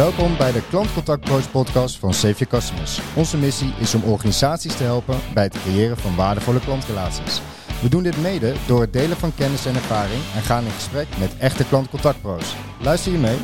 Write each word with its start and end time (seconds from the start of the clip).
Welkom 0.00 0.36
bij 0.36 0.52
de 0.52 0.62
Klantcontact 0.68 1.24
Pros 1.24 1.46
podcast 1.46 1.98
van 1.98 2.14
Save 2.14 2.44
Your 2.44 2.46
Customers. 2.46 3.00
Onze 3.16 3.36
missie 3.36 3.72
is 3.78 3.94
om 3.94 4.02
organisaties 4.02 4.76
te 4.76 4.82
helpen 4.82 5.18
bij 5.34 5.42
het 5.42 5.60
creëren 5.62 5.96
van 5.96 6.16
waardevolle 6.16 6.60
klantrelaties. 6.60 7.40
We 7.82 7.88
doen 7.88 8.02
dit 8.02 8.22
mede 8.22 8.54
door 8.66 8.80
het 8.80 8.92
delen 8.92 9.16
van 9.16 9.34
kennis 9.34 9.66
en 9.66 9.74
ervaring 9.74 10.22
en 10.34 10.42
gaan 10.42 10.64
in 10.64 10.70
gesprek 10.70 11.06
met 11.18 11.36
echte 11.38 11.64
klantcontactpro's. 11.64 12.56
Luister 12.82 13.12
je 13.12 13.18
mee? 13.18 13.36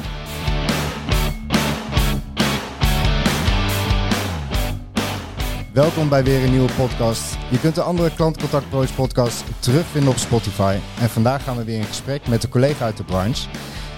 Welkom 5.72 6.08
bij 6.08 6.24
weer 6.24 6.44
een 6.44 6.50
nieuwe 6.50 6.72
podcast. 6.72 7.36
Je 7.50 7.60
kunt 7.60 7.74
de 7.74 7.82
andere 7.82 8.14
Klantcontact 8.14 8.68
Pros 8.68 8.90
podcast 8.90 9.44
terugvinden 9.58 10.10
op 10.10 10.16
Spotify. 10.16 10.76
En 11.00 11.08
vandaag 11.08 11.44
gaan 11.44 11.56
we 11.56 11.64
weer 11.64 11.78
in 11.78 11.84
gesprek 11.84 12.28
met 12.28 12.42
een 12.42 12.50
collega 12.50 12.84
uit 12.84 12.96
de 12.96 13.04
branche. 13.04 13.48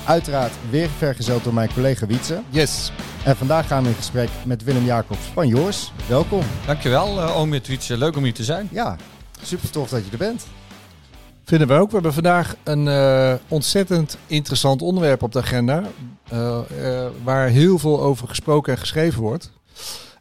Uiteraard 0.09 0.53
weer 0.71 0.89
vergezeld 0.89 1.45
door 1.45 1.55
mijn 1.55 1.73
collega 1.75 2.07
Wietse. 2.07 2.43
Yes. 2.49 2.93
En 3.25 3.37
vandaag 3.37 3.67
gaan 3.67 3.83
we 3.83 3.89
in 3.89 3.95
gesprek 3.95 4.29
met 4.45 4.65
Willem 4.65 4.85
Jacobs 4.85 5.27
van 5.33 5.49
Joors. 5.49 5.93
Welkom. 6.09 6.43
Dankjewel, 6.67 7.19
uh, 7.19 7.37
oom 7.37 7.51
Wietse. 7.51 7.97
Leuk 7.97 8.17
om 8.17 8.23
hier 8.23 8.35
te 8.35 8.45
zijn. 8.45 8.69
Ja, 8.73 8.97
super 9.43 9.71
tof 9.71 9.89
dat 9.89 10.05
je 10.05 10.11
er 10.11 10.19
bent. 10.19 10.47
Vinden 11.45 11.69
we 11.69 11.75
ook. 11.75 11.87
We 11.87 11.93
hebben 11.93 12.13
vandaag 12.13 12.57
een 12.65 12.87
uh, 12.87 13.35
ontzettend 13.49 14.19
interessant 14.27 14.83
onderwerp 14.83 15.23
op 15.23 15.33
de 15.33 15.39
agenda. 15.39 15.83
Uh, 16.33 16.59
waar 17.25 17.49
heel 17.49 17.79
veel 17.79 18.01
over 18.01 18.29
gesproken 18.29 18.73
en 18.73 18.79
geschreven 18.79 19.23
wordt. 19.23 19.51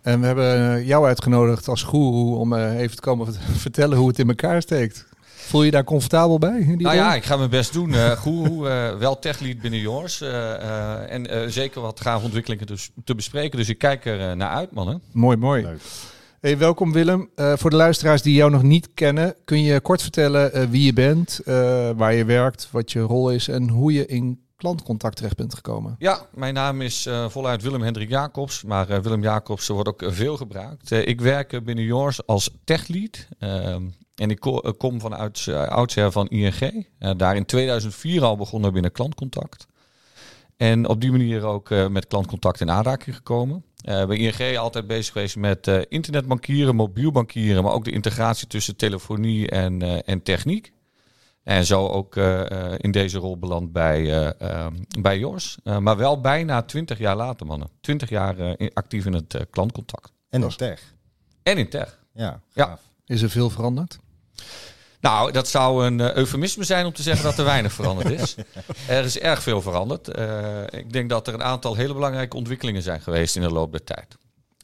En 0.01 0.19
we 0.19 0.25
hebben 0.25 0.85
jou 0.85 1.05
uitgenodigd 1.05 1.67
als 1.67 1.83
goeroe 1.83 2.35
om 2.35 2.53
even 2.53 2.95
te 2.95 3.01
komen 3.01 3.33
vertellen 3.67 3.97
hoe 3.97 4.07
het 4.07 4.19
in 4.19 4.27
elkaar 4.27 4.61
steekt. 4.61 5.06
Voel 5.47 5.63
je 5.63 5.71
daar 5.71 5.83
comfortabel 5.83 6.39
bij? 6.39 6.59
nou 6.59 6.77
rol? 6.77 6.91
ja, 6.91 7.15
ik 7.15 7.23
ga 7.23 7.37
mijn 7.37 7.49
best 7.49 7.73
doen. 7.73 7.89
Uh, 7.89 8.11
goeroe, 8.11 8.67
uh, 8.67 8.97
wel 8.97 9.19
techlead 9.19 9.59
binnen 9.61 9.79
Yours. 9.79 10.21
Uh, 10.21 11.11
en 11.11 11.51
zeker 11.51 11.81
wat 11.81 12.01
gave 12.01 12.23
ontwikkelingen 12.23 12.67
dus 12.67 12.89
te 13.03 13.15
bespreken. 13.15 13.57
Dus 13.57 13.69
ik 13.69 13.77
kijk 13.77 14.05
er 14.05 14.37
naar 14.37 14.49
uit, 14.49 14.71
mannen. 14.71 15.01
Mooi, 15.11 15.37
mooi. 15.37 15.63
Leuk. 15.63 15.81
Hey, 16.41 16.57
welkom 16.57 16.91
Willem. 16.91 17.29
voor 17.35 17.69
de 17.69 17.75
luisteraars 17.75 18.21
die 18.21 18.33
jou 18.33 18.51
nog 18.51 18.63
niet 18.63 18.89
kennen, 18.93 19.35
kun 19.45 19.63
je 19.63 19.79
kort 19.79 20.01
vertellen 20.01 20.69
wie 20.69 20.83
je 20.83 20.93
bent, 20.93 21.39
waar 21.95 22.13
je 22.13 22.25
werkt, 22.25 22.67
wat 22.71 22.91
je 22.91 22.99
rol 22.99 23.31
is 23.31 23.47
en 23.47 23.69
hoe 23.69 23.93
je 23.93 24.05
in 24.05 24.45
klantcontact 24.55 25.15
terecht 25.15 25.35
bent 25.35 25.55
gekomen? 25.55 25.95
Ja, 25.99 26.25
mijn 26.33 26.53
naam 26.53 26.81
is 26.81 27.05
uh, 27.07 27.29
voluit 27.29 27.61
Willem 27.61 27.81
Hendrik 27.81 28.09
Jacobs, 28.09 28.63
maar 28.63 28.89
uh, 28.89 28.97
Willem 28.97 29.21
Jacobs 29.21 29.67
wordt 29.67 29.89
ook 29.89 30.03
veel 30.07 30.37
gebruikt. 30.37 30.91
Uh, 30.91 31.07
ik 31.07 31.21
werk 31.21 31.63
binnen 31.63 31.85
Yours 31.85 32.25
als 32.25 32.49
techlead. 32.63 33.27
Ehm, 34.17 34.29
en 34.29 34.29
ik 34.29 34.77
kom 34.77 34.99
vanuit 34.99 35.47
oudsher 35.47 36.11
van 36.11 36.27
ING. 36.27 36.87
daar 37.17 37.35
in 37.35 37.45
2004 37.45 38.23
al 38.23 38.35
begonnen 38.35 38.73
binnen 38.73 38.91
klantcontact. 38.91 39.67
En 40.57 40.87
op 40.87 41.01
die 41.01 41.11
manier 41.11 41.45
ook 41.45 41.69
met 41.69 42.07
klantcontact 42.07 42.61
in 42.61 42.71
aanraking 42.71 43.15
gekomen. 43.15 43.63
bij 43.81 44.17
ING 44.17 44.57
altijd 44.57 44.87
bezig 44.87 45.13
geweest 45.13 45.35
met 45.35 45.67
internetbankieren, 45.89 46.75
mobiel 46.75 47.11
bankieren, 47.11 47.63
maar 47.63 47.73
ook 47.73 47.85
de 47.85 47.91
integratie 47.91 48.47
tussen 48.47 48.75
telefonie 48.75 49.49
en, 49.49 50.05
en 50.05 50.23
techniek. 50.23 50.73
En 51.43 51.65
zo 51.65 51.87
ook 51.87 52.15
in 52.77 52.91
deze 52.91 53.17
rol 53.17 53.37
beland 53.37 53.71
bij, 53.71 54.01
uh, 54.41 54.67
bij 54.99 55.19
Jors. 55.19 55.57
maar 55.79 55.97
wel 55.97 56.21
bijna 56.21 56.61
twintig 56.61 56.97
jaar 56.97 57.15
later, 57.15 57.45
mannen. 57.45 57.69
Twintig 57.81 58.09
jaar 58.09 58.39
in, 58.39 58.71
actief 58.73 59.05
in 59.05 59.13
het 59.13 59.45
klantcontact. 59.49 60.11
En 60.29 60.43
in 60.43 60.49
tech. 60.49 60.93
En 61.43 61.57
in 61.57 61.69
tech. 61.69 61.99
Ja, 62.13 62.29
gaaf. 62.29 62.41
ja. 62.53 62.79
Is 63.13 63.21
er 63.21 63.29
veel 63.29 63.49
veranderd? 63.49 63.99
Nou, 64.99 65.31
dat 65.31 65.47
zou 65.47 65.85
een 65.85 66.17
eufemisme 66.17 66.63
zijn 66.63 66.85
om 66.85 66.93
te 66.93 67.01
zeggen 67.01 67.23
dat 67.23 67.37
er 67.37 67.45
weinig 67.45 67.73
veranderd 67.73 68.09
is. 68.09 68.35
er 68.87 69.03
is 69.03 69.19
erg 69.19 69.41
veel 69.43 69.61
veranderd. 69.61 70.07
ik 70.73 70.93
denk 70.93 71.09
dat 71.09 71.27
er 71.27 71.33
een 71.33 71.43
aantal 71.43 71.75
hele 71.75 71.93
belangrijke 71.93 72.35
ontwikkelingen 72.35 72.81
zijn 72.81 73.01
geweest 73.01 73.35
in 73.35 73.41
de 73.41 73.51
loop 73.51 73.71
der 73.71 73.83
tijd. 73.83 74.17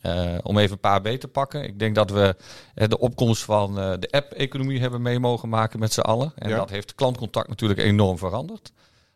Uh, 0.06 0.38
om 0.42 0.58
even 0.58 0.72
een 0.72 0.80
paar 0.80 1.02
B 1.02 1.08
te 1.08 1.28
pakken. 1.28 1.64
Ik 1.64 1.80
denk 1.80 1.96
dat 1.96 2.10
we 2.10 2.36
uh, 2.76 2.88
de 2.88 3.00
opkomst 3.00 3.44
van 3.44 3.80
uh, 3.80 3.94
de 4.00 4.12
app-economie 4.12 4.80
hebben 4.80 5.02
mee 5.02 5.20
mogen 5.20 5.50
maken 5.50 5.80
met 5.80 5.94
z'n 5.94 6.00
allen. 6.00 6.34
En 6.36 6.50
ja. 6.50 6.56
dat 6.56 6.70
heeft 6.70 6.96
klantcontact 6.96 7.48
natuurlijk 7.48 7.80
enorm 7.80 8.18
veranderd. 8.18 8.72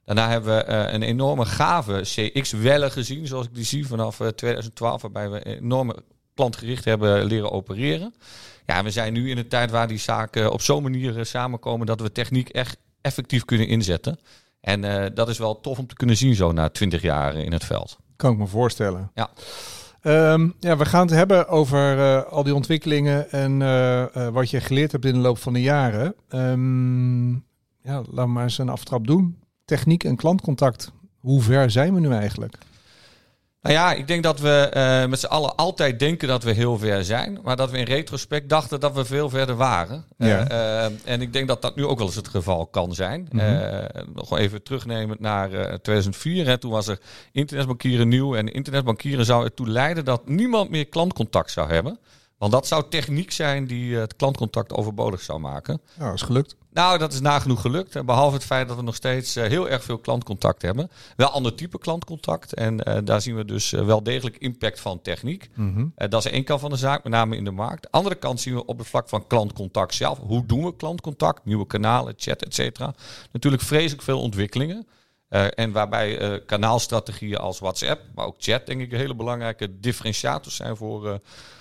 Daarna 0.05 0.29
hebben 0.29 0.55
we 0.55 0.71
een 0.71 1.01
enorme 1.01 1.45
gave 1.45 2.01
CX-wellen 2.01 2.91
gezien, 2.91 3.27
zoals 3.27 3.45
ik 3.45 3.55
die 3.55 3.63
zie 3.63 3.87
vanaf 3.87 4.21
2012, 4.35 5.01
waarbij 5.01 5.29
we 5.29 5.43
enorme 5.43 5.95
klantgericht 6.33 6.85
hebben 6.85 7.25
leren 7.25 7.51
opereren. 7.51 8.15
Ja, 8.67 8.83
we 8.83 8.91
zijn 8.91 9.13
nu 9.13 9.29
in 9.29 9.37
een 9.37 9.47
tijd 9.47 9.71
waar 9.71 9.87
die 9.87 9.97
zaken 9.97 10.51
op 10.51 10.61
zo'n 10.61 10.83
manier 10.83 11.25
samenkomen 11.25 11.87
dat 11.87 12.01
we 12.01 12.11
techniek 12.11 12.49
echt 12.49 12.77
effectief 13.01 13.45
kunnen 13.45 13.67
inzetten. 13.67 14.19
En 14.61 15.11
dat 15.13 15.29
is 15.29 15.37
wel 15.37 15.59
tof 15.59 15.77
om 15.77 15.87
te 15.87 15.95
kunnen 15.95 16.17
zien 16.17 16.35
zo 16.35 16.51
na 16.51 16.69
20 16.69 17.01
jaar 17.01 17.35
in 17.35 17.51
het 17.51 17.65
veld. 17.65 17.97
Kan 18.15 18.31
ik 18.31 18.37
me 18.37 18.47
voorstellen. 18.47 19.11
Ja. 19.13 19.29
Um, 20.07 20.53
ja, 20.59 20.77
we 20.77 20.85
gaan 20.85 21.01
het 21.01 21.15
hebben 21.15 21.47
over 21.47 21.97
uh, 21.97 22.23
al 22.23 22.43
die 22.43 22.55
ontwikkelingen 22.55 23.31
en 23.31 23.61
uh, 23.61 24.27
wat 24.27 24.49
je 24.49 24.61
geleerd 24.61 24.91
hebt 24.91 25.05
in 25.05 25.13
de 25.13 25.19
loop 25.19 25.37
van 25.37 25.53
de 25.53 25.61
jaren. 25.61 26.15
Um, 26.29 27.31
ja, 27.81 27.95
laten 27.95 28.13
we 28.15 28.25
maar 28.25 28.43
eens 28.43 28.57
een 28.57 28.69
aftrap 28.69 29.07
doen. 29.07 29.39
Techniek 29.65 30.03
en 30.03 30.15
klantcontact. 30.15 30.91
Hoe 31.19 31.41
ver 31.41 31.71
zijn 31.71 31.93
we 31.93 31.99
nu 31.99 32.11
eigenlijk? 32.11 32.57
Nou 33.61 33.75
ja, 33.75 33.93
ik 33.93 34.07
denk 34.07 34.23
dat 34.23 34.39
we 34.39 34.71
uh, 34.75 35.09
met 35.09 35.19
z'n 35.19 35.25
allen 35.25 35.55
altijd 35.55 35.99
denken 35.99 36.27
dat 36.27 36.43
we 36.43 36.51
heel 36.51 36.77
ver 36.77 37.05
zijn. 37.05 37.39
Maar 37.43 37.55
dat 37.55 37.71
we 37.71 37.77
in 37.77 37.85
retrospect 37.85 38.49
dachten 38.49 38.79
dat 38.79 38.93
we 38.93 39.05
veel 39.05 39.29
verder 39.29 39.55
waren. 39.55 40.05
Ja. 40.17 40.51
Uh, 40.51 40.83
en 41.03 41.21
ik 41.21 41.33
denk 41.33 41.47
dat 41.47 41.61
dat 41.61 41.75
nu 41.75 41.85
ook 41.85 41.97
wel 41.97 42.07
eens 42.07 42.15
het 42.15 42.27
geval 42.27 42.65
kan 42.65 42.93
zijn. 42.93 43.27
Mm 43.31 43.39
-hmm. 43.39 43.87
nog 44.13 44.37
even 44.37 44.63
terugnemen 44.63 45.17
naar 45.19 45.49
2004. 45.81 46.45
Hè, 46.45 46.57
toen 46.57 46.71
was 46.71 46.87
er 46.87 46.99
internetbankieren 47.31 48.07
nieuw. 48.07 48.35
En 48.35 48.53
internetbankieren 48.53 49.25
zou 49.25 49.43
ertoe 49.43 49.67
leiden 49.67 50.05
dat 50.05 50.27
niemand 50.27 50.69
meer 50.69 50.85
klantcontact 50.85 51.51
zou 51.51 51.71
hebben. 51.71 51.99
Want 52.37 52.51
dat 52.51 52.67
zou 52.67 52.83
techniek 52.89 53.31
zijn 53.31 53.67
die 53.67 53.95
het 53.95 54.15
klantcontact 54.15 54.73
overbodig 54.73 55.21
zou 55.21 55.39
maken. 55.39 55.81
Ja, 55.97 56.05
dat 56.05 56.13
is 56.13 56.21
gelukt. 56.21 56.55
Nou, 56.77 56.97
dat 56.97 57.13
is 57.13 57.21
nagenoeg 57.21 57.61
gelukt. 57.61 58.05
Behalve 58.05 58.35
het 58.35 58.45
feit 58.45 58.67
dat 58.67 58.77
we 58.77 58.83
nog 58.83 58.95
steeds 58.95 59.35
heel 59.35 59.69
erg 59.69 59.83
veel 59.83 59.97
klantcontact 59.97 60.61
hebben. 60.61 60.89
Wel 61.15 61.29
ander 61.29 61.55
type 61.55 61.79
klantcontact. 61.79 62.53
En 62.53 62.89
uh, 62.89 62.97
daar 63.03 63.21
zien 63.21 63.35
we 63.35 63.45
dus 63.45 63.69
wel 63.69 64.03
degelijk 64.03 64.37
impact 64.37 64.79
van 64.79 65.01
techniek. 65.01 65.49
Mm 65.55 65.73
-hmm. 65.73 65.93
uh, 65.97 66.09
dat 66.09 66.25
is 66.25 66.31
één 66.31 66.43
kant 66.43 66.59
van 66.59 66.69
de 66.69 66.75
zaak, 66.75 67.03
met 67.03 67.13
name 67.13 67.35
in 67.35 67.43
de 67.43 67.51
markt. 67.51 67.83
De 67.83 67.91
andere 67.91 68.15
kant 68.15 68.41
zien 68.41 68.53
we 68.53 68.65
op 68.65 68.77
het 68.77 68.87
vlak 68.87 69.09
van 69.09 69.27
klantcontact 69.27 69.93
zelf. 69.93 70.19
Hoe 70.19 70.45
doen 70.45 70.63
we 70.63 70.75
klantcontact? 70.75 71.45
Nieuwe 71.45 71.67
kanalen, 71.67 72.13
chat, 72.17 72.43
et 72.43 72.53
cetera. 72.53 72.93
Natuurlijk 73.31 73.63
vreselijk 73.63 74.01
veel 74.01 74.21
ontwikkelingen. 74.21 74.87
en 75.55 75.71
waarbij 75.71 76.41
kanaalstrategieën 76.45 77.37
als 77.37 77.59
WhatsApp, 77.59 78.01
maar 78.15 78.25
ook 78.25 78.35
chat, 78.37 78.65
denk 78.65 78.81
ik, 78.81 78.91
hele 78.91 79.15
belangrijke 79.15 79.79
differentiators 79.79 80.55
zijn 80.55 80.75
voor 80.75 81.19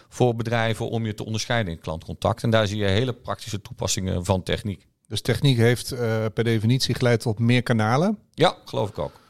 voor 0.08 0.34
bedrijven 0.34 0.88
om 0.88 1.06
je 1.06 1.14
te 1.14 1.24
onderscheiden 1.24 1.72
in 1.72 1.80
klantcontact. 1.80 2.42
En 2.42 2.50
daar 2.50 2.66
zie 2.66 2.78
je 2.78 2.84
hele 2.84 3.12
praktische 3.12 3.60
toepassingen 3.60 4.24
van 4.24 4.42
techniek. 4.42 4.86
Dus 5.08 5.20
techniek 5.20 5.56
heeft 5.56 5.92
uh, 5.92 5.98
per 6.34 6.44
definitie 6.44 6.94
geleid 6.94 7.20
tot 7.20 7.38
meer 7.38 7.62
kanalen? 7.62 8.18
Ja, 8.34 8.56
geloof 8.64 8.88
ik 8.88 8.98
ook. 8.98 9.20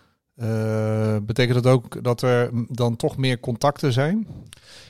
Uh, 0.42 1.16
betekent 1.22 1.62
dat 1.62 1.72
ook 1.72 2.04
dat 2.04 2.22
er 2.22 2.50
dan 2.68 2.96
toch 2.96 3.16
meer 3.16 3.40
contacten 3.40 3.92
zijn? 3.92 4.26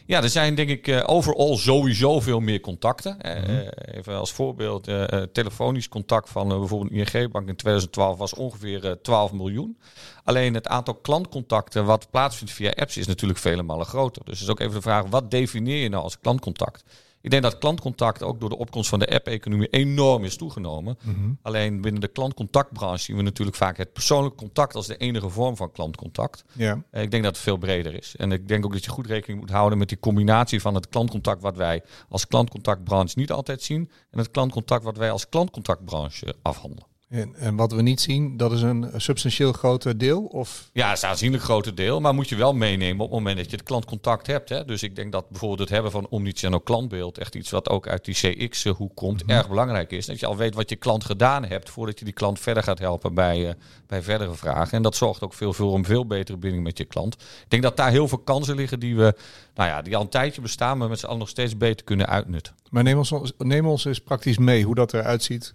Ja, 0.07 0.23
er 0.23 0.29
zijn 0.29 0.55
denk 0.55 0.69
ik 0.69 0.87
uh, 0.87 1.03
overal 1.07 1.57
sowieso 1.57 2.21
veel 2.21 2.41
meer 2.41 2.61
contacten. 2.61 3.17
Mm 3.23 3.45
-hmm. 3.45 3.69
even 3.95 4.17
als 4.17 4.33
voorbeeld, 4.33 4.89
telefonisch 5.33 5.89
contact 5.89 6.31
van 6.31 6.49
bijvoorbeeld 6.49 6.91
ING-bank 6.91 7.49
in 7.49 7.57
2012 7.57 8.19
was 8.19 8.35
ongeveer 8.35 8.99
12 9.03 9.33
miljoen. 9.33 9.79
Alleen 10.25 10.55
het 10.55 10.69
aantal 10.69 10.95
klantcontacten 10.95 11.85
wat 11.85 12.11
plaatsvindt 12.11 12.53
via 12.53 12.71
apps 12.71 12.97
is 12.97 13.07
natuurlijk 13.07 13.39
vele 13.39 13.63
malen 13.63 13.87
groter. 13.87 14.25
Dus 14.25 14.41
is 14.41 14.49
ook 14.49 14.61
even 14.61 14.75
de 14.75 14.83
vraag, 14.83 15.05
wat 15.07 15.31
definieer 15.31 15.83
je 15.83 15.89
nou 15.89 16.03
als 16.03 16.19
klantcontact? 16.19 16.85
Ik 17.27 17.33
denk 17.33 17.45
dat 17.45 17.59
klantcontact 17.59 18.23
ook 18.23 18.41
door 18.41 18.49
de 18.49 18.57
opkomst 18.57 18.89
van 18.89 18.99
de 18.99 19.09
app-economie 19.09 19.69
enorm 19.69 20.25
is 20.25 20.37
toegenomen. 20.37 20.99
Mm 21.03 21.15
-hmm. 21.15 21.39
Alleen 21.43 21.81
binnen 21.81 22.01
de 22.01 22.09
klantcontactbranche 22.09 23.05
zien 23.05 23.17
we 23.17 23.23
natuurlijk 23.23 23.57
vaak 23.57 23.77
het 23.77 23.93
persoonlijk 23.93 24.37
contact 24.37 24.75
als 24.75 24.87
de 24.87 24.97
enige 24.97 25.29
vorm 25.29 25.57
van 25.57 25.73
klantcontact. 25.73 26.45
Ja. 26.53 26.83
Ik 26.93 27.11
denk 27.11 27.23
dat 27.23 27.35
het 27.35 27.39
veel 27.39 27.57
breder 27.57 27.95
is. 27.95 28.17
En 28.17 28.33
ik 28.33 28.49
denk 28.49 28.65
ook 28.65 28.73
dat 28.73 28.85
je 28.85 28.91
goed 28.91 29.07
rekening 29.07 29.41
moet 29.41 29.51
houden 29.51 29.79
met 29.79 29.89
die 29.89 29.99
combinatie 29.99 30.61
van 30.61 30.75
het 30.75 30.89
klantcontact 30.89 31.43
wat 31.43 31.57
wij 31.57 31.83
als 32.09 32.27
klantcontactbranche 32.27 33.19
niet 33.19 33.33
altijd 33.33 33.63
zien. 33.63 33.91
En 34.11 34.19
het 34.19 34.31
klantcontact 34.31 34.85
wat 34.85 34.97
wij 34.97 35.11
als 35.11 35.29
klantcontactbranche 35.29 36.35
afhandelen. 36.43 36.96
En, 37.09 37.35
en, 37.37 37.57
wat 37.57 37.73
we 37.73 37.83
niet 37.83 38.01
zien, 38.01 38.37
dat 38.37 38.53
is 38.53 38.63
een 38.63 38.91
substantieel 38.97 39.53
groter 39.53 39.99
deel? 39.99 40.25
Of? 40.25 40.71
Ja, 40.73 40.89
het 40.89 40.97
is 40.97 41.03
een 41.03 41.09
aanzienlijk 41.09 41.43
groter 41.43 41.75
deel. 41.75 42.01
Maar 42.01 42.15
moet 42.15 42.29
je 42.29 42.37
wel 42.37 42.55
meenemen 42.55 43.05
op 43.05 43.11
het 43.11 43.19
moment 43.19 43.37
dat 43.37 43.51
je 43.51 43.57
het 43.57 43.65
klantcontact 43.65 44.27
hebt. 44.27 44.49
Hè? 44.49 44.65
Dus 44.65 44.83
ik 44.83 44.97
denk 44.97 45.13
dat 45.13 45.29
bijvoorbeeld 45.29 45.61
het 45.61 45.69
hebben 45.69 45.91
van 45.91 46.07
omnichannel 46.09 46.61
klantbeeld... 46.61 47.19
echt 47.19 47.35
iets 47.35 47.51
wat 47.51 47.69
ook 47.69 47.89
uit 47.89 48.05
die 48.05 48.15
CX-hoek 48.15 48.95
komt, 48.95 49.23
mm 49.23 49.29
-hmm. 49.29 49.37
erg 49.37 49.49
belangrijk 49.49 49.93
is. 49.93 50.07
Dat 50.07 50.21
je 50.21 50.27
al 50.27 50.37
weet 50.37 50.55
wat 50.55 50.71
je 50.71 50.77
klant 50.77 51.05
gedaan 51.05 51.45
hebt... 51.45 51.71
voordat 51.71 51.99
je 51.99 52.05
die 52.05 52.15
klant 52.15 52.41
verder 52.41 52.63
gaat 52.63 52.79
helpen 52.79 53.15
bij, 53.15 53.47
uh, 53.47 53.51
bij 53.87 54.03
verdere 54.03 54.35
vragen. 54.35 54.77
En 54.77 54.83
dat 54.83 54.97
zorgt 54.97 55.23
ook 55.23 55.35
veel 55.35 55.53
voor 55.53 55.75
een 55.75 55.85
veel 55.85 56.07
betere 56.07 56.39
binding 56.39 56.65
met 56.65 56.79
je 56.79 56.85
klant. 56.85 57.15
Ik 57.15 57.47
denk 57.49 57.63
dat 57.63 57.77
daar 57.77 57.91
heel 57.91 58.09
veel 58.09 58.19
kansen 58.19 58.57
liggen 58.57 58.81
die 58.81 58.97
we... 58.97 59.15
nou 59.55 59.69
ja, 59.69 59.83
die 59.83 59.97
al 59.97 60.03
een 60.03 60.09
tijdje 60.09 60.41
bestaan... 60.41 60.79
maar 60.79 60.89
met 60.89 60.99
z'n 60.99 61.07
allen 61.07 61.19
nog 61.19 61.29
steeds 61.29 61.57
beter 61.57 61.85
kunnen 61.85 62.07
uitnutten. 62.07 62.55
Maar 62.71 62.83
neem 62.83 62.99
ons, 62.99 63.13
neem 63.39 63.67
ons 63.67 63.85
eens 63.85 64.01
praktisch 64.01 64.39
mee 64.39 64.65
hoe 64.65 64.75
dat 64.75 64.95
eruit 64.95 65.23
ziet... 65.23 65.55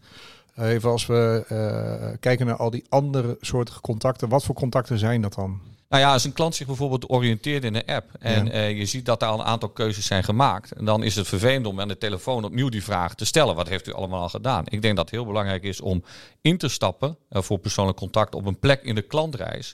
Even 0.61 0.89
als 0.89 1.05
we 1.05 1.45
uh, 1.51 2.17
kijken 2.19 2.45
naar 2.45 2.55
al 2.55 2.69
die 2.69 2.83
andere 2.89 3.37
soorten 3.39 3.81
contacten. 3.81 4.29
Wat 4.29 4.43
voor 4.43 4.55
contacten 4.55 4.99
zijn 4.99 5.21
dat 5.21 5.33
dan? 5.33 5.59
Nou 5.89 6.03
ja, 6.03 6.13
als 6.13 6.23
een 6.23 6.33
klant 6.33 6.55
zich 6.55 6.67
bijvoorbeeld 6.67 7.09
oriënteert 7.09 7.63
in 7.63 7.75
een 7.75 7.85
app 7.85 8.09
en 8.19 8.45
ja. 8.45 8.53
uh, 8.53 8.77
je 8.77 8.85
ziet 8.85 9.05
dat 9.05 9.19
daar 9.19 9.29
al 9.29 9.39
een 9.39 9.45
aantal 9.45 9.69
keuzes 9.69 10.05
zijn 10.05 10.23
gemaakt, 10.23 10.71
en 10.71 10.85
dan 10.85 11.03
is 11.03 11.15
het 11.15 11.27
vervelend 11.27 11.65
om 11.65 11.79
aan 11.79 11.87
de 11.87 11.97
telefoon 11.97 12.43
opnieuw 12.43 12.69
die 12.69 12.83
vraag 12.83 13.15
te 13.15 13.25
stellen. 13.25 13.55
Wat 13.55 13.67
heeft 13.67 13.87
u 13.87 13.93
allemaal 13.93 14.21
al 14.21 14.29
gedaan? 14.29 14.63
Ik 14.67 14.81
denk 14.81 14.95
dat 14.95 15.05
het 15.05 15.15
heel 15.15 15.25
belangrijk 15.25 15.63
is 15.63 15.81
om 15.81 16.03
in 16.41 16.57
te 16.57 16.67
stappen 16.67 17.17
uh, 17.29 17.41
voor 17.41 17.57
persoonlijk 17.57 17.97
contact 17.97 18.35
op 18.35 18.45
een 18.45 18.59
plek 18.59 18.83
in 18.83 18.95
de 18.95 19.01
klantreis 19.01 19.73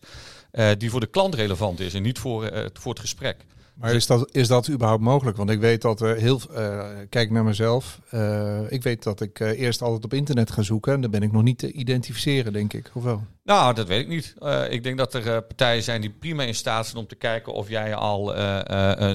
uh, 0.51 0.69
die 0.77 0.89
voor 0.89 0.99
de 0.99 1.07
klant 1.07 1.35
relevant 1.35 1.79
is 1.79 1.93
en 1.93 2.01
niet 2.01 2.19
voor, 2.19 2.69
voor 2.73 2.91
het 2.91 3.01
gesprek. 3.01 3.45
Maar 3.79 3.93
is 3.93 4.07
dat, 4.07 4.29
is 4.31 4.47
dat 4.47 4.69
überhaupt 4.69 5.03
mogelijk? 5.03 5.37
Want 5.37 5.49
ik 5.49 5.59
weet 5.59 5.81
dat 5.81 6.01
er 6.01 6.15
heel. 6.15 6.41
Uh, 6.51 6.85
kijk 7.09 7.31
naar 7.31 7.43
mezelf. 7.43 7.99
Uh, 8.11 8.71
ik 8.71 8.83
weet 8.83 9.03
dat 9.03 9.21
ik 9.21 9.39
uh, 9.39 9.59
eerst 9.59 9.81
altijd 9.81 10.03
op 10.03 10.13
internet 10.13 10.51
ga 10.51 10.61
zoeken. 10.61 10.93
En 10.93 11.01
dan 11.01 11.11
ben 11.11 11.21
ik 11.21 11.31
nog 11.31 11.43
niet 11.43 11.57
te 11.57 11.71
identificeren, 11.71 12.53
denk 12.53 12.73
ik. 12.73 12.91
Of 12.93 13.03
wel? 13.03 13.23
Nou, 13.43 13.73
dat 13.73 13.87
weet 13.87 14.01
ik 14.01 14.07
niet. 14.07 14.33
ik 14.69 14.83
denk 14.83 14.97
dat 14.97 15.13
er 15.13 15.41
partijen 15.41 15.83
zijn 15.83 16.01
die 16.01 16.09
prima 16.09 16.43
in 16.43 16.55
staat 16.55 16.85
zijn 16.85 16.97
om 16.97 17.07
te 17.07 17.15
kijken 17.15 17.53
of 17.53 17.69
jij 17.69 17.95
al 17.95 18.33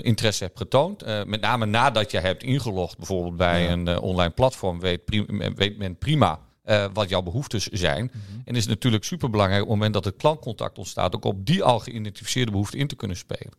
interesse 0.00 0.44
hebt 0.44 0.58
getoond. 0.58 1.04
met 1.26 1.40
name 1.40 1.66
nadat 1.66 2.10
je 2.10 2.18
hebt 2.18 2.42
ingelogd, 2.42 2.96
bijvoorbeeld 2.96 3.36
bij 3.36 3.62
ja. 3.62 3.70
een 3.70 3.98
online 3.98 4.30
platform, 4.30 4.80
weet, 4.80 5.00
weet 5.54 5.78
men 5.78 5.96
prima. 5.96 6.38
wat 6.92 7.08
jouw 7.08 7.22
behoeftes 7.22 7.66
zijn. 7.66 8.02
Mm 8.02 8.20
-hmm. 8.28 8.42
En 8.44 8.56
is 8.56 8.66
natuurlijk 8.66 9.04
superbelangrijk 9.04 9.62
op 9.62 9.68
het 9.68 9.76
moment 9.76 9.94
dat 9.94 10.04
het 10.04 10.16
klantcontact 10.16 10.78
ontstaat, 10.78 11.14
ook 11.14 11.24
op 11.24 11.46
die 11.46 11.62
al 11.62 11.78
geïdentificeerde 11.78 12.50
behoefte 12.50 12.76
in 12.76 12.86
te 12.86 12.96
kunnen 12.96 13.16
spelen. 13.16 13.52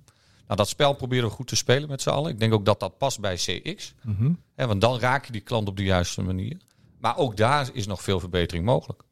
Nou, 0.45 0.57
dat 0.57 0.67
spel 0.67 0.93
proberen 0.93 1.29
we 1.29 1.35
goed 1.35 1.47
te 1.47 1.55
spelen 1.55 1.89
met 1.89 2.01
z'n 2.01 2.09
allen. 2.09 2.31
Ik 2.31 2.39
denk 2.39 2.53
ook 2.53 2.65
dat 2.65 2.79
dat 2.79 2.97
past 2.97 3.19
bij 3.19 3.35
CX. 3.35 3.93
Mm 4.01 4.15
-hmm. 4.15 4.39
He, 4.55 4.67
want 4.67 4.81
dan 4.81 4.99
raak 4.99 5.25
je 5.25 5.31
die 5.31 5.41
klant 5.41 5.67
op 5.67 5.77
de 5.77 5.83
juiste 5.83 6.21
manier. 6.21 6.57
Maar 6.99 7.17
ook 7.17 7.37
daar 7.37 7.69
is 7.73 7.87
nog 7.87 8.01
veel 8.01 8.19
verbetering 8.19 8.65
mogelijk. 8.65 9.03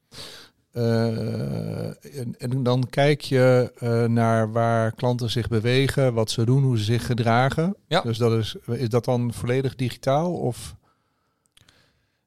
Uh, 0.73 1.87
en, 2.19 2.35
en, 2.37 2.63
dan 2.63 2.89
kijk 2.89 3.21
je 3.21 3.73
uh, 3.79 4.05
naar 4.05 4.51
waar 4.51 4.91
klanten 4.91 5.29
zich 5.29 5.47
bewegen, 5.47 6.13
wat 6.13 6.31
ze 6.31 6.45
doen, 6.45 6.63
hoe 6.63 6.77
ze 6.77 6.83
zich 6.83 7.05
gedragen. 7.05 7.75
Ja. 7.87 8.01
Dus 8.01 8.17
dat 8.17 8.31
is, 8.31 8.55
is 8.65 8.89
dat 8.89 9.05
dan 9.05 9.33
volledig 9.33 9.75
digitaal? 9.75 10.33
Of? 10.33 10.75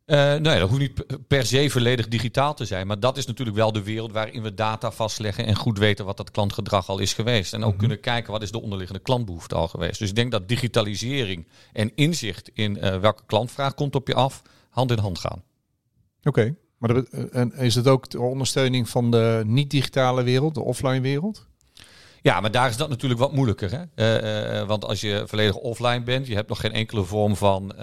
Uh, 0.06 0.34
nee, 0.34 0.58
dat 0.58 0.68
hoeft 0.68 0.80
niet 0.80 1.26
per 1.26 1.46
se 1.46 1.70
volledig 1.70 2.08
digitaal 2.08 2.54
te 2.54 2.64
zijn. 2.64 2.86
Maar 2.86 3.00
dat 3.00 3.16
is 3.16 3.26
natuurlijk 3.26 3.56
wel 3.56 3.72
de 3.72 3.82
wereld 3.82 4.12
waarin 4.12 4.42
we 4.42 4.54
data 4.54 4.90
vastleggen 4.90 5.46
en 5.46 5.56
goed 5.56 5.78
weten 5.78 6.04
wat 6.04 6.16
dat 6.16 6.30
klantgedrag 6.30 6.88
al 6.88 6.98
is 6.98 7.12
geweest. 7.12 7.52
En 7.52 7.58
ook 7.58 7.64
mm-hmm. 7.64 7.78
kunnen 7.78 8.00
kijken 8.00 8.32
wat 8.32 8.42
is 8.42 8.50
de 8.50 8.60
onderliggende 8.62 9.02
klantbehoefte 9.02 9.54
al 9.54 9.68
geweest. 9.68 9.98
Dus 9.98 10.08
ik 10.08 10.14
denk 10.14 10.30
dat 10.30 10.48
digitalisering 10.48 11.46
en 11.72 11.92
inzicht 11.94 12.50
in 12.52 12.76
uh, 12.76 12.98
welke 12.98 13.22
klantvraag 13.26 13.74
komt 13.74 13.94
op 13.94 14.08
je 14.08 14.14
af, 14.14 14.42
hand 14.70 14.90
in 14.90 14.98
hand 14.98 15.18
gaan. 15.18 15.42
Oké, 16.18 16.28
okay. 16.28 16.54
maar 16.78 16.94
dat, 16.94 17.08
en 17.08 17.52
is 17.52 17.74
het 17.74 17.88
ook 17.88 18.10
de 18.10 18.20
ondersteuning 18.20 18.88
van 18.88 19.10
de 19.10 19.42
niet-digitale 19.46 20.22
wereld, 20.22 20.54
de 20.54 20.60
offline 20.60 21.00
wereld? 21.00 21.46
Ja, 22.24 22.40
maar 22.40 22.50
daar 22.50 22.68
is 22.68 22.76
dat 22.76 22.88
natuurlijk 22.88 23.20
wat 23.20 23.32
moeilijker. 23.32 23.70
Hè? 23.70 23.82
Uh, 23.94 24.60
uh, 24.60 24.66
want 24.66 24.84
als 24.84 25.00
je 25.00 25.22
volledig 25.26 25.56
offline 25.56 26.02
bent, 26.02 26.26
je 26.26 26.34
hebt 26.34 26.48
nog 26.48 26.60
geen 26.60 26.72
enkele 26.72 27.04
vorm 27.04 27.36
van 27.36 27.74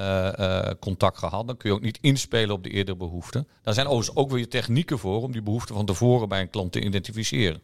contact 0.80 1.18
gehad, 1.18 1.48
dan 1.48 1.58
kun 1.58 1.70
je 1.70 1.76
ook 1.76 1.82
niet 1.82 1.98
inspelen 2.02 2.56
op 2.56 2.64
de 2.64 2.70
eerdere 2.70 2.98
behoeften. 2.98 3.48
Daar 3.62 3.74
zijn 3.74 3.88
overigens 3.88 4.18
ook 4.18 4.32
weer 4.32 4.50
technieken 4.50 5.00
voor 5.00 5.22
om 5.22 5.32
die 5.32 5.42
behoeften 5.42 5.76
van 5.76 5.86
tevoren 5.86 6.30
bij 6.30 6.42
een 6.42 6.50
klant 6.50 6.72
te 6.72 6.82
identificeren. 6.82 7.62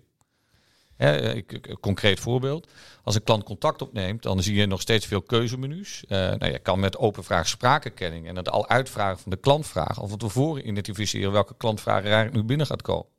Hè, 0.95 1.33
ik, 1.33 1.77
concreet 1.81 2.19
voorbeeld. 2.19 2.67
Als 3.03 3.15
een 3.15 3.23
klant 3.23 3.43
contact 3.43 3.81
opneemt, 3.81 4.23
dan 4.23 4.43
zie 4.43 4.55
je 4.55 4.65
nog 4.65 4.81
steeds 4.81 5.05
veel 5.05 5.21
keuzemenu's. 5.21 6.03
nou, 6.07 6.45
je 6.45 6.59
kan 6.59 6.79
met 6.79 6.97
open 6.97 7.23
vraag 7.23 7.47
spraakherkenning 7.47 8.27
en 8.27 8.35
het 8.35 8.49
al 8.49 8.69
uitvragen 8.69 9.19
van 9.19 9.31
de 9.31 9.37
klantvraag 9.37 9.99
al 9.99 10.07
van 10.07 10.17
tevoren 10.17 10.67
identificeren 10.67 11.31
welke 11.31 11.55
klantvraag 11.57 12.03
er 12.03 12.29
nu 12.31 12.43
binnen 12.43 12.67
gaat 12.67 12.81
komen. 12.81 13.15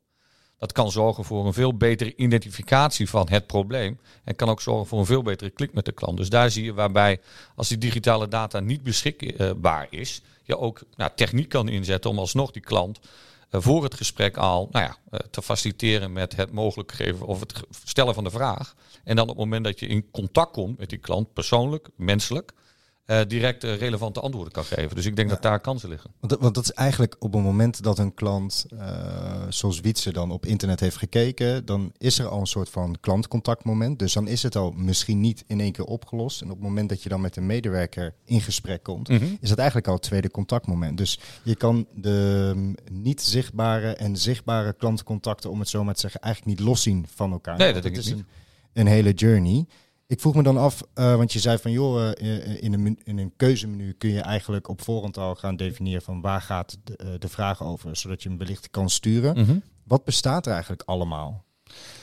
Dat 0.59 0.71
kan 0.71 0.91
zorgen 0.91 1.23
voor 1.23 1.45
een 1.45 1.53
veel 1.53 1.77
betere 1.77 2.15
identificatie 2.15 3.09
van 3.09 3.27
het 3.29 3.47
probleem. 3.47 3.99
En 4.23 4.35
kan 4.35 4.49
ook 4.49 4.61
zorgen 4.61 4.87
voor 4.87 4.99
een 4.99 5.05
veel 5.05 5.21
betere 5.21 5.49
klik 5.49 5.73
met 5.73 5.85
de 5.85 5.91
klant. 5.91 6.17
Dus 6.17 6.29
daar 6.29 6.51
zie 6.51 6.63
je 6.63 6.73
waarbij, 6.73 7.19
als 7.55 7.67
die 7.67 7.77
digitale 7.77 8.27
data 8.27 8.59
niet 8.59 8.83
beschikbaar 8.83 9.87
is, 9.89 10.21
je 10.43 10.57
ook 10.57 10.81
nou, 10.95 11.11
techniek 11.15 11.49
kan 11.49 11.69
inzetten 11.69 12.09
om 12.09 12.19
alsnog 12.19 12.51
die 12.51 12.61
klant 12.61 12.99
uh, 13.51 13.61
voor 13.61 13.83
het 13.83 13.93
gesprek 13.93 14.37
al 14.37 14.67
nou 14.71 14.85
ja, 14.85 14.97
uh, 15.11 15.19
te 15.31 15.41
faciliteren 15.41 16.13
met 16.13 16.35
het 16.35 16.51
mogelijk 16.51 16.91
geven 16.91 17.25
of 17.25 17.39
het 17.39 17.53
stellen 17.85 18.13
van 18.13 18.23
de 18.23 18.29
vraag. 18.29 18.75
En 19.03 19.15
dan 19.15 19.23
op 19.23 19.35
het 19.35 19.37
moment 19.37 19.63
dat 19.63 19.79
je 19.79 19.87
in 19.87 20.11
contact 20.11 20.51
komt 20.51 20.77
met 20.77 20.89
die 20.89 20.99
klant, 20.99 21.33
persoonlijk, 21.33 21.87
menselijk, 21.95 22.51
uh, 23.09 23.21
direct 23.27 23.63
uh, 23.63 23.75
relevante 23.75 24.19
antwoorden 24.19 24.53
kan 24.53 24.63
geven. 24.63 24.95
Dus 24.95 25.05
ik 25.05 25.15
denk 25.15 25.27
ja. 25.27 25.33
dat 25.33 25.43
daar 25.43 25.59
kansen 25.59 25.89
liggen. 25.89 26.11
Want, 26.19 26.37
want, 26.39 26.55
dat 26.55 26.63
is 26.63 26.71
eigenlijk 26.71 27.15
op 27.19 27.33
het 27.33 27.43
moment 27.43 27.83
dat 27.83 27.99
een 27.99 28.13
klant, 28.13 28.65
uh, 28.73 29.41
zoals 29.49 29.79
Wietse, 29.79 30.13
dan 30.13 30.31
op 30.31 30.45
internet 30.45 30.79
heeft 30.79 30.97
gekeken, 30.97 31.65
dan 31.65 31.91
is 31.97 32.19
er 32.19 32.27
al 32.27 32.39
een 32.39 32.47
soort 32.47 32.69
van 32.69 32.97
klantcontactmoment. 32.99 33.99
Dus 33.99 34.13
dan 34.13 34.27
is 34.27 34.43
het 34.43 34.55
al 34.55 34.71
misschien 34.71 35.19
niet 35.19 35.43
in 35.47 35.59
één 35.59 35.71
keer 35.71 35.85
opgelost. 35.85 36.41
En 36.41 36.47
op 36.47 36.55
het 36.55 36.63
moment 36.63 36.89
dat 36.89 37.03
je 37.03 37.09
dan 37.09 37.21
met 37.21 37.35
een 37.35 37.45
medewerker 37.45 38.13
in 38.25 38.41
gesprek 38.41 38.83
komt, 38.83 39.09
mm 39.09 39.17
-hmm. 39.17 39.37
is 39.41 39.49
dat 39.49 39.57
eigenlijk 39.57 39.87
al 39.87 39.93
het 39.93 40.03
tweede 40.03 40.31
contactmoment. 40.31 40.97
Dus 40.97 41.19
je 41.43 41.55
kan 41.55 41.87
de 41.93 42.51
um, 42.55 42.75
niet 42.91 43.21
zichtbare 43.21 43.95
en 43.95 44.17
zichtbare 44.17 44.73
klantcontacten, 44.73 45.49
om 45.49 45.59
het 45.59 45.69
zo 45.69 45.83
maar 45.83 45.93
te 45.93 45.99
zeggen, 45.99 46.21
eigenlijk 46.21 46.57
niet 46.57 46.67
loszien 46.67 47.05
van 47.15 47.31
elkaar. 47.31 47.57
Nee, 47.57 47.73
dat, 47.73 47.83
dat 47.83 47.97
is 47.97 48.05
niet. 48.05 48.15
Een, 48.15 48.25
een 48.73 48.87
hele 48.87 49.11
journey. 49.11 49.65
Ik 50.09 50.19
vroeg 50.19 50.35
me 50.35 50.43
dan 50.43 50.57
af, 50.57 50.81
uh, 50.95 51.15
want 51.15 51.33
je 51.33 51.39
zei 51.39 51.57
van 51.57 51.71
joh, 51.71 52.11
uh, 52.21 52.63
in, 52.63 52.73
een, 52.73 52.99
in 53.03 53.17
een 53.17 53.33
keuzemenu 53.35 53.93
kun 53.93 54.09
je 54.09 54.21
eigenlijk 54.21 54.67
op 54.67 54.81
voorhand 54.81 55.17
al 55.17 55.35
gaan 55.35 55.55
definiëren 55.55 56.01
van 56.01 56.21
waar 56.21 56.41
gaat 56.41 56.77
de, 56.83 57.15
de 57.19 57.29
vraag 57.29 57.63
over, 57.63 57.95
zodat 57.95 58.23
je 58.23 58.29
hem 58.29 58.37
wellicht 58.37 58.69
kan 58.69 58.89
sturen. 58.89 59.31
Mhm. 59.31 59.39
Mm 59.39 59.47
-hmm. 59.47 59.63
Wat 59.83 60.03
bestaat 60.03 60.45
er 60.45 60.51
eigenlijk 60.51 60.81
allemaal 60.85 61.45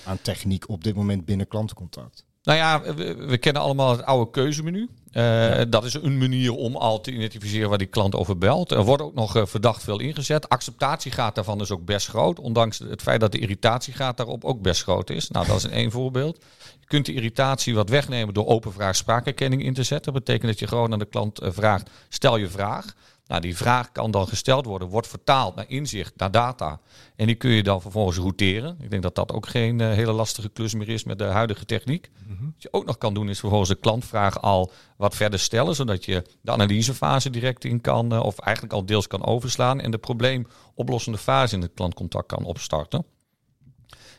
aan 0.04 0.18
techniek 0.22 0.68
op 0.68 0.84
dit 0.84 0.94
moment 0.94 1.24
binnen 1.24 1.48
klantencontact? 1.48 2.24
Nou 2.46 2.58
ja, 2.58 2.94
we, 2.94 3.14
we, 3.14 3.38
kennen 3.38 3.62
allemaal 3.62 3.90
het 3.90 4.04
oude 4.04 4.30
keuzemenu. 4.30 4.88
Uh, 5.12 5.22
ja. 5.58 5.64
Dat 5.64 5.84
is 5.84 5.94
een 5.94 6.18
manier 6.18 6.52
om 6.52 6.76
al 6.76 7.00
te 7.00 7.12
identificeren 7.12 7.68
waar 7.68 7.78
die 7.78 7.86
klant 7.86 8.14
over 8.14 8.38
belt. 8.38 8.70
Er 8.70 8.84
wordt 8.84 9.02
ook 9.02 9.14
nog 9.14 9.36
uh, 9.36 9.46
verdacht 9.46 9.82
veel 9.82 10.00
ingezet. 10.00 10.48
Acceptatiegraad 10.48 11.34
daarvan 11.34 11.60
is 11.60 11.70
ook 11.70 11.84
best 11.84 12.08
groot. 12.08 12.38
Ondanks 12.38 12.78
het 12.78 13.02
feit 13.02 13.20
dat 13.20 13.32
de 13.32 13.38
irritatiegraad 13.38 14.16
daarop 14.16 14.44
ook 14.44 14.62
best 14.62 14.82
groot 14.82 15.10
is. 15.10 15.30
Nou, 15.30 15.46
dat 15.46 15.56
is 15.56 15.68
één 15.68 15.90
voorbeeld. 15.90 16.44
Je 16.80 16.86
kunt 16.86 17.06
de 17.06 17.14
irritatie 17.14 17.74
wat 17.74 17.88
wegnemen 17.88 18.34
door 18.34 18.46
open 18.46 18.72
vraag 18.72 18.96
spraakherkenning 18.96 19.62
in 19.62 19.74
te 19.74 19.82
zetten. 19.82 20.12
Dat 20.12 20.24
betekent 20.24 20.50
dat 20.50 20.58
je 20.58 20.66
gewoon 20.66 20.92
aan 20.92 20.98
de 20.98 21.04
klant 21.04 21.42
uh, 21.42 21.48
vraagt, 21.52 21.90
stel 22.08 22.36
je 22.36 22.48
vraag. 22.48 22.94
Nou, 23.26 23.40
die 23.40 23.56
vraag 23.56 23.92
kan 23.92 24.10
dan 24.10 24.28
gesteld 24.28 24.66
worden, 24.66 24.88
wordt 24.88 25.08
vertaald 25.08 25.54
naar 25.54 25.64
inzicht, 25.68 26.12
naar 26.16 26.30
data. 26.30 26.80
En 27.16 27.26
die 27.26 27.34
kun 27.34 27.50
je 27.50 27.62
dan 27.62 27.80
vervolgens 27.80 28.16
routeren. 28.16 28.76
Ik 28.80 28.90
denk 28.90 29.02
dat 29.02 29.14
dat 29.14 29.32
ook 29.32 29.48
geen 29.48 29.78
uh, 29.78 29.92
hele 29.92 30.12
lastige 30.12 30.48
klus 30.48 30.74
meer 30.74 30.88
is 30.88 31.04
met 31.04 31.18
de 31.18 31.24
huidige 31.24 31.64
techniek. 31.64 32.10
Mm 32.26 32.36
-hmm. 32.36 32.52
Wat 32.52 32.62
je 32.62 32.72
ook 32.72 32.84
nog 32.84 32.98
kan 32.98 33.14
doen 33.14 33.28
is 33.28 33.40
vervolgens 33.40 33.70
de 33.70 33.76
klantvraag 33.76 34.40
al 34.42 34.72
wat 34.96 35.16
verder 35.16 35.38
stellen. 35.38 35.74
Zodat 35.74 36.04
je 36.04 36.24
de 36.40 36.50
analysefase 36.50 37.30
direct 37.30 37.64
in 37.64 37.80
kan, 37.80 38.12
uh, 38.12 38.22
of 38.22 38.38
eigenlijk 38.38 38.74
al 38.74 38.86
deels 38.86 39.06
kan 39.06 39.24
overslaan. 39.24 39.80
En 39.80 39.90
de 39.90 39.98
probleemoplossende 39.98 41.18
fase 41.18 41.54
in 41.54 41.62
het 41.62 41.74
klantcontact 41.74 42.26
kan 42.26 42.44
opstarten. 42.44 43.04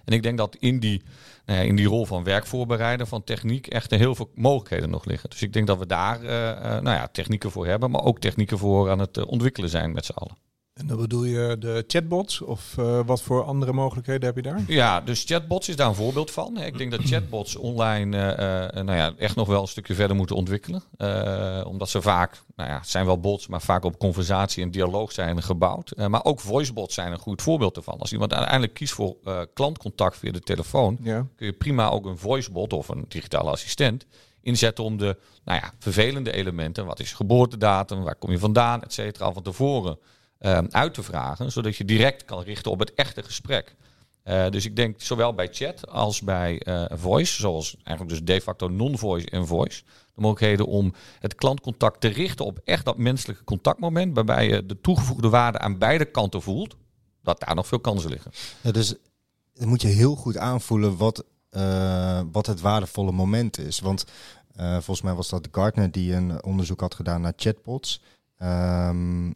En 0.08 0.14
ik 0.14 0.24
denk 0.24 0.38
dat 0.38 0.56
in 0.60 0.80
die, 0.80 1.02
nou 1.46 1.60
ja, 1.60 1.66
in 1.66 1.76
die 1.76 1.88
rol 1.88 2.06
van 2.06 2.24
werkvoorbereider, 2.24 3.08
van 3.08 3.24
techniek, 3.24 3.68
echt 3.68 3.92
heel 3.92 4.16
veel 4.16 4.32
mogelijkheden 4.36 4.90
nog 4.90 5.06
liggen. 5.06 5.30
Dus 5.30 5.42
ik 5.42 5.54
denk 5.54 5.68
dat 5.68 5.78
we 5.78 5.86
daar 5.86 6.24
uh, 6.24 6.30
uh, 6.30 6.62
nou 6.62 6.84
ja, 6.84 7.08
technieken 7.08 7.52
voor 7.52 7.68
hebben, 7.68 7.92
maar 7.92 8.04
ook 8.04 8.20
technieken 8.20 8.58
voor 8.58 8.90
aan 8.90 9.00
het 9.00 9.18
uh, 9.18 9.28
ontwikkelen 9.28 9.70
zijn 9.70 9.92
met 9.92 10.06
z'n 10.06 10.12
allen. 10.12 10.38
En 10.78 10.88
dan 10.88 10.98
bedoel 10.98 11.24
je 11.24 11.56
de 11.60 11.84
chatbots 11.88 12.42
of 12.42 12.76
uh, 12.80 13.00
wat 13.06 13.22
voor 13.22 13.44
andere 13.44 13.74
mogelijkheden 13.74 14.26
heb 14.26 14.36
je 14.36 14.42
daar? 14.42 14.64
Ja, 14.68 15.02
dus 15.02 15.24
chatbots 15.24 15.70
is 15.70 15.76
daar 15.76 15.88
een 15.88 15.96
voorbeeld 15.96 16.32
van. 16.32 16.58
Ik 16.58 16.78
denk 16.78 16.92
dat 16.92 17.02
chatbots 17.04 17.56
online 17.56 18.18
uh, 18.18 18.24
uh, 18.78 18.84
nou 18.84 18.98
ja, 18.98 19.14
echt 19.18 19.36
nog 19.36 19.48
wel 19.48 19.62
een 19.62 19.68
stukje 19.68 19.96
verder 19.96 20.16
moeten 20.16 20.36
ontwikkelen. 20.36 20.84
omdat 21.66 21.90
ze 21.90 22.02
vaak, 22.02 22.44
nou 22.56 22.70
ja, 22.70 22.78
het 22.78 22.90
zijn 22.90 23.06
wel 23.06 23.20
bots, 23.20 23.48
maar 23.48 23.62
vaak 23.62 23.86
op 23.86 24.00
conversatie 24.00 24.64
en 24.64 24.72
dialoog 24.72 25.12
zijn 25.12 25.44
gebouwd. 25.44 25.94
maar 26.08 26.24
ook 26.24 26.40
voicebots 26.40 26.94
zijn 26.94 27.12
een 27.12 27.20
goed 27.20 27.42
voorbeeld 27.42 27.78
ervan. 27.78 28.00
Als 28.00 28.12
iemand 28.12 28.34
uiteindelijk 28.34 28.74
kiest 28.74 28.94
voor 28.94 29.16
klantcontact 29.54 30.18
via 30.18 30.32
de 30.32 30.40
telefoon, 30.40 30.98
ja. 31.02 31.28
kun 31.36 31.46
je 31.46 31.54
prima 31.54 31.90
ook 31.90 32.06
een 32.06 32.18
voicebot 32.18 32.74
of 32.74 32.88
een 32.88 33.06
digitale 33.08 33.50
assistent 33.50 34.06
inzetten 34.42 34.84
om 34.84 34.98
de 34.98 35.18
nou 35.46 35.60
ja, 35.60 35.72
vervelende 35.80 36.32
elementen, 36.32 36.86
wat 36.86 37.00
is 37.00 37.10
je 37.10 37.16
geboortedatum, 37.16 38.04
waar 38.04 38.16
kom 38.16 38.32
je 38.32 38.40
vandaan, 38.40 38.84
et 38.84 38.94
cetera, 38.94 39.26
al 39.26 39.34
van 39.34 39.44
tevoren 39.44 39.98
um, 40.40 40.68
uit 40.72 40.94
te 40.94 41.04
vragen, 41.04 41.52
zodat 41.52 41.76
je 41.76 41.86
direct 41.86 42.26
kan 42.26 42.42
richten 42.42 42.72
op 42.72 42.80
het 42.80 42.94
echte 42.94 43.24
gesprek. 43.24 43.76
Uh, 44.24 44.50
dus 44.50 44.66
ik 44.66 44.76
denk 44.76 45.02
zowel 45.02 45.34
bij 45.34 45.48
chat 45.52 45.90
als 45.90 46.22
bij 46.22 46.62
uh, 46.68 46.86
voice, 46.90 47.34
zoals 47.34 47.76
eigenlijk 47.84 48.10
dus 48.10 48.36
de 48.36 48.42
facto 48.42 48.68
non-voice 48.68 49.30
en 49.30 49.48
voice, 49.48 49.84
de 49.86 50.22
mogelijkheden 50.22 50.66
om 50.66 50.94
het 51.20 51.36
klantcontact 51.36 52.02
te 52.02 52.08
richten 52.08 52.46
op 52.46 52.60
echt 52.64 52.86
dat 52.86 52.98
menselijke 52.98 53.44
contactmoment, 53.44 54.16
waarbij 54.16 54.48
je 54.48 54.66
de 54.66 54.82
toegevoegde 54.82 55.30
waarde 55.30 55.60
aan 55.60 55.78
beide 55.78 56.06
kanten 56.06 56.42
voelt, 56.42 56.76
dat 57.24 57.40
daar 57.40 57.56
nog 57.56 57.68
veel 57.68 57.80
kansen 57.80 58.10
liggen. 58.10 58.32
Ja, 58.62 58.72
dus 58.72 58.96
dan 59.54 59.68
moet 59.68 59.82
je 59.82 59.88
heel 59.88 60.16
goed 60.16 60.38
aanvoelen 60.38 60.98
wat, 60.98 61.24
uh, 61.52 62.22
wat 62.32 62.46
het 62.46 62.62
waardevolle 62.62 63.12
moment 63.12 63.58
is. 63.58 63.80
Want 63.80 64.06
volgens 64.60 65.02
mij 65.02 65.14
was 65.14 65.30
dat 65.30 65.48
Gartner 65.52 65.92
die 65.92 66.14
een 66.14 66.44
onderzoek 66.44 66.80
had 66.80 66.96
gedaan 66.96 67.22
naar 67.22 67.34
chatbots. 67.36 68.02
Ehm, 68.38 69.32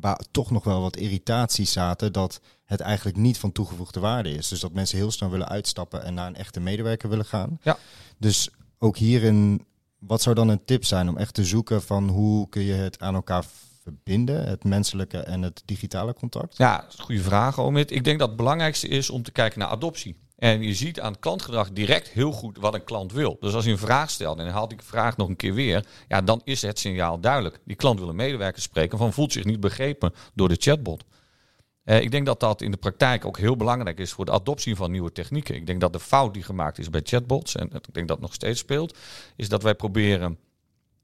waar 0.00 0.20
toch 0.30 0.50
nog 0.50 0.64
wel 0.64 0.80
wat 0.80 0.96
irritaties 0.96 1.72
zaten 1.72 2.12
dat 2.12 2.40
het 2.64 2.80
eigenlijk 2.80 3.16
niet 3.16 3.38
van 3.38 3.52
toegevoegde 3.52 4.00
waarde 4.00 4.30
is. 4.30 4.48
Dus 4.48 4.60
dat 4.60 4.72
mensen 4.72 4.98
heel 4.98 5.10
snel 5.10 5.30
willen 5.30 5.48
uitstappen 5.48 6.04
en 6.04 6.14
naar 6.14 6.26
een 6.26 6.36
echte 6.36 6.60
medewerker 6.60 7.08
willen 7.08 7.24
gaan. 7.24 7.58
Ja. 7.62 7.78
Dus 8.18 8.50
ook 8.78 8.96
hierin, 8.96 9.66
wat 9.98 10.22
zou 10.22 10.34
dan 10.34 10.48
een 10.48 10.64
tip 10.64 10.84
zijn 10.84 11.08
om 11.08 11.16
echt 11.16 11.34
te 11.34 11.44
zoeken 11.44 11.82
van 11.82 12.08
hoe 12.08 12.48
kun 12.48 12.62
je 12.62 12.72
het 12.72 13.00
aan 13.00 13.14
elkaar 13.14 13.44
verbinden, 13.82 14.48
het 14.48 14.64
menselijke 14.64 15.18
en 15.18 15.42
het 15.42 15.62
digitale 15.64 16.14
contact? 16.14 16.56
Ja, 16.56 16.76
dat 16.76 16.92
is 16.92 16.98
een 16.98 17.04
goede 17.04 17.22
vraag, 17.22 17.58
Omid. 17.58 17.90
Ik 17.90 18.04
denk 18.04 18.18
dat 18.18 18.28
het 18.28 18.36
belangrijkste 18.36 18.88
is 18.88 19.10
om 19.10 19.22
te 19.22 19.32
kijken 19.32 19.58
naar 19.58 19.68
adoptie. 19.68 20.16
En 20.42 20.62
je 20.62 20.74
ziet 20.74 21.00
aan 21.00 21.18
klantgedrag 21.18 21.70
direct 21.70 22.08
heel 22.08 22.32
goed 22.32 22.58
wat 22.58 22.74
een 22.74 22.84
klant 22.84 23.12
wil. 23.12 23.36
Dus 23.40 23.54
als 23.54 23.64
je 23.64 23.70
een 23.70 23.78
vraag 23.78 24.10
stelt 24.10 24.38
en 24.38 24.44
dan 24.44 24.52
haal 24.52 24.70
ik 24.72 24.78
de 24.78 24.84
vraag 24.84 25.16
nog 25.16 25.28
een 25.28 25.36
keer 25.36 25.54
weer, 25.54 25.86
ja, 26.08 26.20
dan 26.20 26.40
is 26.44 26.62
het 26.62 26.78
signaal 26.78 27.20
duidelijk. 27.20 27.58
Die 27.64 27.76
klant 27.76 27.98
wil 27.98 28.08
een 28.08 28.16
medewerker 28.16 28.62
spreken 28.62 28.98
van 28.98 29.12
voelt 29.12 29.32
zich 29.32 29.44
niet 29.44 29.60
begrepen 29.60 30.14
door 30.34 30.48
de 30.48 30.56
chatbot. 30.58 31.04
Eh, 31.84 32.00
ik 32.00 32.10
denk 32.10 32.26
dat 32.26 32.40
dat 32.40 32.60
in 32.60 32.70
de 32.70 32.76
praktijk 32.76 33.24
ook 33.24 33.38
heel 33.38 33.56
belangrijk 33.56 33.98
is 33.98 34.12
voor 34.12 34.24
de 34.24 34.32
adoptie 34.32 34.76
van 34.76 34.90
nieuwe 34.90 35.12
technieken. 35.12 35.54
Ik 35.54 35.66
denk 35.66 35.80
dat 35.80 35.92
de 35.92 36.00
fout 36.00 36.34
die 36.34 36.42
gemaakt 36.42 36.78
is 36.78 36.90
bij 36.90 37.00
chatbots, 37.04 37.56
en 37.56 37.70
ik 37.72 37.94
denk 37.94 38.08
dat 38.08 38.20
nog 38.20 38.34
steeds 38.34 38.60
speelt, 38.60 38.98
is 39.36 39.48
dat 39.48 39.62
wij 39.62 39.74
proberen 39.74 40.38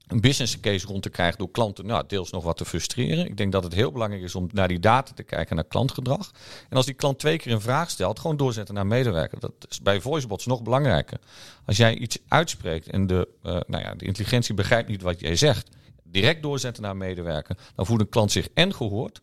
een 0.09 0.21
business 0.21 0.59
case 0.59 0.87
rond 0.87 1.03
te 1.03 1.09
krijgen 1.09 1.37
door 1.37 1.51
klanten 1.51 1.85
nou, 1.85 2.03
deels 2.07 2.31
nog 2.31 2.43
wat 2.43 2.57
te 2.57 2.65
frustreren. 2.65 3.25
Ik 3.25 3.37
denk 3.37 3.51
dat 3.51 3.63
het 3.63 3.73
heel 3.73 3.91
belangrijk 3.91 4.23
is 4.23 4.35
om 4.35 4.49
naar 4.51 4.67
die 4.67 4.79
data 4.79 5.13
te 5.13 5.23
kijken, 5.23 5.55
naar 5.55 5.65
klantgedrag. 5.65 6.31
En 6.69 6.77
als 6.77 6.85
die 6.85 6.95
klant 6.95 7.19
twee 7.19 7.37
keer 7.37 7.51
een 7.51 7.61
vraag 7.61 7.89
stelt, 7.89 8.19
gewoon 8.19 8.37
doorzetten 8.37 8.75
naar 8.75 8.87
medewerker. 8.87 9.39
Dat 9.39 9.53
is 9.69 9.81
bij 9.81 10.01
voicebots 10.01 10.45
nog 10.45 10.63
belangrijker. 10.63 11.19
Als 11.65 11.77
jij 11.77 11.95
iets 11.95 12.17
uitspreekt 12.27 12.87
en 12.87 13.07
de, 13.07 13.27
uh, 13.43 13.51
nou 13.67 13.83
ja, 13.83 13.95
de 13.95 14.05
intelligentie 14.05 14.53
begrijpt 14.53 14.89
niet 14.89 15.01
wat 15.01 15.19
jij 15.19 15.35
zegt, 15.35 15.69
direct 16.03 16.41
doorzetten 16.41 16.83
naar 16.83 16.97
medewerker, 16.97 17.57
dan 17.75 17.85
voelt 17.85 17.99
een 17.99 18.09
klant 18.09 18.31
zich 18.31 18.47
en 18.53 18.73
gehoord 18.73 19.21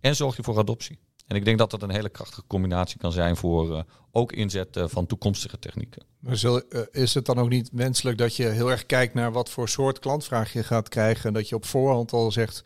en 0.00 0.16
zorg 0.16 0.36
je 0.36 0.42
voor 0.42 0.58
adoptie. 0.58 0.98
En 1.26 1.36
ik 1.36 1.44
denk 1.44 1.58
dat 1.58 1.70
dat 1.70 1.82
een 1.82 1.90
hele 1.90 2.08
krachtige 2.08 2.42
combinatie 2.46 2.98
kan 2.98 3.12
zijn 3.12 3.36
voor 3.36 3.70
uh, 3.70 3.80
ook 4.10 4.32
inzet 4.32 4.76
uh, 4.76 4.84
van 4.86 5.06
toekomstige 5.06 5.58
technieken. 5.58 6.02
Maar 6.18 6.36
zal, 6.36 6.62
uh, 6.68 6.80
is 6.90 7.14
het 7.14 7.26
dan 7.26 7.38
ook 7.38 7.48
niet 7.48 7.68
wenselijk 7.72 8.18
dat 8.18 8.36
je 8.36 8.44
heel 8.44 8.70
erg 8.70 8.86
kijkt 8.86 9.14
naar 9.14 9.32
wat 9.32 9.50
voor 9.50 9.68
soort 9.68 9.98
klantvraag 9.98 10.52
je 10.52 10.62
gaat 10.62 10.88
krijgen 10.88 11.24
en 11.24 11.32
dat 11.32 11.48
je 11.48 11.54
op 11.54 11.64
voorhand 11.64 12.12
al 12.12 12.32
zegt, 12.32 12.62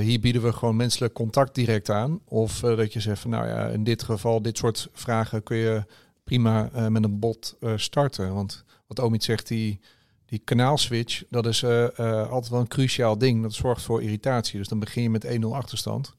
hier 0.00 0.20
bieden 0.20 0.42
we 0.42 0.52
gewoon 0.52 0.76
menselijk 0.76 1.12
contact 1.12 1.54
direct 1.54 1.90
aan? 1.90 2.20
Of 2.24 2.60
dat 2.60 2.92
je 2.92 3.00
zegt 3.00 3.20
van 3.20 3.30
nou 3.30 3.46
ja, 3.46 3.68
in 3.68 3.84
dit 3.84 4.02
geval, 4.02 4.42
dit 4.42 4.58
soort 4.58 4.88
vragen 4.92 5.42
kun 5.42 5.56
je 5.56 5.84
prima 6.24 6.70
met 6.88 7.04
een 7.04 7.18
bot 7.18 7.56
starten. 7.76 8.34
Want 8.34 8.64
wat 8.86 9.00
Omid 9.00 9.24
zegt, 9.24 9.48
die, 9.48 9.80
die 10.26 10.38
kanaalswitch, 10.38 11.22
dat 11.30 11.46
is 11.46 11.64
altijd 11.64 12.48
wel 12.48 12.60
een 12.60 12.68
cruciaal 12.68 13.18
ding. 13.18 13.42
Dat 13.42 13.54
zorgt 13.54 13.82
voor 13.82 14.02
irritatie. 14.02 14.58
Dus 14.58 14.68
dan 14.68 14.78
begin 14.78 15.02
je 15.02 15.10
met 15.10 15.26
1-0 15.26 15.28
achterstand. 15.50 16.14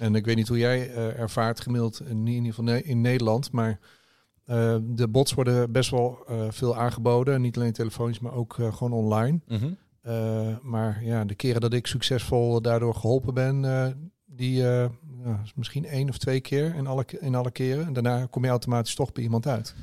En 0.00 0.14
ik 0.14 0.24
weet 0.24 0.36
niet 0.36 0.48
hoe 0.48 0.58
jij 0.58 0.88
uh, 0.88 1.18
ervaart 1.18 1.60
gemiddeld, 1.60 2.00
in 2.00 2.26
ieder 2.26 2.54
geval 2.54 2.74
in 2.74 3.00
Nederland, 3.00 3.52
maar 3.52 3.78
uh, 4.46 4.76
de 4.82 5.08
bots 5.08 5.34
worden 5.34 5.72
best 5.72 5.90
wel 5.90 6.18
uh, 6.30 6.44
veel 6.50 6.76
aangeboden. 6.76 7.40
Niet 7.40 7.56
alleen 7.56 7.72
telefonisch, 7.72 8.18
maar 8.18 8.32
ook 8.32 8.52
gewoon 8.52 8.92
online. 8.92 9.40
Mm 9.46 9.58
-hmm. 9.58 10.58
maar 10.62 11.04
ja, 11.04 11.24
de 11.24 11.34
keren 11.34 11.60
dat 11.60 11.72
ik 11.72 11.86
succesvol 11.86 12.62
daardoor 12.62 12.94
geholpen 12.94 13.34
ben, 13.34 14.12
die 14.26 14.64
misschien 15.54 15.86
één 15.86 16.08
of 16.08 16.18
twee 16.18 16.40
keer 16.40 16.74
in 16.74 16.86
alle, 16.86 17.04
in 17.20 17.34
alle 17.34 17.50
keren. 17.50 17.86
En 17.86 17.92
daarna 17.92 18.26
kom 18.26 18.44
je 18.44 18.50
automatisch 18.50 18.94
toch 18.94 19.12
bij 19.12 19.22
iemand 19.22 19.46
uit. 19.46 19.74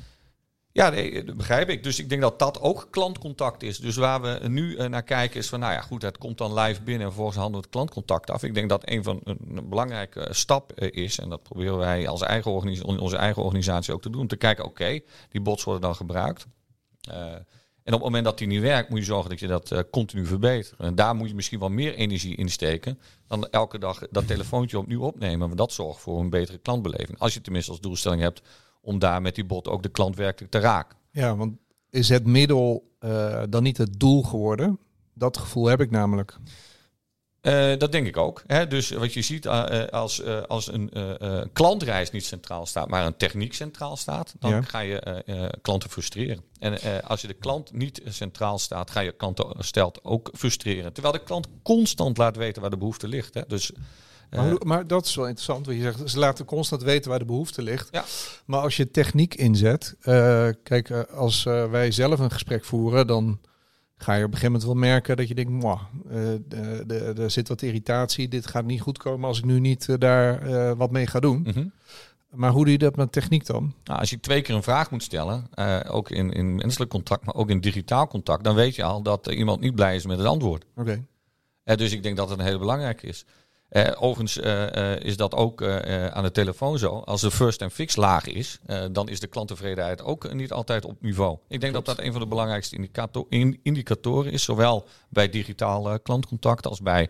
Ja, 0.78 0.90
nee, 0.90 1.24
dat 1.24 1.36
begrijp 1.36 1.68
ik. 1.68 1.82
Dus 1.82 1.98
ik 1.98 2.08
denk 2.08 2.20
dat 2.20 2.38
dat 2.38 2.60
ook 2.60 2.88
klantcontact 2.90 3.62
is. 3.62 3.78
Dus 3.78 3.96
waar 3.96 4.20
we 4.20 4.48
nu 4.48 4.76
uh, 4.76 4.86
naar 4.86 5.02
kijken 5.02 5.40
is 5.40 5.48
van, 5.48 5.60
nou 5.60 5.72
ja, 5.72 5.80
goed, 5.80 6.02
het 6.02 6.18
komt 6.18 6.38
dan 6.38 6.54
live 6.54 6.82
binnen 6.82 7.02
en 7.02 7.06
vervolgens 7.06 7.36
handelen 7.36 7.60
we 7.60 7.66
het 7.66 7.76
klantcontact 7.76 8.30
af. 8.30 8.42
Ik 8.42 8.54
denk 8.54 8.68
dat 8.68 8.90
een 8.90 9.02
van 9.02 9.20
een, 9.24 9.68
belangrijke 9.68 10.28
stap 10.30 10.72
uh, 10.76 11.04
is, 11.04 11.18
en 11.18 11.28
dat 11.28 11.42
proberen 11.42 11.76
wij 11.76 12.08
als 12.08 12.22
eigen 12.22 12.52
onze 12.98 13.16
eigen 13.16 13.42
organisatie 13.42 13.94
ook 13.94 14.02
te 14.02 14.10
doen, 14.10 14.20
om 14.20 14.26
te 14.26 14.36
kijken, 14.36 14.64
oké, 14.64 15.00
die 15.30 15.40
bots 15.40 15.64
worden 15.64 15.82
dan 15.82 15.94
gebruikt. 15.94 16.46
En 17.82 17.94
op 17.94 18.00
het 18.00 18.08
moment 18.08 18.24
dat 18.24 18.38
die 18.38 18.46
niet 18.46 18.60
werkt, 18.60 18.88
moet 18.88 18.98
je 18.98 19.04
zorgen 19.04 19.30
dat 19.30 19.40
je 19.40 19.46
dat 19.46 19.84
continu 19.90 20.26
verbetert. 20.26 20.80
En 20.80 20.94
daar 20.94 21.14
moet 21.14 21.28
je 21.28 21.34
misschien 21.34 21.58
wel 21.58 21.68
meer 21.68 21.94
energie 21.94 22.36
in 22.36 22.48
steken 22.48 22.98
dan 23.28 23.48
elke 23.50 23.78
dag 23.78 24.08
dat 24.10 24.26
telefoontje 24.26 24.78
opnieuw 24.78 25.02
opnemen. 25.02 25.46
Want 25.46 25.58
dat 25.58 25.72
zorgt 25.72 26.00
voor 26.00 26.20
een 26.20 26.30
betere 26.30 26.58
klantbeleving. 26.58 27.18
Als 27.18 27.34
je 27.34 27.40
tenminste 27.40 27.70
als 27.70 27.80
doelstelling 27.80 28.22
hebt 28.22 28.42
om 28.88 28.98
daar 28.98 29.22
met 29.22 29.34
die 29.34 29.44
bot 29.44 29.68
ook 29.68 29.82
de 29.82 29.88
klant 29.88 30.16
werkelijk 30.16 30.52
te 30.52 30.58
raken. 30.58 30.98
Ja, 31.10 31.36
want 31.36 31.56
is 31.90 32.08
het 32.08 32.26
middel 32.26 32.96
uh, 33.00 33.42
dan 33.48 33.62
niet 33.62 33.76
het 33.76 34.00
doel 34.00 34.22
geworden? 34.22 34.78
Dat 35.14 35.36
gevoel 35.36 35.66
heb 35.66 35.80
ik 35.80 35.90
namelijk. 35.90 36.38
Uh, 37.42 37.76
dat 37.78 37.92
denk 37.92 38.06
ik 38.06 38.16
ook. 38.16 38.42
Hè? 38.46 38.66
Dus 38.66 38.90
wat 38.90 39.12
je 39.12 39.22
ziet 39.22 39.44
uh, 39.44 39.86
als, 39.86 40.24
als 40.46 40.72
een 40.72 40.90
klantreis 41.52 42.10
niet 42.10 42.24
centraal 42.24 42.66
staat, 42.66 42.88
maar 42.88 43.06
een 43.06 43.16
techniek 43.16 43.54
centraal 43.54 43.96
staat, 43.96 44.34
dan 44.38 44.50
ja. 44.50 44.62
ga 44.62 44.80
je 44.80 45.54
klanten 45.62 45.90
frustreren. 45.90 46.42
En 46.58 47.02
als 47.02 47.20
je 47.20 47.26
de 47.26 47.34
klant 47.34 47.72
niet 47.72 48.02
centraal 48.04 48.58
staat, 48.58 48.90
ga 48.90 49.00
je 49.00 49.12
klanten 49.12 49.46
stelt 49.58 50.04
ook 50.04 50.30
frustreren. 50.32 50.92
Terwijl 50.92 51.14
de 51.14 51.22
klant 51.22 51.48
constant 51.62 52.16
laat 52.16 52.36
weten 52.36 52.60
waar 52.60 52.70
de 52.70 52.76
behoefte 52.76 53.08
ligt. 53.08 53.34
Hè? 53.34 53.42
Dus 53.46 53.72
maar, 54.30 54.48
hoe, 54.48 54.60
maar, 54.66 54.86
dat 54.86 55.06
is 55.06 55.14
wel 55.14 55.26
interessant, 55.26 55.66
wat 55.66 55.74
je 55.74 55.80
zegt. 55.80 56.10
Ze 56.10 56.18
laten 56.18 56.44
constant 56.44 56.82
weten 56.82 57.10
waar 57.10 57.18
de 57.18 57.24
behoefte 57.24 57.62
ligt. 57.62 57.88
Ja. 57.90 58.04
Maar 58.44 58.60
als 58.60 58.76
je 58.76 58.90
techniek 58.90 59.34
inzet, 59.34 59.96
uh, 60.00 60.48
kijk, 60.62 60.88
uh, 60.88 61.00
als 61.14 61.44
uh, 61.44 61.70
wij 61.70 61.90
zelf 61.90 62.18
een 62.18 62.30
gesprek 62.30 62.64
voeren, 62.64 63.06
dan 63.06 63.40
ga 63.96 64.14
je 64.14 64.24
op 64.24 64.32
een 64.32 64.38
gegeven 64.38 64.52
moment 64.52 64.64
wel 64.64 64.90
merken 64.90 65.16
dat 65.16 65.28
je 65.28 65.34
denkt, 65.34 65.64
er 67.18 67.30
zit 67.30 67.48
wat 67.48 67.62
irritatie, 67.62 68.28
dit 68.28 68.46
gaat 68.46 68.64
niet 68.64 68.80
goed 68.80 68.98
komen 68.98 69.28
als 69.28 69.38
ik 69.38 69.44
nu 69.44 69.60
niet 69.60 70.00
daar 70.00 70.76
wat 70.76 70.90
mee 70.90 71.06
ga 71.06 71.20
doen. 71.20 71.38
Mm 71.38 71.52
-hmm. 71.52 71.72
Maar 72.30 72.50
hoe 72.50 72.62
doe 72.62 72.72
je 72.72 72.78
dat 72.78 72.96
met 72.96 73.12
techniek 73.12 73.46
dan? 73.46 73.74
Nou, 73.84 73.98
als 73.98 74.10
je 74.10 74.20
twee 74.20 74.42
keer 74.42 74.54
een 74.54 74.62
vraag 74.62 74.90
moet 74.90 75.02
stellen, 75.02 75.46
ook 75.88 76.10
in, 76.10 76.32
in 76.32 76.54
menselijk 76.54 76.90
contact, 76.90 77.24
maar 77.24 77.34
ook 77.34 77.50
in 77.50 77.60
digitaal 77.60 78.06
contact, 78.06 78.44
dan 78.44 78.54
weet 78.54 78.74
je 78.74 78.82
al 78.82 79.02
dat 79.02 79.26
iemand 79.26 79.60
niet 79.60 79.74
blij 79.74 79.94
is 79.94 80.06
met 80.06 80.18
het 80.18 80.26
antwoord. 80.26 80.64
Oké. 80.76 81.02
Okay. 81.64 81.76
dus 81.76 81.92
ik 81.92 82.02
denk 82.02 82.16
dat 82.16 82.28
het 82.30 82.38
een 82.38 82.44
hele 82.44 82.58
belangrijke 82.58 83.06
is. 83.06 83.24
Uh, 83.70 83.88
overigens 83.98 84.36
uh, 84.36 84.72
uh, 84.74 85.00
is 85.00 85.16
dat 85.16 85.34
ook 85.34 85.62
aan 86.10 86.22
de 86.22 86.30
telefoon 86.32 86.78
zo. 86.78 86.98
Als 86.98 87.20
de 87.20 87.30
first 87.30 87.62
and 87.62 87.72
fix 87.72 87.96
laag 87.96 88.26
is, 88.26 88.60
dan 88.92 89.08
is 89.08 89.20
de 89.20 89.26
klanttevredenheid 89.26 90.02
ook 90.02 90.32
niet 90.32 90.52
altijd 90.52 90.84
op 90.84 90.96
niveau. 91.00 91.38
Ik 91.48 91.60
denk 91.60 91.72
Klopt. 91.72 91.86
dat 91.86 91.96
dat 91.96 92.04
een 92.04 92.12
van 92.12 92.20
de 92.20 92.26
belangrijkste 92.26 92.74
indicator, 92.74 93.26
in, 93.28 93.60
indicatoren 93.62 94.32
is, 94.32 94.42
zowel 94.42 94.86
bij 95.08 95.28
digitaal 95.28 96.00
klantcontact 96.00 96.66
als 96.66 96.80
bij 96.80 97.08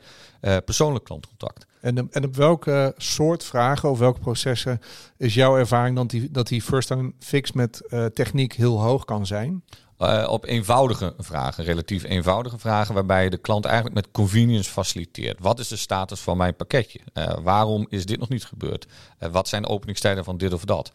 persoonlijk 0.64 1.04
klantcontact. 1.04 1.66
En, 1.80 2.08
en 2.10 2.24
op 2.24 2.36
welke 2.36 2.94
soort 2.96 3.44
vragen 3.44 3.90
of 3.90 3.98
welke 3.98 4.20
processen 4.20 4.80
is 5.16 5.34
jouw 5.34 5.56
ervaring 5.56 5.96
dat 5.96 6.10
die, 6.10 6.30
dat 6.30 6.48
die 6.48 6.62
first 6.62 6.90
and 6.90 7.12
fix 7.18 7.52
met 7.52 7.82
techniek 8.14 8.52
heel 8.52 8.80
hoog 8.82 9.04
kan 9.04 9.26
zijn? 9.26 9.62
Uh, 9.98 10.26
op 10.28 10.44
eenvoudige 10.44 11.14
vragen, 11.18 11.64
relatief 11.64 12.02
eenvoudige 12.02 12.58
vragen, 12.58 12.94
waarbij 12.94 13.24
je 13.24 13.30
de 13.30 13.38
klant 13.38 13.64
eigenlijk 13.64 13.94
met 13.94 14.10
convenience 14.10 14.70
faciliteert. 14.70 15.40
Wat 15.40 15.58
is 15.58 15.68
de 15.68 15.76
status 15.76 16.20
van 16.20 16.36
mijn 16.36 16.56
pakketje? 16.56 17.00
Uh, 17.14 17.34
waarom 17.42 17.86
is 17.88 18.06
dit 18.06 18.18
nog 18.18 18.28
niet 18.28 18.44
gebeurd? 18.44 18.86
Uh, 19.20 19.28
wat 19.28 19.48
zijn 19.48 19.62
de 19.62 19.68
openingstijden 19.68 20.24
van 20.24 20.36
dit 20.36 20.52
of 20.52 20.64
dat? 20.64 20.92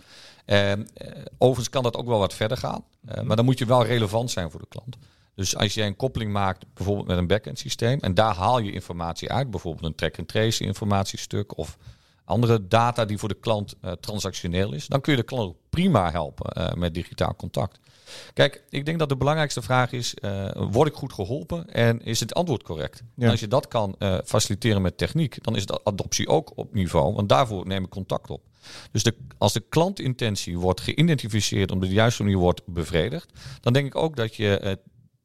overigens 1.38 1.70
kan 1.70 1.84
dat 1.84 1.96
ook 1.96 2.06
wel 2.08 2.20
wat 2.20 2.34
verder 2.34 2.58
gaan, 2.58 2.84
maar 3.24 3.36
dan 3.36 3.46
moet 3.46 3.60
je 3.60 3.66
wel 3.66 3.86
relevant 3.86 4.32
zijn 4.32 4.52
voor 4.52 4.60
de 4.60 4.68
klant. 4.70 4.98
Dus 5.36 5.56
als 5.58 5.74
je 5.74 5.82
een 5.82 5.96
koppeling 5.96 6.32
maakt, 6.32 6.66
bijvoorbeeld 6.74 7.08
met 7.08 7.18
een 7.18 7.28
backend 7.28 7.60
systeem, 7.60 8.00
en 8.00 8.14
daar 8.14 8.36
haal 8.36 8.60
je 8.60 8.72
informatie 8.72 9.32
uit, 9.32 9.52
bijvoorbeeld 9.52 9.86
een 9.86 9.96
track-and-trace 9.96 10.64
informatiestuk 10.64 11.58
of 11.58 11.78
andere 12.26 12.68
data 12.68 13.06
die 13.06 13.18
voor 13.18 13.30
de 13.30 13.40
klant 13.40 13.76
transactioneel 14.00 14.74
is, 14.74 14.88
dan 14.88 15.02
kun 15.02 15.12
je 15.12 15.20
de 15.20 15.26
klant 15.26 15.56
prima 15.70 16.12
helpen 16.12 16.80
met 16.80 16.94
digitaal 16.94 17.36
contact. 17.36 17.80
Kijk, 18.34 18.64
ik 18.70 18.86
denk 18.86 19.00
dat 19.00 19.10
de 19.10 19.18
belangrijkste 19.18 19.62
vraag 19.62 19.92
is: 19.92 20.14
uh, 20.22 20.50
word 20.54 20.90
ik 20.90 20.96
goed 20.96 21.14
geholpen 21.14 21.70
en 21.70 22.02
is 22.02 22.20
het 22.20 22.34
antwoord 22.34 22.64
correct? 22.64 23.04
Ja. 23.16 23.26
En 23.26 23.32
als 23.32 23.40
je 23.40 23.48
dat 23.48 23.68
kan 23.68 23.96
uh, 24.00 24.18
faciliteren 24.26 24.82
met 24.82 24.98
techniek, 24.98 25.44
dan 25.44 25.56
is 25.56 25.66
de 25.66 25.80
adoptie 25.84 26.28
ook 26.28 26.52
op 26.56 26.74
niveau, 26.74 27.14
want 27.14 27.30
daarvoor 27.30 27.68
neem 27.68 27.84
ik 27.84 27.90
contact 27.90 28.30
op. 28.30 28.42
Dus 28.92 29.04
de, 29.04 29.16
als 29.38 29.54
de 29.54 29.64
klantintentie 29.70 30.60
wordt 30.60 30.82
geïdentificeerd 30.82 31.72
omdat 31.72 31.90
de 31.90 31.96
juiste 31.96 32.24
manier 32.24 32.38
wordt 32.38 32.62
bevredigd, 32.66 33.32
dan 33.62 33.74
denk 33.74 33.86
ik 33.86 33.96
ook 33.96 34.16
dat 34.16 34.36
je 34.36 34.60
uh, 34.64 34.72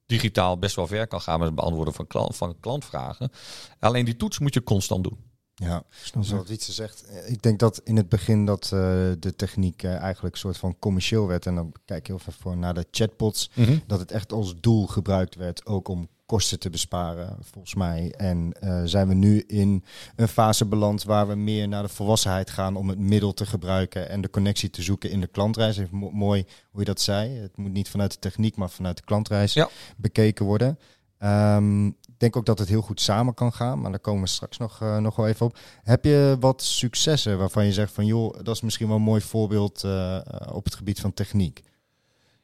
digitaal 0.06 0.58
best 0.58 0.76
wel 0.76 0.86
ver 0.86 1.06
kan 1.06 1.20
gaan 1.20 1.38
met 1.38 1.48
het 1.48 1.56
beantwoorden 1.56 1.94
van, 1.94 2.06
klant, 2.06 2.36
van 2.36 2.56
klantvragen. 2.60 3.30
Alleen 3.78 4.04
die 4.04 4.16
toets 4.16 4.38
moet 4.38 4.54
je 4.54 4.62
constant 4.62 5.04
doen. 5.04 5.18
Ja, 5.58 5.82
zoals 6.20 6.48
iets 6.48 6.68
zegt. 6.68 7.04
Eh, 7.04 7.30
ik 7.30 7.42
denk 7.42 7.58
dat 7.58 7.80
in 7.84 7.96
het 7.96 8.08
begin 8.08 8.44
dat 8.44 8.64
uh, 8.64 8.80
de 9.18 9.34
techniek 9.36 9.82
uh, 9.82 9.96
eigenlijk 9.96 10.34
een 10.34 10.40
soort 10.40 10.56
van 10.56 10.78
commercieel 10.78 11.26
werd. 11.26 11.46
En 11.46 11.54
dan 11.54 11.72
kijk 11.84 12.06
je 12.06 12.12
heel 12.12 12.20
even 12.20 12.40
voor 12.40 12.56
naar 12.56 12.74
de 12.74 12.86
chatbots. 12.90 13.50
Mm 13.54 13.64
-hmm. 13.64 13.82
Dat 13.86 13.98
het 13.98 14.12
echt 14.12 14.32
als 14.32 14.54
doel 14.60 14.86
gebruikt 14.86 15.34
werd, 15.34 15.66
ook 15.66 15.88
om 15.88 16.08
kosten 16.26 16.58
te 16.58 16.70
besparen, 16.70 17.36
volgens 17.40 17.74
mij. 17.74 18.14
En 18.16 18.52
uh, 18.64 18.82
zijn 18.84 19.08
we 19.08 19.14
nu 19.14 19.44
in 19.46 19.84
een 20.16 20.28
fase 20.28 20.64
beland 20.64 21.02
waar 21.02 21.28
we 21.28 21.34
meer 21.34 21.68
naar 21.68 21.82
de 21.82 21.88
volwassenheid 21.88 22.50
gaan 22.50 22.76
om 22.76 22.88
het 22.88 22.98
middel 22.98 23.34
te 23.34 23.46
gebruiken 23.46 24.08
en 24.08 24.20
de 24.20 24.30
connectie 24.30 24.70
te 24.70 24.82
zoeken 24.82 25.10
in 25.10 25.20
de 25.20 25.26
klantreis. 25.26 25.76
Even 25.76 25.96
mo 25.96 26.10
mooi 26.10 26.46
hoe 26.70 26.80
je 26.80 26.86
dat 26.86 27.00
zei. 27.00 27.38
Het 27.38 27.56
moet 27.56 27.72
niet 27.72 27.88
vanuit 27.88 28.12
de 28.12 28.18
techniek, 28.18 28.56
maar 28.56 28.70
vanuit 28.70 28.96
de 28.96 29.04
klantreis 29.04 29.52
ja. 29.52 29.68
bekeken 29.96 30.44
worden. 30.44 30.78
Um, 31.18 31.96
denk 32.18 32.36
ook 32.36 32.46
dat 32.46 32.58
het 32.58 32.68
heel 32.68 32.80
goed 32.82 33.00
samen 33.00 33.34
kan 33.34 33.52
gaan, 33.52 33.80
maar 33.80 33.90
daar 33.90 34.00
komen 34.00 34.22
we 34.22 34.28
straks 34.28 34.58
nog, 34.58 34.80
uh, 34.82 34.96
nog 34.96 35.16
wel 35.16 35.26
even 35.26 35.46
op. 35.46 35.58
Heb 35.82 36.04
je 36.04 36.36
wat 36.40 36.62
successen 36.62 37.38
waarvan 37.38 37.64
je 37.64 37.72
zegt 37.72 37.92
van 37.92 38.06
joh, 38.06 38.34
dat 38.42 38.54
is 38.54 38.60
misschien 38.60 38.86
wel 38.86 38.96
een 38.96 39.02
mooi 39.02 39.20
voorbeeld 39.20 39.84
uh, 39.84 40.20
op 40.52 40.64
het 40.64 40.74
gebied 40.74 41.00
van 41.00 41.14
techniek? 41.14 41.62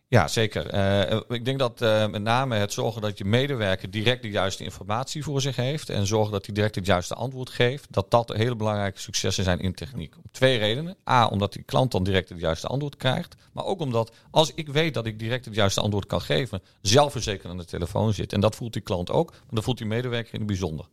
Ja, 0.08 0.28
zeker. 0.28 0.74
Uh, 0.74 1.20
ik 1.28 1.44
denk 1.44 1.58
dat 1.58 1.82
uh, 1.82 2.06
met 2.06 2.22
name 2.22 2.56
het 2.56 2.72
zorgen 2.72 3.02
dat 3.02 3.18
je 3.18 3.24
medewerker 3.24 3.90
direct 3.90 4.22
de 4.22 4.30
juiste 4.30 4.64
informatie 4.64 5.22
voor 5.22 5.40
zich 5.40 5.56
heeft 5.56 5.88
en 5.88 6.06
zorgen 6.06 6.32
dat 6.32 6.46
hij 6.46 6.54
direct 6.54 6.74
het 6.74 6.86
juiste 6.86 7.14
antwoord 7.14 7.50
geeft, 7.50 7.86
dat 7.90 8.10
dat 8.10 8.32
hele 8.32 8.56
belangrijke 8.56 9.00
successen 9.00 9.44
zijn 9.44 9.60
in 9.60 9.74
techniek. 9.74 10.16
Om 10.16 10.22
twee 10.30 10.58
redenen. 10.58 10.96
A, 11.10 11.26
omdat 11.26 11.52
die 11.52 11.62
klant 11.62 11.92
dan 11.92 12.04
direct 12.04 12.28
het 12.28 12.40
juiste 12.40 12.66
antwoord 12.66 12.96
krijgt, 12.96 13.34
maar 13.52 13.64
ook 13.64 13.80
omdat 13.80 14.12
als 14.30 14.52
ik 14.54 14.68
weet 14.68 14.94
dat 14.94 15.06
ik 15.06 15.18
direct 15.18 15.44
het 15.44 15.54
juiste 15.54 15.80
antwoord 15.80 16.06
kan 16.06 16.20
geven, 16.20 16.62
zelfverzekerd 16.80 17.50
aan 17.50 17.58
de 17.58 17.64
telefoon 17.64 18.12
zit. 18.12 18.32
En 18.32 18.40
dat 18.40 18.56
voelt 18.56 18.72
die 18.72 18.82
klant 18.82 19.10
ook, 19.10 19.30
maar 19.30 19.40
dat 19.48 19.64
voelt 19.64 19.78
die 19.78 19.86
medewerker 19.86 20.32
in 20.32 20.38
het 20.38 20.48
bijzonder. 20.48 20.86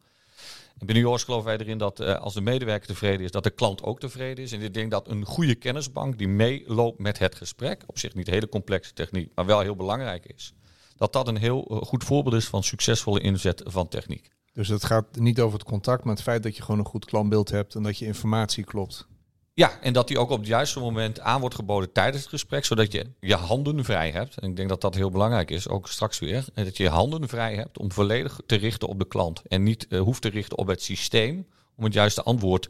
En 0.77 0.85
binnen 0.85 1.03
Yours 1.03 1.23
geloven 1.23 1.45
wij 1.45 1.57
erin 1.57 1.77
dat 1.77 1.99
uh, 1.99 2.15
als 2.19 2.33
de 2.33 2.41
medewerker 2.41 2.87
tevreden 2.87 3.25
is, 3.25 3.31
dat 3.31 3.43
de 3.43 3.49
klant 3.49 3.83
ook 3.83 3.99
tevreden 3.99 4.43
is. 4.43 4.51
En 4.51 4.61
ik 4.61 4.73
denk 4.73 4.91
dat 4.91 5.07
een 5.07 5.25
goede 5.25 5.55
kennisbank 5.55 6.17
die 6.17 6.27
meeloopt 6.27 6.99
met 6.99 7.19
het 7.19 7.35
gesprek, 7.35 7.83
op 7.85 7.99
zich 7.99 8.13
niet 8.13 8.27
hele 8.27 8.49
complexe 8.49 8.93
techniek, 8.93 9.31
maar 9.35 9.45
wel 9.45 9.59
heel 9.59 9.75
belangrijk 9.75 10.25
is, 10.25 10.53
dat 10.95 11.13
dat 11.13 11.27
een 11.27 11.37
heel 11.37 11.67
uh, 11.71 11.77
goed 11.81 12.03
voorbeeld 12.03 12.35
is 12.35 12.47
van 12.47 12.63
succesvolle 12.63 13.19
inzet 13.19 13.61
van 13.65 13.87
techniek. 13.87 14.29
Dus 14.53 14.67
het 14.67 14.85
gaat 14.85 15.05
niet 15.15 15.39
over 15.39 15.59
het 15.59 15.67
contact, 15.67 16.03
maar 16.03 16.13
het 16.13 16.23
feit 16.23 16.43
dat 16.43 16.55
je 16.55 16.61
gewoon 16.61 16.79
een 16.79 16.85
goed 16.85 17.05
klantbeeld 17.05 17.49
hebt 17.49 17.75
en 17.75 17.83
dat 17.83 17.97
je 17.97 18.05
informatie 18.05 18.63
klopt. 18.63 19.07
Ja, 19.53 19.79
en 19.81 19.93
dat 19.93 20.07
die 20.07 20.17
ook 20.17 20.29
op 20.29 20.37
het 20.37 20.47
juiste 20.47 20.79
moment 20.79 21.19
aan 21.19 21.39
wordt 21.39 21.55
geboden 21.55 21.91
tijdens 21.91 22.21
het 22.21 22.31
gesprek, 22.31 22.65
zodat 22.65 22.91
je 22.91 23.11
je 23.19 23.35
handen 23.35 23.83
vrij 23.83 24.11
hebt. 24.11 24.37
En 24.37 24.49
ik 24.49 24.55
denk 24.55 24.69
dat 24.69 24.81
dat 24.81 24.95
heel 24.95 25.09
belangrijk 25.09 25.51
is, 25.51 25.67
ook 25.67 25.87
straks 25.87 26.19
weer. 26.19 26.45
Dat 26.53 26.77
je 26.77 26.83
je 26.83 26.89
handen 26.89 27.27
vrij 27.27 27.55
hebt 27.55 27.77
om 27.77 27.91
volledig 27.91 28.39
te 28.45 28.55
richten 28.55 28.87
op 28.87 28.99
de 28.99 29.07
klant. 29.07 29.41
En 29.47 29.63
niet 29.63 29.85
uh, 29.89 29.99
hoeft 29.99 30.21
te 30.21 30.29
richten 30.29 30.57
op 30.57 30.67
het 30.67 30.83
systeem 30.83 31.47
om 31.75 31.83
het 31.83 31.93
juiste 31.93 32.23
antwoord 32.23 32.69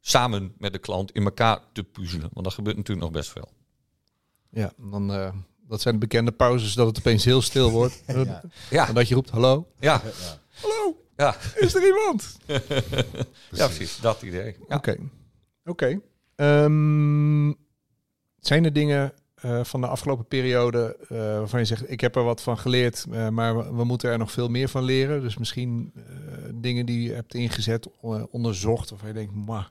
samen 0.00 0.54
met 0.58 0.72
de 0.72 0.78
klant 0.78 1.12
in 1.12 1.24
elkaar 1.24 1.60
te 1.72 1.82
puzzelen. 1.82 2.28
Want 2.32 2.44
dat 2.44 2.54
gebeurt 2.54 2.76
natuurlijk 2.76 3.06
nog 3.06 3.16
best 3.16 3.30
veel. 3.30 3.48
Ja, 4.50 4.72
dan, 4.76 5.10
uh, 5.10 5.32
dat 5.68 5.80
zijn 5.80 5.94
de 5.94 6.00
bekende 6.00 6.32
pauzes 6.32 6.74
dat 6.74 6.86
het 6.86 6.98
opeens 6.98 7.24
heel 7.24 7.42
stil 7.42 7.70
wordt. 7.70 8.02
ja. 8.06 8.42
ja. 8.70 8.88
En 8.88 8.94
dat 8.94 9.08
je 9.08 9.14
roept, 9.14 9.30
hallo. 9.30 9.66
Ja. 9.80 10.02
ja. 10.04 10.38
Hallo. 10.60 10.96
Ja. 11.16 11.36
Is 11.54 11.74
er 11.74 11.86
iemand? 11.86 12.36
ja, 13.58 13.66
precies. 13.66 14.00
Dat 14.00 14.22
idee. 14.22 14.56
Oké. 14.60 14.74
Oké. 14.74 15.00
Okay. 15.64 16.00
Um, 16.36 17.54
zijn 18.38 18.64
er 18.64 18.72
dingen 18.72 19.12
uh, 19.44 19.64
van 19.64 19.80
de 19.80 19.86
afgelopen 19.86 20.26
periode 20.26 20.96
uh, 21.02 21.08
waarvan 21.18 21.60
je 21.60 21.66
zegt, 21.66 21.90
ik 21.90 22.00
heb 22.00 22.16
er 22.16 22.24
wat 22.24 22.42
van 22.42 22.58
geleerd, 22.58 23.06
uh, 23.10 23.28
maar 23.28 23.56
we, 23.56 23.76
we, 23.76 23.84
moeten 23.84 24.10
er 24.10 24.18
nog 24.18 24.32
veel 24.32 24.48
meer 24.48 24.68
van 24.68 24.82
leren? 24.82 25.20
Dus 25.20 25.38
misschien 25.38 25.92
dingen 26.54 26.86
die 26.86 27.02
je 27.02 27.12
hebt 27.12 27.34
ingezet, 27.34 27.88
onderzocht, 28.30 28.92
of 28.92 29.06
je 29.06 29.12
denkt, 29.12 29.34
maar 29.34 29.70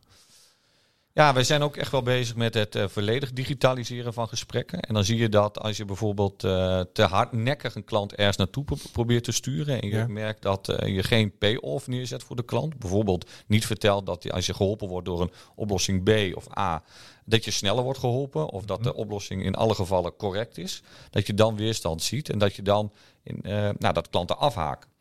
ja, 1.13 1.33
wij 1.33 1.43
zijn 1.43 1.61
ook 1.61 1.77
echt 1.77 1.91
wel 1.91 2.01
bezig 2.01 2.35
met 2.35 2.53
het 2.53 2.75
uh, 2.75 2.87
volledig 2.87 3.33
digitaliseren 3.33 4.13
van 4.13 4.27
gesprekken. 4.27 4.79
En 4.79 4.93
dan 4.93 5.03
zie 5.03 5.17
je 5.17 5.29
dat 5.29 5.59
als 5.59 5.77
je 5.77 5.85
bijvoorbeeld 5.85 6.43
uh, 6.43 6.81
te 6.93 7.03
hardnekkig 7.03 7.75
een 7.75 7.83
klant 7.83 8.15
ergens 8.15 8.37
naartoe 8.37 8.63
pro 8.63 8.77
probeert 8.91 9.23
te 9.23 9.31
sturen. 9.31 9.81
En 9.81 9.87
je 9.87 9.95
ja. 9.95 10.07
merkt 10.07 10.41
dat 10.41 10.69
uh, 10.69 10.95
je 10.95 11.03
geen 11.03 11.37
pay-off 11.37 11.87
neerzet 11.87 12.23
voor 12.23 12.35
de 12.35 12.45
klant. 12.45 12.77
Bijvoorbeeld 12.77 13.29
niet 13.47 13.65
vertelt 13.65 14.05
dat 14.05 14.31
als 14.31 14.45
je 14.45 14.53
geholpen 14.53 14.87
wordt 14.87 15.05
door 15.05 15.21
een 15.21 15.31
oplossing 15.55 16.03
B 16.03 16.35
of 16.35 16.57
A, 16.57 16.83
dat 17.25 17.45
je 17.45 17.51
sneller 17.51 17.83
wordt 17.83 17.99
geholpen. 17.99 18.49
Of 18.49 18.65
dat 18.65 18.83
de 18.83 18.93
oplossing 18.93 19.43
in 19.43 19.55
alle 19.55 19.75
gevallen 19.75 20.15
correct 20.15 20.57
is. 20.57 20.81
Dat 21.09 21.27
je 21.27 21.33
dan 21.33 21.55
weerstand 21.55 22.01
ziet 22.01 22.29
en 22.29 22.37
dat 22.37 22.55
je 22.55 22.61
dan 22.61 22.93
in, 23.23 23.39
nou, 23.77 23.93
dat 23.93 24.09
klanten 24.09 24.37
afhaken. 24.37 24.92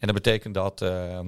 En 0.00 0.06
dat 0.06 0.14
betekent 0.14 0.54
dat, 0.54 0.82
uh, 0.82 1.18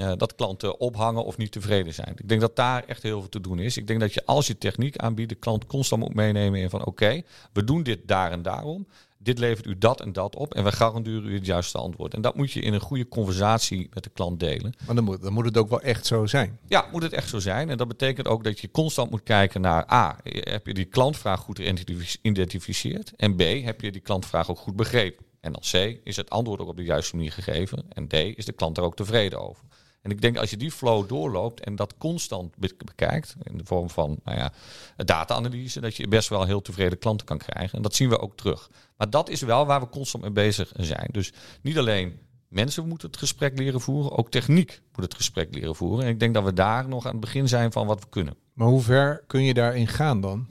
uh, 0.00 0.12
dat 0.16 0.34
klanten 0.34 0.80
ophangen 0.80 1.24
of 1.24 1.36
niet 1.36 1.52
tevreden 1.52 1.94
zijn. 1.94 2.14
Ik 2.16 2.28
denk 2.28 2.40
dat 2.40 2.56
daar 2.56 2.84
echt 2.86 3.02
heel 3.02 3.20
veel 3.20 3.28
te 3.28 3.40
doen 3.40 3.58
is. 3.58 3.76
Ik 3.76 3.86
denk 3.86 4.00
dat 4.00 4.14
je 4.14 4.26
als 4.26 4.46
je 4.46 4.58
techniek 4.58 4.96
aanbiedt, 4.96 5.28
de 5.28 5.34
klant 5.34 5.66
constant 5.66 6.02
moet 6.02 6.14
meenemen 6.14 6.60
in 6.60 6.70
van 6.70 6.80
oké, 6.80 6.88
okay, 6.88 7.24
we 7.52 7.64
doen 7.64 7.82
dit 7.82 7.98
daar 8.04 8.30
en 8.30 8.42
daarom. 8.42 8.86
Dit 9.18 9.38
levert 9.38 9.66
u 9.66 9.78
dat 9.78 10.00
en 10.00 10.12
dat 10.12 10.36
op 10.36 10.54
en 10.54 10.64
we 10.64 10.72
garanderen 10.72 11.26
u 11.26 11.34
het 11.34 11.46
juiste 11.46 11.78
antwoord. 11.78 12.14
En 12.14 12.20
dat 12.20 12.36
moet 12.36 12.52
je 12.52 12.60
in 12.60 12.72
een 12.72 12.80
goede 12.80 13.08
conversatie 13.08 13.88
met 13.92 14.04
de 14.04 14.10
klant 14.10 14.40
delen. 14.40 14.74
Maar 14.86 14.94
dan 14.94 15.04
moet, 15.04 15.22
dan 15.22 15.32
moet 15.32 15.44
het 15.44 15.56
ook 15.56 15.68
wel 15.68 15.80
echt 15.80 16.06
zo 16.06 16.26
zijn. 16.26 16.58
Ja, 16.68 16.86
moet 16.92 17.02
het 17.02 17.12
echt 17.12 17.28
zo 17.28 17.38
zijn. 17.38 17.70
En 17.70 17.76
dat 17.76 17.88
betekent 17.88 18.28
ook 18.28 18.44
dat 18.44 18.60
je 18.60 18.70
constant 18.70 19.10
moet 19.10 19.22
kijken 19.22 19.60
naar 19.60 19.92
A, 19.92 20.16
heb 20.24 20.66
je 20.66 20.74
die 20.74 20.84
klantvraag 20.84 21.40
goed 21.40 21.58
geïdentificeerd? 21.58 23.12
En 23.16 23.36
B, 23.36 23.40
heb 23.40 23.80
je 23.80 23.92
die 23.92 24.00
klantvraag 24.00 24.50
ook 24.50 24.58
goed 24.58 24.76
begrepen? 24.76 25.24
En 25.42 25.52
dan 25.52 25.62
C, 25.70 26.00
is 26.04 26.16
het 26.16 26.30
antwoord 26.30 26.60
ook 26.60 26.68
op 26.68 26.76
de 26.76 26.82
juiste 26.82 27.16
manier 27.16 27.32
gegeven? 27.32 27.84
En 27.88 28.08
D, 28.08 28.12
is 28.12 28.44
de 28.44 28.52
klant 28.52 28.76
er 28.78 28.84
ook 28.84 28.96
tevreden 28.96 29.40
over? 29.40 29.64
En 30.02 30.10
ik 30.10 30.20
denk 30.20 30.36
als 30.36 30.50
je 30.50 30.56
die 30.56 30.70
flow 30.70 31.08
doorloopt 31.08 31.60
en 31.60 31.76
dat 31.76 31.94
constant 31.98 32.56
bekijkt, 32.56 33.34
in 33.42 33.58
de 33.58 33.64
vorm 33.64 33.90
van 33.90 34.20
nou 34.24 34.38
ja, 34.38 34.52
data-analyse, 34.96 35.80
dat 35.80 35.96
je 35.96 36.08
best 36.08 36.28
wel 36.28 36.44
heel 36.44 36.60
tevreden 36.60 36.98
klanten 36.98 37.26
kan 37.26 37.38
krijgen. 37.38 37.76
En 37.76 37.82
dat 37.82 37.94
zien 37.94 38.08
we 38.08 38.18
ook 38.18 38.36
terug. 38.36 38.70
Maar 38.96 39.10
dat 39.10 39.28
is 39.28 39.40
wel 39.40 39.66
waar 39.66 39.80
we 39.80 39.88
constant 39.88 40.22
mee 40.22 40.32
bezig 40.32 40.72
zijn. 40.76 41.08
Dus 41.10 41.32
niet 41.62 41.78
alleen 41.78 42.18
mensen 42.48 42.88
moeten 42.88 43.08
het 43.08 43.16
gesprek 43.16 43.58
leren 43.58 43.80
voeren, 43.80 44.16
ook 44.16 44.30
techniek 44.30 44.82
moet 44.92 45.04
het 45.04 45.14
gesprek 45.14 45.54
leren 45.54 45.76
voeren. 45.76 46.04
En 46.04 46.10
ik 46.10 46.20
denk 46.20 46.34
dat 46.34 46.44
we 46.44 46.52
daar 46.52 46.88
nog 46.88 47.06
aan 47.06 47.12
het 47.12 47.20
begin 47.20 47.48
zijn 47.48 47.72
van 47.72 47.86
wat 47.86 48.00
we 48.00 48.08
kunnen. 48.08 48.36
Maar 48.52 48.68
hoe 48.68 48.82
ver 48.82 49.24
kun 49.26 49.42
je 49.42 49.54
daarin 49.54 49.88
gaan 49.88 50.20
dan? 50.20 50.46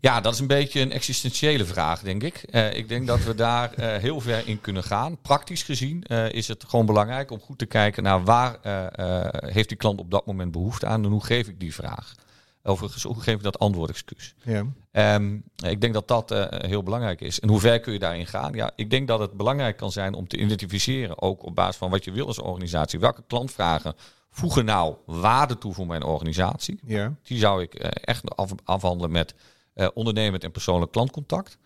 Ja, 0.00 0.20
dat 0.20 0.32
is 0.32 0.38
een 0.38 0.46
beetje 0.46 0.80
een 0.80 0.92
existentiële 0.92 1.64
vraag, 1.64 2.00
denk 2.00 2.22
ik. 2.22 2.44
Uh, 2.50 2.74
ik 2.74 2.88
denk 2.88 3.06
dat 3.06 3.24
we 3.24 3.34
daar 3.34 3.72
uh, 3.78 3.96
heel 3.96 4.20
ver 4.20 4.48
in 4.48 4.60
kunnen 4.60 4.84
gaan. 4.84 5.20
Praktisch 5.20 5.62
gezien 5.62 6.04
uh, 6.06 6.32
is 6.32 6.48
het 6.48 6.64
gewoon 6.68 6.86
belangrijk 6.86 7.30
om 7.30 7.40
goed 7.40 7.58
te 7.58 7.66
kijken 7.66 8.02
naar 8.02 8.24
waar 8.24 8.58
heeft 9.30 9.68
die 9.68 9.76
klant 9.76 10.00
op 10.00 10.10
dat 10.10 10.26
moment 10.26 10.52
behoefte 10.52 10.86
aan 10.86 11.04
en 11.04 11.10
hoe 11.10 11.24
geef 11.24 11.48
ik 11.48 11.60
die 11.60 11.74
vraag. 11.74 12.14
Overigens, 12.62 13.02
hoe 13.02 13.20
geef 13.20 13.34
ik 13.34 13.42
dat 13.42 13.58
antwoord, 13.58 13.90
excuus. 13.90 14.34
Ja. 14.42 15.14
Um, 15.14 15.42
ik 15.66 15.80
denk 15.80 15.94
dat 15.94 16.08
dat 16.08 16.48
heel 16.48 16.82
belangrijk 16.82 17.20
is. 17.20 17.40
En 17.40 17.48
hoe 17.48 17.60
ver 17.60 17.80
kun 17.80 17.92
je 17.92 17.98
daarin 17.98 18.26
gaan? 18.26 18.52
Ja, 18.52 18.70
ik 18.76 18.90
denk 18.90 19.08
dat 19.08 19.20
het 19.20 19.32
belangrijk 19.32 19.76
kan 19.76 19.92
zijn 19.92 20.14
om 20.14 20.28
te 20.28 20.36
identificeren, 20.36 21.22
ook 21.22 21.44
op 21.44 21.54
basis 21.54 21.76
van 21.76 21.90
wat 21.90 22.04
je 22.04 22.10
wil 22.10 22.26
als 22.26 22.38
organisatie. 22.38 22.98
Welke 22.98 23.24
klantvragen 23.26 23.94
voegen 24.30 24.64
nou 24.64 24.96
waarde 25.06 25.58
toe 25.58 25.74
voor 25.74 25.86
mijn 25.86 26.02
organisatie? 26.02 26.80
Ja. 26.86 27.14
Die 27.22 27.38
zou 27.38 27.62
ik 27.62 27.74
echt 27.74 28.36
af, 28.36 28.52
afhandelen 28.64 29.10
met 29.10 29.34
uh, 29.78 29.88
ondernemend 29.94 30.44
en 30.44 30.50
persoonlijk 30.50 30.92
klantcontact. 30.92 31.58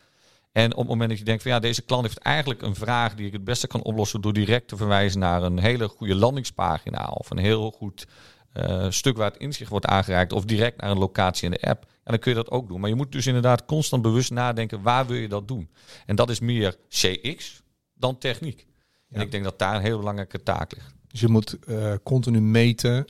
En 0.52 0.72
op 0.72 0.78
het 0.78 0.88
moment 0.88 1.08
dat 1.08 1.18
je 1.18 1.24
denkt 1.24 1.42
van 1.42 1.50
ja, 1.50 1.58
deze 1.58 1.82
klant 1.82 2.02
heeft 2.02 2.18
eigenlijk 2.18 2.62
een 2.62 2.74
vraag 2.74 3.14
die 3.14 3.26
ik 3.26 3.32
het 3.32 3.44
beste 3.44 3.66
kan 3.66 3.82
oplossen 3.82 4.20
door 4.20 4.32
direct 4.32 4.68
te 4.68 4.76
verwijzen 4.76 5.20
naar 5.20 5.42
een 5.42 5.58
hele 5.58 5.88
goede 5.88 6.14
landingspagina 6.14 7.08
of 7.08 7.30
een 7.30 7.38
heel 7.38 7.70
goed 7.70 8.06
uh, 8.54 8.86
stuk 8.90 9.16
waar 9.16 9.30
het 9.30 9.40
inzicht 9.40 9.70
wordt 9.70 9.86
aangereikt 9.86 10.32
of 10.32 10.44
direct 10.44 10.80
naar 10.80 10.90
een 10.90 10.98
locatie 10.98 11.44
in 11.44 11.50
de 11.50 11.68
app. 11.68 11.82
En 11.82 12.10
dan 12.10 12.18
kun 12.18 12.30
je 12.30 12.36
dat 12.36 12.50
ook 12.50 12.68
doen. 12.68 12.80
Maar 12.80 12.88
je 12.88 12.94
moet 12.94 13.12
dus 13.12 13.26
inderdaad 13.26 13.64
constant 13.64 14.02
bewust 14.02 14.30
nadenken 14.30 14.82
waar 14.82 15.06
wil 15.06 15.16
je 15.16 15.28
dat 15.28 15.48
doen. 15.48 15.70
En 16.06 16.16
dat 16.16 16.30
is 16.30 16.40
meer 16.40 16.76
CX 16.88 17.62
dan 17.94 18.18
techniek. 18.18 18.66
En 19.10 19.20
ik 19.20 19.30
denk 19.30 19.44
dat 19.44 19.58
daar 19.58 19.74
een 19.74 19.82
heel 19.82 19.98
belangrijke 19.98 20.42
taak 20.42 20.74
ligt. 20.74 20.94
Dus 21.08 21.20
je 21.20 21.28
moet 21.28 21.58
uh, 21.68 21.94
continu 22.02 22.40
meten 22.40 23.04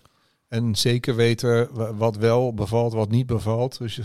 en 0.49 0.75
zeker 0.75 1.15
weten 1.15 1.69
wat 1.97 2.17
wel 2.17 2.55
bevalt, 2.55 2.93
wat 2.93 3.11
niet 3.11 3.27
bevalt. 3.27 3.79
Dus 3.79 3.97
je, 3.97 4.05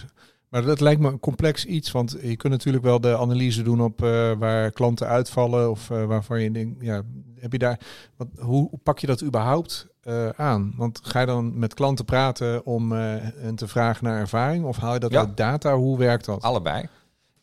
maar 0.50 0.62
dat 0.62 0.80
lijkt 0.80 1.02
me 1.02 1.10
een 1.10 1.20
complex 1.20 1.66
iets, 1.66 1.92
want 1.92 2.18
je 2.22 2.36
kunt 2.36 2.54
natuurlijk 2.54 2.84
wel 2.84 3.02
de 3.02 3.18
analyse 3.18 3.62
doen 3.62 3.82
op 3.82 4.02
uh, 4.02 4.32
waar 4.38 4.72
klanten 4.72 5.08
uitvallen 5.08 5.70
of 5.70 5.90
uh, 5.90 6.06
waarvan 6.06 6.42
je 6.42 6.52
denkt, 6.52 6.82
ja, 6.84 7.02
heb 7.36 7.52
je 7.52 7.58
daar, 7.58 7.80
wat, 8.16 8.28
hoe 8.40 8.70
pak 8.84 9.00
je 9.00 9.08
dat 9.08 9.24
überhaupt 9.24 9.88
uh, 10.04 10.30
aan? 10.30 10.74
Want 10.78 11.00
ga 11.04 11.20
je 11.20 11.26
dan 11.26 11.60
met 11.60 11.74
klanten 11.74 12.06
praten 12.06 12.66
om 12.66 12.92
hen 12.92 13.56
te 13.56 13.68
vragen 13.68 14.04
naar 14.04 14.20
ervaring 14.20 14.66
of 14.66 14.78
haal 14.78 14.94
je 14.94 15.00
dat 15.00 15.12
ja. 15.12 15.20
uit 15.20 15.38
data? 15.38 15.76
Hoe 15.76 15.98
werkt 15.98 16.26
dat? 16.26 16.42
Allebei. 16.42 16.86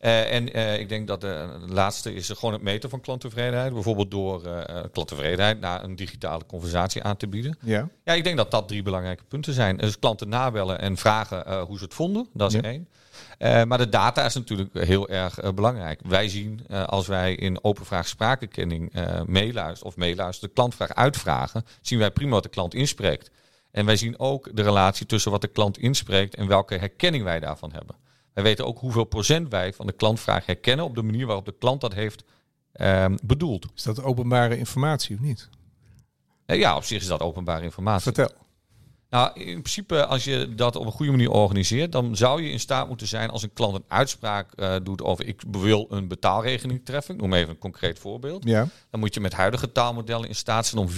Uh, 0.05 0.33
en 0.33 0.57
uh, 0.57 0.79
ik 0.79 0.89
denk 0.89 1.07
dat 1.07 1.21
de, 1.21 1.47
de, 1.67 1.73
laatste 1.73 2.13
is 2.13 2.29
gewoon 2.29 2.53
het 2.53 2.61
meten 2.61 2.89
van 2.89 3.01
klanttevredenheid. 3.01 3.73
Bijvoorbeeld 3.73 4.11
door 4.11 4.45
uh, 4.45 4.61
klanttevredenheid 4.91 5.59
naar 5.59 5.83
een 5.83 5.95
digitale 5.95 6.45
conversatie 6.47 7.03
aan 7.03 7.17
te 7.17 7.27
bieden. 7.27 7.57
Ja. 7.61 7.89
ja, 8.03 8.13
ik 8.13 8.23
denk 8.23 8.37
dat 8.37 8.51
dat 8.51 8.67
drie 8.67 8.83
belangrijke 8.83 9.23
punten 9.23 9.53
zijn. 9.53 9.77
Dus 9.77 9.99
klanten 9.99 10.29
nabellen 10.29 10.79
en 10.79 10.97
vragen 10.97 11.59
hoe 11.59 11.77
ze 11.77 11.83
het 11.83 11.93
vonden. 11.93 12.27
Dat 12.33 12.53
is 12.53 12.59
ja. 12.61 12.69
één. 12.69 12.87
maar 13.67 13.77
de 13.77 13.89
data 13.89 14.25
is 14.25 14.33
natuurlijk 14.33 14.73
heel 14.73 15.09
erg 15.09 15.53
belangrijk. 15.53 15.99
Wij 16.03 16.29
zien 16.29 16.67
als 16.67 17.07
wij 17.07 17.35
in 17.35 17.63
open 17.63 17.85
vraag 17.85 18.07
spraakkenning 18.07 18.93
meeluisteren 19.25 19.91
of 19.91 19.97
meeluisteren, 19.97 20.49
de 20.49 20.55
klantvraag 20.55 20.95
uitvragen, 20.95 21.65
zien 21.81 21.99
wij 21.99 22.11
prima 22.11 22.31
wat 22.31 22.43
de 22.43 22.49
klant 22.49 22.73
inspreekt. 22.73 23.31
En 23.71 23.85
wij 23.85 23.95
zien 23.95 24.19
ook 24.19 24.49
de 24.53 24.63
relatie 24.63 25.05
tussen 25.05 25.31
wat 25.31 25.41
de 25.41 25.47
klant 25.47 25.77
inspreekt 25.77 26.35
en 26.35 26.47
welke 26.47 26.75
herkenning 26.75 27.23
wij 27.23 27.39
daarvan 27.39 27.71
hebben. 27.71 27.95
Wij 28.35 28.43
weten 28.43 28.65
ook 28.65 28.79
hoeveel 28.79 29.03
procent 29.03 29.49
wij 29.49 29.73
van 29.73 29.85
de 29.87 29.93
klantvraag 29.93 30.45
herkennen 30.45 30.85
op 30.85 30.95
de 30.95 31.01
manier 31.03 31.25
waarop 31.25 31.45
de 31.45 31.55
klant 31.59 31.81
dat 31.81 31.93
heeft 31.93 32.23
um, 32.81 33.17
bedoeld. 33.23 33.65
Is 33.75 33.83
dat 33.83 34.03
openbare 34.03 34.57
informatie 34.57 35.15
of 35.15 35.21
niet? 35.21 35.49
Ja, 36.45 36.75
op 36.75 36.83
zich 36.83 37.01
is 37.01 37.07
dat 37.07 37.21
openbare 37.21 37.63
informatie. 37.63 38.13
Vertel. 38.13 38.37
Nou, 39.09 39.39
in 39.39 39.61
principe, 39.61 40.05
als 40.05 40.23
je 40.23 40.53
dat 40.55 40.75
op 40.75 40.85
een 40.85 40.91
goede 40.91 41.11
manier 41.11 41.29
organiseert, 41.31 41.91
dan 41.91 42.15
zou 42.15 42.41
je 42.41 42.49
in 42.49 42.59
staat 42.59 42.87
moeten 42.87 43.07
zijn 43.07 43.29
als 43.29 43.43
een 43.43 43.53
klant 43.53 43.75
een 43.75 43.83
uitspraak 43.87 44.51
uh, 44.55 44.75
doet 44.83 45.01
over 45.01 45.27
ik 45.27 45.43
wil 45.51 45.87
een 45.89 46.07
betaalregeling 46.07 46.85
treffen. 46.85 47.15
Ik 47.15 47.21
noem 47.21 47.33
even 47.33 47.49
een 47.49 47.57
concreet 47.57 47.99
voorbeeld. 47.99 48.43
Ja. 48.43 48.67
Dan 48.89 48.99
moet 48.99 49.13
je 49.13 49.19
met 49.19 49.33
huidige 49.33 49.71
taalmodellen 49.71 50.27
in 50.27 50.35
staat 50.35 50.65
zijn 50.65 50.81
om 50.81 50.89
94% 50.89 50.93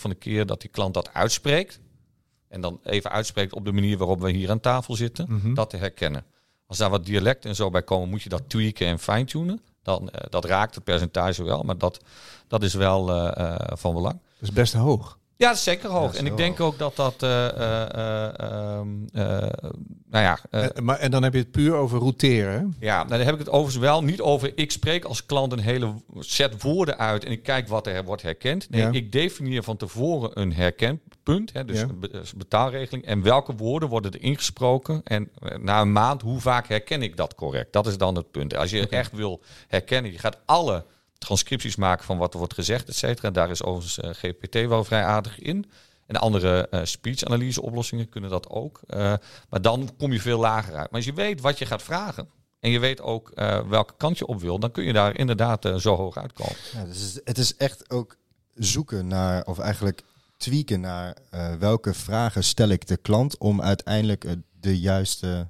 van 0.00 0.10
de 0.10 0.16
keer 0.16 0.46
dat 0.46 0.60
die 0.60 0.70
klant 0.70 0.94
dat 0.94 1.12
uitspreekt. 1.14 1.80
En 2.48 2.60
dan 2.60 2.80
even 2.84 3.10
uitspreekt 3.10 3.52
op 3.52 3.64
de 3.64 3.72
manier 3.72 3.98
waarop 3.98 4.20
we 4.20 4.30
hier 4.30 4.50
aan 4.50 4.60
tafel 4.60 4.96
zitten, 4.96 5.26
Mhm. 5.28 5.54
dat 5.54 5.70
te 5.70 5.76
herkennen. 5.76 6.24
Als 6.72 6.80
daar 6.80 6.90
wat 6.90 7.06
dialect 7.06 7.44
en 7.44 7.54
zo 7.54 7.70
bij 7.70 7.82
komen, 7.82 8.08
moet 8.08 8.22
je 8.22 8.28
dat 8.28 8.42
tweaken 8.46 8.86
en 8.86 8.98
fine-tunen. 8.98 9.60
Dan, 9.82 10.10
eh, 10.10 10.26
dat 10.30 10.44
raakt 10.44 10.74
het 10.74 10.84
percentage 10.84 11.44
wel, 11.44 11.62
maar 11.62 11.78
dat, 11.78 12.00
dat 12.48 12.62
is 12.62 12.74
wel 12.74 13.10
eh, 13.10 13.46
eh, 13.46 13.76
van 13.76 13.94
belang. 13.94 14.14
Dat 14.14 14.48
is 14.48 14.52
best 14.52 14.74
hoog. 14.74 15.18
Ja, 15.42 15.48
dat 15.48 15.56
is 15.56 15.62
zeker 15.62 15.88
hoog. 15.90 16.14
en 16.14 16.26
ik 16.26 16.36
denk 16.36 16.60
ook 16.60 16.78
dat 16.78 16.96
dat, 16.96 17.22
eh, 17.22 17.46
eh, 17.48 17.82
eh, 17.94 18.38
ehm, 18.38 18.88
eh, 19.12 19.22
nou 20.10 20.24
ja, 20.24 20.38
En, 20.50 20.84
maar, 20.84 20.98
en 20.98 21.10
dan 21.10 21.22
heb 21.22 21.32
je 21.32 21.38
het 21.38 21.50
puur 21.50 21.74
over 21.74 21.98
routeren. 21.98 22.76
ja, 22.80 22.96
nou, 22.96 23.08
daar 23.08 23.24
heb 23.24 23.32
ik 23.32 23.38
het 23.38 23.48
overigens 23.50 23.76
wel 23.84 24.02
niet 24.02 24.20
over. 24.20 24.52
Ik 24.54 24.70
spreek 24.70 25.04
als 25.04 25.26
klant 25.26 25.52
een 25.52 25.58
hele 25.60 25.94
set 26.18 26.62
woorden 26.62 26.98
uit 26.98 27.24
en 27.24 27.30
ik 27.30 27.42
kijk 27.42 27.68
wat 27.68 27.86
er 27.86 28.04
wordt 28.04 28.22
herkend. 28.22 28.70
Nee, 28.70 28.80
Ja. 28.80 28.90
ik 28.92 29.12
definieer 29.12 29.62
van 29.62 29.76
tevoren 29.76 30.40
een 30.40 30.52
herkenpunt, 30.52 31.52
hè, 31.52 31.64
dus 31.64 31.78
Ja. 31.80 31.82
een 31.88 32.00
be- 32.00 32.12
een 32.12 32.24
betaalregeling. 32.36 33.04
En 33.04 33.22
welke 33.22 33.54
woorden 33.54 33.88
worden 33.88 34.12
er 34.12 34.22
ingesproken? 34.22 35.00
En 35.04 35.30
na 35.60 35.80
een 35.80 35.92
maand, 35.92 36.22
hoe 36.22 36.40
vaak 36.40 36.68
herken 36.68 37.02
ik 37.02 37.16
dat 37.16 37.34
correct? 37.34 37.72
Dat 37.72 37.86
is 37.86 37.98
dan 37.98 38.14
het 38.14 38.30
punt. 38.30 38.56
Als 38.56 38.70
je 38.70 38.88
echt 38.88 39.12
wil 39.12 39.40
herkennen, 39.68 40.12
je 40.12 40.18
gaat 40.18 40.38
alle 40.44 40.84
transcripties 41.24 41.76
maken 41.76 42.04
van 42.04 42.18
wat 42.18 42.32
er 42.32 42.38
wordt 42.38 42.54
gezegd, 42.54 42.88
et 42.88 42.96
cetera. 42.96 43.30
Daar 43.30 43.50
is 43.50 43.62
overigens 43.62 43.98
eh, 43.98 44.10
GPT 44.32 44.54
wel 44.68 44.84
vrij 44.84 45.04
aardig 45.04 45.38
in. 45.38 45.70
En 46.06 46.16
andere 46.16 46.68
eh 46.68 46.80
speech-analyse 46.84 47.62
oplossingen 47.62 48.08
kunnen 48.08 48.30
dat 48.30 48.48
ook. 48.48 48.80
Eh, 48.86 49.14
maar 49.48 49.62
dan 49.62 49.90
kom 49.98 50.12
je 50.12 50.20
veel 50.20 50.38
lager 50.38 50.72
uit. 50.74 50.90
Maar 50.90 51.00
als 51.00 51.04
je 51.04 51.12
weet 51.12 51.40
wat 51.40 51.58
je 51.58 51.66
gaat 51.66 51.82
vragen 51.82 52.28
en 52.60 52.70
je 52.70 52.78
weet 52.78 53.00
ook 53.00 53.30
eh, 53.30 53.68
welke 53.68 53.94
kant 53.96 54.18
je 54.18 54.26
op 54.26 54.40
wil, 54.40 54.58
dan 54.58 54.70
kun 54.70 54.84
je 54.84 54.92
daar 54.92 55.18
inderdaad 55.18 55.68
zo 55.76 55.96
hoog 55.96 56.16
uitkomen. 56.16 56.54
Dus 56.86 57.18
het 57.24 57.38
is- 57.38 57.56
echt 57.56 57.90
ook 57.90 58.16
zoeken 58.54 59.06
naar, 59.06 59.44
of 59.44 59.58
eigenlijk 59.58 60.02
tweaken 60.36 60.80
naar 60.80 61.16
welke 61.58 61.94
vragen 61.94 62.44
stel 62.44 62.68
ik 62.68 62.86
de 62.86 62.96
klant 62.96 63.38
om 63.38 63.62
uiteindelijk 63.62 64.24
de 64.60 64.80
juiste, 64.80 65.48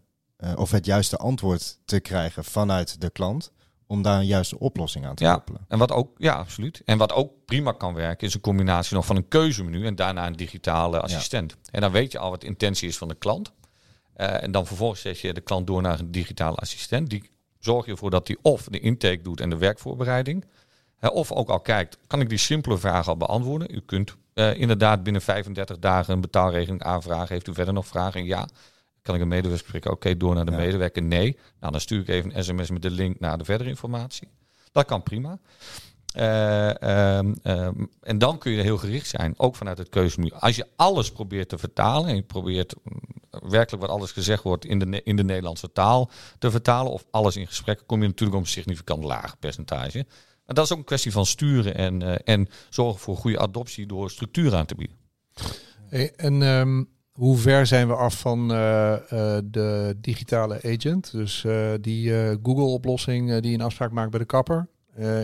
of 0.57 0.71
het 0.71 0.87
juiste 0.87 1.17
antwoord 1.17 1.79
te 1.85 2.01
krijgen 2.01 2.45
vanuit 2.45 3.01
de 3.01 3.11
klant, 3.11 3.51
om 3.93 4.03
daar 4.03 4.19
een 4.19 4.27
juiste 4.27 4.59
oplossing 4.59 5.07
aan 5.07 5.15
te 5.15 5.25
Ja. 5.25 5.35
koppelen. 5.35 5.65
En 5.69 5.79
wat 5.79 5.93
ook, 5.93 6.11
ja, 6.19 6.35
absoluut. 6.35 6.83
En 6.85 6.99
wat 6.99 7.13
ook 7.13 7.33
prima 7.45 7.73
kan 7.73 7.95
werken, 7.95 8.27
is 8.27 8.35
een 8.35 8.41
combinatie 8.41 8.95
nog 8.97 9.07
van 9.07 9.17
een 9.17 9.29
keuzemenu 9.29 9.87
en 9.87 9.95
daarna 9.95 10.27
een 10.27 10.37
digitale 10.37 11.01
assistent. 11.01 11.57
En 11.71 11.81
dan 11.81 11.93
weet 11.93 12.13
je 12.13 12.19
al 12.19 12.31
wat 12.31 12.41
de 12.41 12.47
intentie 12.47 12.89
is 12.89 12.99
van 12.99 13.09
de 13.09 13.15
klant. 13.15 13.53
Eh, 14.15 14.43
en 14.43 14.53
dan 14.53 14.67
vervolgens 14.67 15.01
zet 15.01 15.19
je 15.21 15.33
de 15.33 15.41
klant 15.41 15.67
door 15.67 15.83
naar 15.83 15.99
een 16.01 16.11
digitale 16.11 16.57
assistent. 16.57 17.11
Die 17.11 17.31
zorg 17.59 17.85
je 17.85 17.91
ervoor 17.93 18.11
dat 18.11 18.27
die 18.27 18.39
of 18.43 18.63
de 18.71 18.81
intake 18.81 19.23
doet 19.23 19.41
en 19.41 19.51
de 19.51 19.57
werkvoorbereiding. 19.57 20.45
Hè, 20.99 21.09
of 21.09 21.33
ook 21.33 21.49
al 21.49 21.61
kijkt, 21.61 21.99
kan 22.07 22.21
ik 22.21 22.29
die 22.29 22.39
simpele 22.39 22.79
vragen 22.79 23.13
al 23.13 23.17
beantwoorden? 23.17 23.75
U 23.75 23.81
kunt 23.81 24.17
eh, 24.35 24.55
inderdaad 24.55 25.03
binnen 25.03 25.23
35 25.23 25.79
dagen 25.79 26.15
een 26.15 26.21
betaalregeling 26.21 26.83
aanvragen. 26.83 27.29
Heeft 27.29 27.49
u 27.49 27.55
verder 27.55 27.75
nog 27.75 27.87
vragen? 27.87 28.25
Ja. 28.25 28.49
Kan 29.03 29.15
ik 29.15 29.21
een 29.21 29.29
medewerker 29.29 29.67
spreken? 29.67 29.91
Oké, 29.91 30.17
door 30.17 30.35
naar 30.35 30.45
de 30.45 30.51
Ja. 30.51 30.57
medewerker? 30.57 31.03
Nee. 31.03 31.39
Nou, 31.61 31.73
dan 31.73 31.81
stuur 31.81 32.01
ik 32.01 32.09
even 32.09 32.37
een 32.37 32.45
sms 32.45 32.71
met 32.71 32.83
de 32.83 32.91
link 32.91 33.21
naar 33.21 33.39
de 33.39 33.45
verdere 33.45 33.69
informatie. 33.69 34.29
Dat 34.73 34.85
kan 34.85 35.03
prima. 35.03 35.39
Eh, 36.13 36.83
ehm, 36.83 37.35
ehm, 37.43 37.85
en 38.01 38.19
dan 38.19 38.39
kun 38.39 38.53
je 38.53 38.63
heel 38.63 38.79
gericht 38.79 39.09
zijn, 39.09 39.35
ook 39.37 39.57
vanuit 39.57 39.79
het 39.79 39.89
keuzemenu. 39.89 40.33
Als 40.33 40.57
je 40.57 40.67
alles 40.77 41.13
probeert 41.13 41.49
te 41.49 41.59
vertalen 41.59 42.09
en 42.09 42.15
je 42.15 42.23
probeert 42.23 42.75
mm, 42.83 43.01
werkelijk 43.51 43.83
wat 43.83 43.91
alles 43.91 44.13
gezegd 44.13 44.43
wordt 44.43 44.65
in 44.65 44.79
de, 44.79 45.03
in 45.03 45.17
de 45.17 45.25
Nederlandse 45.25 45.73
taal 45.73 46.11
te 46.39 46.51
vertalen, 46.51 46.93
of 46.93 47.05
alles 47.11 47.37
in 47.37 47.47
gesprek, 47.47 47.83
kom 47.87 48.01
je 48.01 48.07
natuurlijk 48.09 48.39
op 48.39 48.45
een 48.45 48.51
significant 48.51 49.05
lager 49.05 49.37
percentage. 49.39 50.07
Maar 50.47 50.55
dat 50.55 50.65
is 50.65 50.73
ook 50.73 50.79
een 50.79 50.85
kwestie 50.85 51.13
van 51.13 51.27
sturen 51.27 51.75
en, 51.75 52.03
eh, 52.03 52.35
en 52.35 52.49
zorgen 52.71 53.01
voor 53.01 53.17
goede 53.17 53.39
adoptie 53.39 53.87
door 53.87 54.11
structuur 54.11 54.55
aan 54.55 54.67
te 54.67 54.75
bieden. 54.75 54.97
Hey, 55.89 56.13
en 56.17 56.43
ehm, 56.43 56.85
hoe 57.23 57.37
ver 57.37 57.67
zijn 57.67 57.89
we 57.89 57.95
af 57.95 58.19
van 58.21 58.53
eh, 58.53 58.93
eh, 58.95 59.43
de 59.45 59.97
digitale 60.01 60.61
agent? 60.63 61.13
Dus 61.13 61.45
eh, 61.45 61.73
die 61.81 62.13
Google-oplossing 62.43 63.41
die 63.41 63.55
een 63.55 63.61
afspraak 63.61 63.93
maakt 63.93 64.11
bij 64.11 64.19
de 64.19 64.25
kapper. 64.25 64.69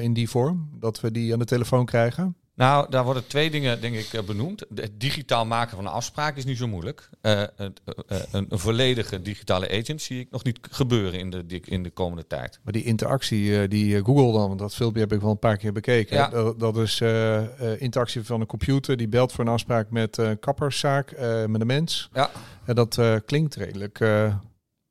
in 0.00 0.12
die 0.12 0.28
vorm, 0.28 0.68
dat 0.80 1.00
we 1.00 1.11
die 1.11 1.32
aan 1.32 1.38
de 1.38 1.44
telefoon 1.44 1.84
krijgen. 1.84 2.37
Nou, 2.59 2.90
daar 2.90 3.05
worden 3.05 3.27
twee 3.27 3.51
dingen, 3.51 3.81
denk 3.81 3.94
ik, 3.94 4.12
eh, 4.12 4.23
benoemd. 4.23 4.64
Het 4.75 5.01
digitaal 5.01 5.47
maken 5.47 5.77
van 5.77 5.87
een 5.87 5.92
afspraak 5.92 6.37
is 6.37 6.44
niet 6.44 6.57
zo 6.57 6.66
moeilijk. 6.68 7.09
Eh, 7.21 7.42
eh, 7.42 7.49
een, 7.57 8.47
een 8.49 8.59
volledige 8.59 9.23
digitale 9.23 9.71
agent 9.71 10.03
zie 10.03 10.21
ik 10.21 10.31
nog 10.31 10.44
niet 10.44 10.59
gebeuren 10.71 11.18
in 11.18 11.31
de, 11.31 11.61
in 11.64 11.83
de 11.83 11.90
komende 11.90 12.27
tijd. 12.27 12.61
Maar 12.62 12.73
die 12.73 12.85
interactie 12.85 13.61
eh, 13.61 13.68
die 13.68 14.05
Google 14.05 14.33
dan, 14.33 14.47
want 14.49 14.59
dat 14.59 14.75
filmpje 14.75 15.01
heb 15.01 15.12
ik 15.12 15.21
wel 15.21 15.31
een 15.31 15.38
paar 15.38 15.57
keer 15.57 15.73
bekeken. 15.73 16.16
Ja. 16.16 16.29
Dat, 16.29 16.61
dat 16.61 16.77
is 16.77 17.01
eh, 17.01 17.37
eh, 17.73 17.81
interactie 17.81 18.23
van 18.25 18.40
een 18.40 18.47
computer 18.47 18.97
die 18.97 19.09
belt 19.09 19.33
voor 19.33 19.44
een 19.44 19.53
afspraak 19.53 19.90
met 19.90 20.16
een 20.16 20.38
kapperszaak, 20.38 21.11
eh, 21.11 21.44
met 21.44 21.61
een 21.61 21.66
mens. 21.66 22.09
Ja. 22.12 22.31
En 22.64 22.75
dat 22.75 22.99
eh, 22.99 23.16
klinkt 23.27 23.55
redelijk. 23.55 24.01
eh, 24.01 24.23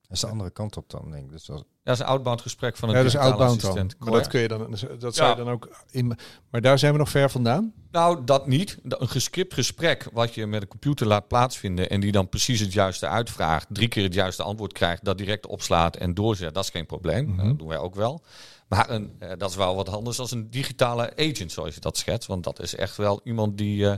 Dat 0.02 0.16
is 0.16 0.20
de 0.20 0.28
andere 0.28 0.50
kant 0.52 0.78
op 0.78 0.90
dan, 0.90 1.12
denk 1.12 1.24
ik. 1.26 1.32
Dus 1.32 1.46
dat, 1.46 1.66
Dat 1.88 1.96
is 1.96 2.02
een 2.02 2.08
outbound 2.12 2.42
gesprek 2.42 2.78
van 2.78 2.90
een 2.90 2.96
ja, 2.96 3.02
dat 3.02 3.14
is 3.14 3.18
digitale 3.20 3.38
outbound 3.38 3.62
dan. 3.62 3.72
assistent. 3.72 4.00
Maar 4.04 4.20
dat 4.20 4.28
kun 4.28 4.42
je 4.42 4.48
dan, 4.48 4.78
dat 5.00 5.16
zou 5.16 5.30
Ja. 5.30 5.38
je 5.38 5.44
dan 5.44 5.54
ook 5.54 5.70
in. 5.92 6.18
Maar 6.50 6.62
daar 6.62 6.80
zijn 6.80 6.92
we 6.92 6.98
nog 6.98 7.10
ver 7.10 7.30
vandaan. 7.30 7.74
Nou, 7.92 8.24
dat 8.24 8.48
niet. 8.48 8.78
Een 8.84 9.08
gescript 9.10 9.54
gesprek 9.54 10.08
wat 10.14 10.34
je 10.34 10.46
met 10.48 10.62
een 10.62 10.68
computer 10.68 11.08
laat 11.08 11.28
plaatsvinden 11.28 11.90
en 11.90 12.00
die 12.00 12.12
dan 12.12 12.30
precies 12.30 12.60
het 12.60 12.74
juiste 12.74 13.08
uitvraagt, 13.08 13.66
drie 13.70 13.88
keer 13.88 14.04
het 14.04 14.14
juiste 14.14 14.44
antwoord 14.44 14.74
krijgt, 14.74 15.06
dat 15.06 15.18
direct 15.18 15.48
opslaat 15.48 15.96
en 15.96 16.14
doorzet, 16.14 16.54
dat 16.54 16.64
is 16.64 16.70
geen 16.70 16.86
probleem. 16.86 17.26
Mhm. 17.26 17.48
Dat 17.48 17.58
doen 17.60 17.68
wij 17.68 17.78
ook 17.78 17.96
wel. 17.96 18.24
Maar 18.68 18.90
een, 18.90 19.16
eh, 19.20 19.30
dat 19.38 19.50
is 19.50 19.56
wel 19.56 19.76
wat 19.76 19.90
anders 19.90 20.18
dan 20.18 20.28
een 20.32 20.50
digitale 20.50 21.12
agent, 21.16 21.52
zoals 21.52 21.74
je 21.76 21.82
dat 21.82 21.98
schetst. 21.98 22.28
Want 22.28 22.44
dat 22.44 22.62
is 22.62 22.76
echt 22.76 22.98
wel 22.98 23.22
iemand 23.24 23.58
die 23.58 23.90
eh, 23.90 23.96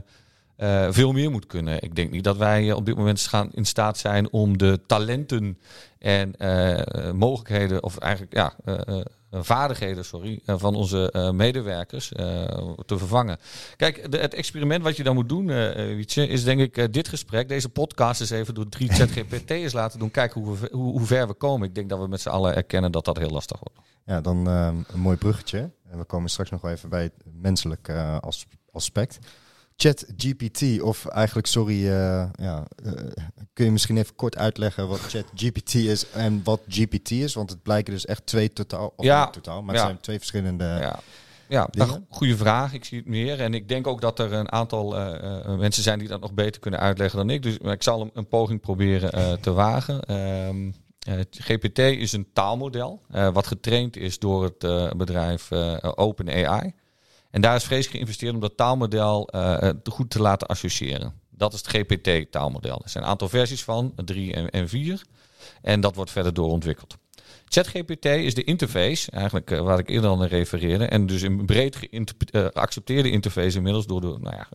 eh, 0.60 0.86
veel 0.90 1.12
meer 1.12 1.30
moet 1.30 1.46
kunnen. 1.46 1.82
Ik 1.82 1.96
denk 1.96 2.10
niet 2.10 2.24
dat 2.24 2.36
wij 2.36 2.68
eh, 2.68 2.76
op 2.76 2.86
dit 2.86 2.96
moment 2.96 3.20
gaan 3.20 3.50
in 3.52 3.64
staat 3.64 3.98
zijn 3.98 4.30
om 4.30 4.58
de 4.58 4.80
talenten 4.86 5.58
en 5.98 6.36
eh, 6.36 7.12
mogelijkheden, 7.12 7.82
of 7.82 7.98
eigenlijk 7.98 8.34
ja, 8.34 8.54
vaardigheden 9.30 10.04
sorry, 10.04 10.40
van 10.46 10.74
onze 10.74 11.30
medewerkers 11.34 12.08
te 12.86 12.98
vervangen. 12.98 13.38
Kijk, 13.76 14.12
de, 14.12 14.18
het 14.18 14.34
experiment 14.34 14.82
wat 14.82 14.96
je 14.96 15.02
dan 15.02 15.14
moet 15.14 15.28
doen, 15.28 15.46
Wietse, 15.96 16.26
is 16.26 16.44
denk 16.44 16.60
ik 16.60 16.92
dit 16.92 17.08
gesprek, 17.08 17.48
deze 17.48 17.68
podcast 17.68 18.20
eens 18.20 18.30
even 18.30 18.54
door 18.54 18.68
drie 18.68 18.88
ChatGPT'ers 18.92 19.72
laten 19.72 19.98
doen. 19.98 20.10
Kijken 20.10 20.40
hoe, 20.40 20.58
we, 20.58 20.68
hoe, 20.72 20.98
hoe 20.98 21.06
ver 21.06 21.26
we 21.26 21.34
komen. 21.34 21.68
Ik 21.68 21.74
denk 21.74 21.88
dat 21.88 21.98
we 21.98 22.08
met 22.08 22.20
z'n 22.20 22.28
allen 22.28 22.54
erkennen 22.54 22.92
dat 22.92 23.04
dat 23.04 23.18
heel 23.18 23.30
lastig 23.30 23.58
wordt. 23.58 23.88
ja, 24.04 24.20
dan 24.20 24.46
een 24.46 24.84
mooi 24.94 25.16
bruggetje. 25.16 25.70
En 25.90 25.98
we 25.98 26.04
komen 26.04 26.30
straks 26.30 26.50
nog 26.50 26.60
wel 26.60 26.70
even 26.70 26.88
bij 26.88 27.02
het 27.02 27.24
menselijke 27.40 28.18
as- 28.20 28.46
aspect. 28.72 29.18
ChatGPT, 29.80 30.80
of 30.82 31.06
eigenlijk, 31.06 31.46
sorry, 31.46 31.86
eh, 31.86 32.28
ja, 32.32 32.66
eh, 32.84 32.92
kun 33.52 33.64
je 33.64 33.70
misschien 33.70 33.96
even 33.96 34.14
kort 34.14 34.36
uitleggen 34.36 34.88
wat 34.88 34.98
ChatGPT 34.98 35.74
is 35.74 36.10
en 36.10 36.40
wat 36.44 36.60
GPT 36.68 37.10
is? 37.10 37.34
Want 37.34 37.50
het 37.50 37.62
blijken 37.62 37.92
dus 37.92 38.06
echt 38.06 38.26
twee 38.26 38.52
totaal, 38.52 38.92
of 38.96 39.04
Ja, 39.04 39.30
totaal, 39.30 39.62
maar 39.62 39.74
het 39.74 39.82
ja. 39.82 39.88
zijn 39.88 40.00
twee 40.00 40.18
verschillende... 40.18 40.64
Ja. 40.64 41.00
Ja, 41.48 41.68
nou, 41.70 42.00
goede 42.08 42.36
vraag. 42.36 42.72
Ik 42.72 42.84
zie 42.84 42.98
het 42.98 43.06
meer. 43.06 43.40
En 43.40 43.54
ik 43.54 43.68
denk 43.68 43.86
ook 43.86 44.00
dat 44.00 44.18
er 44.18 44.32
een 44.32 44.52
aantal 44.52 44.96
eh, 44.96 45.56
mensen 45.56 45.82
zijn 45.82 45.98
die 45.98 46.08
dat 46.08 46.20
nog 46.20 46.32
beter 46.32 46.60
kunnen 46.60 46.80
uitleggen 46.80 47.18
dan 47.18 47.30
ik. 47.30 47.42
Dus 47.42 47.56
ik 47.56 47.82
zal 47.82 48.00
een, 48.00 48.10
een 48.14 48.28
poging 48.28 48.60
proberen 48.60 49.40
te 49.40 49.52
wagen. 49.52 50.02
Ehm, 50.02 50.70
eh, 50.98 51.20
GPT 51.30 51.78
is 51.78 52.12
een 52.12 52.26
taalmodel 52.32 53.02
wat 53.32 53.46
getraind 53.46 53.96
is 53.96 54.18
door 54.18 54.44
het 54.44 54.58
bedrijf 54.96 55.52
OpenAI. 55.82 56.74
En 57.30 57.40
daar 57.40 57.56
is 57.56 57.64
vreselijk 57.64 57.94
geïnvesteerd 57.94 58.34
om 58.34 58.40
dat 58.40 58.56
taalmodel 58.56 59.28
eh, 59.28 59.68
eh, 59.68 59.76
goed 59.84 60.10
te 60.10 60.20
laten 60.20 60.48
associëren. 60.48 61.14
Dat 61.30 61.52
is 61.52 61.58
het 61.58 61.68
GPT-taalmodel. 61.68 62.80
Er 62.82 62.90
zijn 62.90 63.04
een 63.04 63.10
aantal 63.10 63.28
versies 63.28 63.64
van, 63.64 63.92
drie 64.04 64.50
en, 64.50 64.68
vier. 64.68 65.02
En 65.62 65.80
dat 65.80 65.94
wordt 65.94 66.10
verder 66.10 66.34
doorontwikkeld. 66.34 66.96
ChatGPT 67.44 68.04
is 68.04 68.34
de 68.34 68.44
interface, 68.44 69.10
eigenlijk 69.10 69.50
eh, 69.50 69.60
waar 69.60 69.78
ik 69.78 69.88
eerder 69.88 70.16
naar 70.16 70.28
refereerde. 70.28 70.84
En 70.84 71.06
dus 71.06 71.22
een 71.22 71.46
breed 71.46 71.76
geaccepteerde 72.20 73.10
interface 73.10 73.56
inmiddels 73.56 73.86
door 73.86 74.00
de 74.00 74.16
nou 74.20 74.36
ja, 74.36 74.48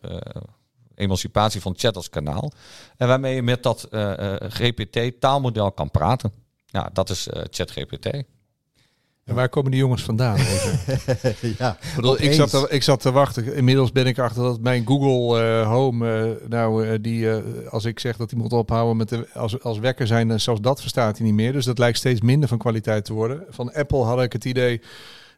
emancipatie 0.96 1.62
van 1.62 1.74
chat 1.78 1.96
als 1.96 2.10
kanaal. 2.10 2.52
En 2.98 3.08
waarmee 3.08 3.36
je 3.36 3.42
met 3.42 3.64
dat 3.64 3.88
GPT-taalmodel 4.40 5.72
kan 5.72 5.92
praten. 5.92 6.34
Ja, 6.66 6.90
dat 6.94 7.10
is 7.10 7.28
ChatGPT. 7.50 8.24
En 9.26 9.36
waar 9.36 9.50
komen 9.50 9.72
die 9.72 9.80
jongens 9.80 10.04
vandaan? 10.04 10.38
Ja, 11.58 11.78
Ik 11.82 11.96
bedoel, 11.96 12.22
ik, 12.22 12.34
zat 12.34 12.50
te, 12.50 12.68
ik 12.70 12.84
zat 12.84 13.02
te 13.02 13.12
wachten. 13.12 13.56
Inmiddels 13.56 13.92
ben 13.92 14.06
ik 14.06 14.20
achter 14.20 14.44
dat 14.44 14.60
mijn 14.60 14.88
Google 14.88 15.42
eh, 15.42 15.68
Home, 15.68 16.14
eh, 16.14 16.50
nou, 16.50 16.88
eh, 16.88 16.98
die, 17.02 17.30
als 17.70 17.86
ik 17.86 18.00
zeg 18.00 18.18
dat 18.18 18.32
hij 18.32 18.40
moet 18.40 18.54
ophouden 18.54 18.98
met 18.98 19.10
de, 19.10 19.28
als, 19.34 19.62
als 19.62 19.80
wekker 19.80 20.08
zijn, 20.08 20.40
zelfs 20.40 20.62
dat 20.62 20.82
verstaat 20.82 21.18
hij 21.18 21.26
niet 21.26 21.36
meer. 21.36 21.52
Dus 21.52 21.66
dat 21.66 21.78
lijkt 21.78 21.98
steeds 21.98 22.22
minder 22.22 22.50
van 22.50 22.58
kwaliteit 22.58 23.06
te 23.06 23.14
worden. 23.14 23.44
Van 23.50 23.74
Apple 23.74 24.04
had 24.04 24.22
ik 24.22 24.34
het 24.34 24.46
idee, 24.46 24.82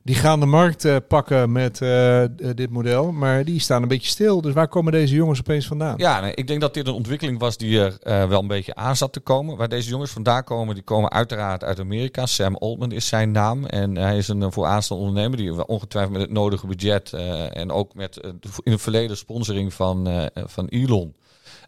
Die 0.08 0.15
gaan 0.15 0.39
de 0.39 0.46
markt 0.46 0.86
uh, 0.86 0.96
pakken 1.08 1.52
met 1.52 1.82
uh, 1.82 2.24
dit 2.56 2.70
model, 2.70 3.12
maar 3.12 3.46
die 3.46 3.60
staan 3.60 3.82
een 3.82 3.88
beetje 3.88 4.10
stil. 4.10 4.41
Dus 4.41 4.54
waar 4.54 4.67
komen 4.67 4.91
deze 4.91 5.15
jongens 5.15 5.39
opeens 5.39 5.67
vandaan? 5.67 5.93
Ja, 5.98 6.20
nee, 6.20 6.34
ik 6.34 6.48
denk 6.48 6.62
dat 6.62 6.74
dit 6.74 6.88
een 6.88 6.93
ontwikkeling 6.93 7.39
was 7.39 7.58
die 7.58 7.80
er 7.80 7.98
uh, 8.04 8.28
wel 8.28 8.39
een 8.39 8.48
beetje 8.48 8.76
aan 8.76 8.96
zat 8.96 9.13
te 9.13 9.20
komen. 9.20 9.58
Waar 9.58 9.70
deze 9.70 9.89
jongens 9.89 10.12
vandaan 10.12 10.43
komen, 10.43 10.76
die 10.76 10.84
komen 10.84 11.12
uiteraard 11.12 11.63
uit 11.63 11.80
Amerika. 11.80 12.26
Sam 12.26 12.56
Altman 12.56 12.91
is 12.91 13.08
zijn 13.08 13.32
naam 13.32 13.65
en 13.65 13.96
hij 13.96 14.17
is 14.17 14.28
een 14.28 14.52
vooraanstaande 14.52 15.04
ondernemer 15.04 15.38
die 15.38 15.67
ongetwijfeld 15.67 16.13
met 16.13 16.22
het 16.22 16.32
nodige 16.32 16.67
budget 16.67 17.13
en 17.54 17.72
ook 17.72 17.93
met 17.93 18.17
in 18.63 18.72
het 18.72 18.82
verleden 18.82 19.17
sponsoring 19.17 19.74
van, 19.74 20.30
van 20.34 20.67
Elon 20.67 21.15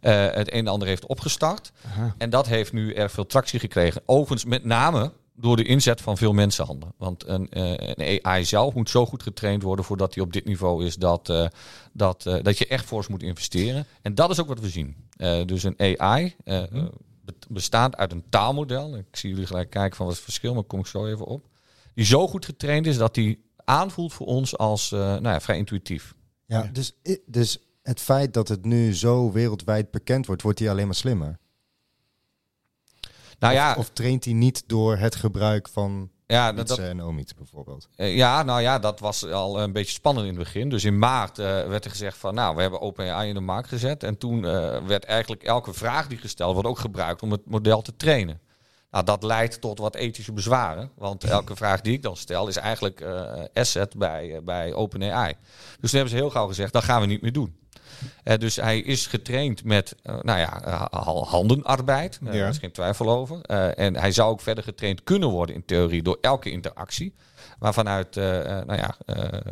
het 0.01 0.53
een 0.53 0.59
en 0.59 0.67
ander 0.67 0.87
heeft 0.87 1.05
opgestart. 1.05 1.71
Aha. 1.85 2.15
En 2.17 2.29
dat 2.29 2.47
heeft 2.47 2.73
nu 2.73 2.93
erg 2.93 3.11
veel 3.11 3.25
tractie 3.25 3.59
gekregen. 3.59 4.01
Overigens 4.05 4.45
met 4.45 4.65
name 4.65 5.11
door 5.39 5.55
de 5.55 5.63
inzet 5.63 6.01
van 6.01 6.17
veel 6.17 6.33
mensenhanden. 6.33 6.93
Want 6.97 7.27
een, 7.27 7.47
uh, 7.51 7.73
een, 7.77 8.25
AI 8.25 8.45
zelf 8.45 8.73
moet 8.73 8.89
zo 8.89 9.05
goed 9.05 9.23
getraind 9.23 9.63
worden 9.63 9.85
voordat 9.85 10.15
hij 10.15 10.23
op 10.23 10.33
dit 10.33 10.45
niveau 10.45 10.85
is 10.85 10.95
dat, 10.95 11.29
uh, 11.29 11.47
dat, 11.93 12.25
uh, 12.25 12.43
dat 12.43 12.57
je 12.57 12.67
echt 12.67 12.85
fors 12.85 13.07
moet 13.07 13.23
investeren. 13.23 13.85
En 14.01 14.15
dat 14.15 14.29
is 14.29 14.39
ook 14.39 14.47
wat 14.47 14.59
we 14.59 14.69
zien. 14.69 14.95
dus 15.45 15.63
een 15.63 15.99
AI 15.99 16.35
bestaat 17.49 17.97
uit 17.97 18.11
een 18.11 18.23
taalmodel. 18.29 18.97
Ik 18.97 19.05
zie 19.11 19.29
jullie 19.29 19.45
gelijk 19.45 19.69
kijken 19.69 19.97
van 19.97 20.05
wat 20.05 20.15
het 20.15 20.23
verschil, 20.23 20.53
maar 20.53 20.63
kom 20.63 20.79
ik 20.79 20.85
zo 20.85 21.05
even 21.05 21.25
op. 21.25 21.47
Die 21.93 22.05
zo 22.05 22.27
goed 22.27 22.45
getraind 22.45 22.85
is 22.85 22.97
dat 22.97 23.13
die 23.13 23.43
aanvoelt 23.65 24.13
voor 24.13 24.27
ons 24.27 24.57
als 24.57 24.89
nou 24.89 25.23
ja, 25.23 25.41
vrij 25.41 25.57
intuïtief. 25.57 26.15
Ja, 26.45 26.69
dus, 26.73 26.93
dus 27.25 27.59
het 27.81 27.99
feit 27.99 28.33
dat 28.33 28.47
het 28.47 28.65
nu 28.65 28.95
zo 28.95 29.31
wereldwijd 29.31 29.91
bekend 29.91 30.25
wordt, 30.25 30.41
wordt 30.41 30.59
hij 30.59 30.69
alleen 30.69 30.85
maar 30.85 30.95
slimmer. 30.95 31.39
Nou 33.39 33.53
of, 33.53 33.59
ja, 33.59 33.75
of 33.77 33.89
traint 33.89 34.25
hij 34.25 34.33
niet 34.33 34.63
door 34.67 34.97
het 34.97 35.15
gebruik 35.15 35.69
van 35.69 36.09
ja, 36.33 36.53
dat, 36.53 36.77
en 36.77 37.01
Omid 37.01 37.33
bijvoorbeeld? 37.37 37.87
Uh, 37.97 38.15
ja, 38.15 38.43
nou 38.43 38.61
ja, 38.61 38.79
dat 38.79 38.99
was 38.99 39.25
al 39.25 39.61
een 39.61 39.71
beetje 39.71 39.93
spannend 39.93 40.27
in 40.27 40.33
het 40.33 40.43
begin. 40.43 40.69
Dus 40.69 40.83
in 40.83 40.99
maart 40.99 41.39
uh, 41.39 41.45
werd 41.45 41.85
er 41.85 41.91
gezegd 41.91 42.17
van, 42.17 42.33
nou, 42.33 42.55
we 42.55 42.61
hebben 42.61 42.81
OpenAI 42.81 43.27
in 43.27 43.33
de 43.33 43.39
markt 43.39 43.67
gezet. 43.67 44.03
En 44.03 44.17
toen 44.17 44.43
uh, 44.43 44.77
werd 44.85 45.03
eigenlijk 45.03 45.43
elke 45.43 45.73
vraag 45.73 46.07
die 46.07 46.17
gesteld 46.17 46.53
wordt 46.53 46.67
ook 46.67 46.79
gebruikt 46.79 47.21
om 47.21 47.31
het 47.31 47.45
model 47.45 47.81
te 47.81 47.95
trainen. 47.95 48.39
Nou, 48.91 49.05
dat 49.05 49.23
leidt 49.23 49.61
tot 49.61 49.79
wat 49.79 49.95
ethische 49.95 50.33
bezwaren. 50.33 50.91
Want 50.95 51.23
elke 51.23 51.55
vraag 51.61 51.81
die 51.81 51.93
ik 51.93 52.01
dan 52.01 52.17
stel 52.17 52.47
is 52.47 52.55
eigenlijk 52.55 53.05
asset 53.53 53.97
bij, 53.97 54.41
bij 54.43 54.73
OpenAI. 54.73 55.33
Dus 55.79 55.89
toen 55.89 55.99
hebben 55.99 56.09
ze 56.09 56.15
heel 56.15 56.29
gauw 56.29 56.47
gezegd, 56.47 56.73
dat 56.73 56.83
gaan 56.83 57.01
we 57.01 57.07
niet 57.07 57.21
meer 57.21 57.33
doen. 57.33 57.58
Uh, 58.23 58.37
dus 58.37 58.55
hij 58.55 58.79
is 58.79 59.07
getraind 59.07 59.63
met 59.63 59.95
uh, 60.03 60.19
nou 60.21 60.39
ja, 60.39 60.67
uh, 60.67 61.23
handenarbeid. 61.23 62.19
Daar 62.21 62.49
is 62.49 62.57
geen 62.57 62.71
twijfel 62.71 63.09
over. 63.09 63.41
en 63.75 63.95
hij 63.95 64.11
zou 64.11 64.31
ook 64.31 64.41
verder 64.41 64.63
getraind 64.63 65.03
kunnen 65.03 65.29
worden 65.29 65.55
in 65.55 65.65
theorie 65.65 66.01
door 66.01 66.17
elke 66.21 66.51
interactie. 66.51 67.13
Maar 67.59 67.73
vanuit 67.73 68.15
nou 68.15 68.75
ja, 68.75 68.95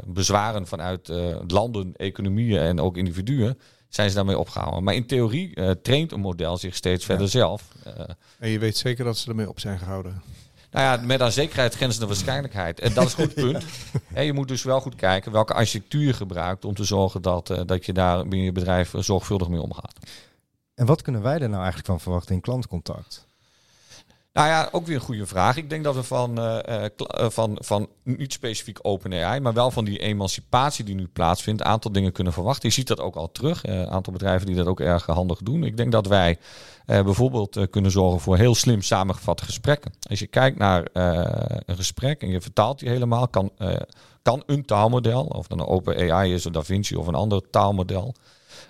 bezwaren 0.05 0.67
vanuit 0.67 1.11
landen, 1.47 1.93
economieën 1.95 2.59
en 2.59 2.79
ook 2.79 2.97
individuen 2.97 3.59
zijn 3.89 4.09
ze 4.09 4.15
daarmee 4.15 4.37
opgehouden. 4.37 4.83
Maar 4.83 4.95
in 4.95 5.05
theorie 5.05 5.81
traint 5.81 6.11
een 6.11 6.19
model 6.19 6.57
zich 6.57 6.75
steeds 6.75 7.05
verder 7.05 7.29
zelf. 7.29 7.63
en 8.39 8.49
je 8.49 8.59
weet 8.59 8.77
zeker 8.77 9.05
dat 9.05 9.17
ze 9.17 9.29
ermee 9.29 9.49
op 9.49 9.59
zijn 9.59 9.79
gehouden? 9.79 10.21
Nou 10.71 10.85
ja, 10.85 11.05
met 11.05 11.21
aan 11.21 11.31
zekerheid 11.31 11.75
grenzende 11.75 12.07
waarschijnlijkheid. 12.07 12.79
En 12.79 12.93
dat 12.93 13.05
is 13.05 13.17
een 13.17 13.25
goed 13.25 13.33
punt. 13.33 13.65
En 14.13 14.25
je 14.25 14.33
moet 14.33 14.47
dus 14.47 14.63
wel 14.63 14.81
goed 14.81 14.95
kijken 14.95 15.31
welke 15.31 15.53
architectuur 15.53 16.05
je 16.05 16.13
gebruikt 16.13 16.65
om 16.65 16.75
te 16.75 16.83
zorgen 16.83 17.21
dat, 17.21 17.49
uh, 17.49 17.61
dat 17.65 17.85
je 17.85 17.93
daar 17.93 18.21
binnen 18.21 18.43
je 18.43 18.51
bedrijf 18.51 18.93
zorgvuldig 18.97 19.49
mee 19.49 19.61
omgaat. 19.61 19.99
En 20.75 20.85
wat 20.85 21.01
kunnen 21.01 21.21
wij 21.21 21.33
er 21.33 21.49
nou 21.49 21.55
eigenlijk 21.55 21.85
van 21.85 21.99
verwachten 21.99 22.35
in 22.35 22.41
klantcontact? 22.41 23.26
Nou 24.37 24.49
ja, 24.49 24.69
ook 24.71 24.85
weer 24.85 24.95
een 24.95 25.01
goede 25.01 25.25
vraag. 25.25 25.57
Ik 25.57 25.69
denk 25.69 25.83
dat 25.83 25.95
we 25.95 26.03
van, 26.03 26.39
uh, 26.39 26.85
van, 27.09 27.57
van 27.61 27.89
niet 28.03 28.33
specifiek 28.33 28.79
OpenAI, 28.81 29.39
maar 29.39 29.53
wel 29.53 29.71
van 29.71 29.85
die 29.85 29.99
emancipatie 29.99 30.85
die 30.85 30.95
nu 30.95 31.07
plaatsvindt, 31.07 31.61
een 31.61 31.67
aantal 31.67 31.91
dingen 31.91 32.11
kunnen 32.11 32.33
verwachten. 32.33 32.69
Je 32.69 32.75
ziet 32.75 32.87
dat 32.87 32.99
ook 32.99 33.15
al 33.15 33.31
terug. 33.31 33.65
Een 33.65 33.89
aantal 33.89 34.13
bedrijven 34.13 34.47
die 34.47 34.55
dat 34.55 34.67
ook 34.67 34.79
erg 34.79 35.05
handig 35.05 35.39
doen. 35.39 35.63
Ik 35.63 35.77
denk 35.77 35.91
dat 35.91 36.07
wij 36.07 36.37
bijvoorbeeld 36.85 37.69
kunnen 37.69 37.91
zorgen 37.91 38.19
voor 38.19 38.37
heel 38.37 38.55
slim 38.55 38.81
samengevatte 38.81 39.45
gesprekken. 39.45 39.93
Als 40.09 40.19
je 40.19 40.27
kijkt 40.27 40.57
naar 40.57 40.87
een 41.65 41.75
gesprek 41.75 42.21
en 42.21 42.29
je 42.29 42.41
vertaalt 42.41 42.79
die 42.79 42.89
helemaal, 42.89 43.27
kan, 43.27 43.51
kan 44.21 44.43
een 44.45 44.65
taalmodel, 44.65 45.23
of 45.23 45.47
dan 45.47 45.59
een 45.59 45.67
OpenAI 45.67 46.33
is, 46.33 46.45
of 46.45 46.51
DaVinci 46.51 46.95
of 46.95 47.07
een 47.07 47.15
ander 47.15 47.49
taalmodel, 47.49 48.15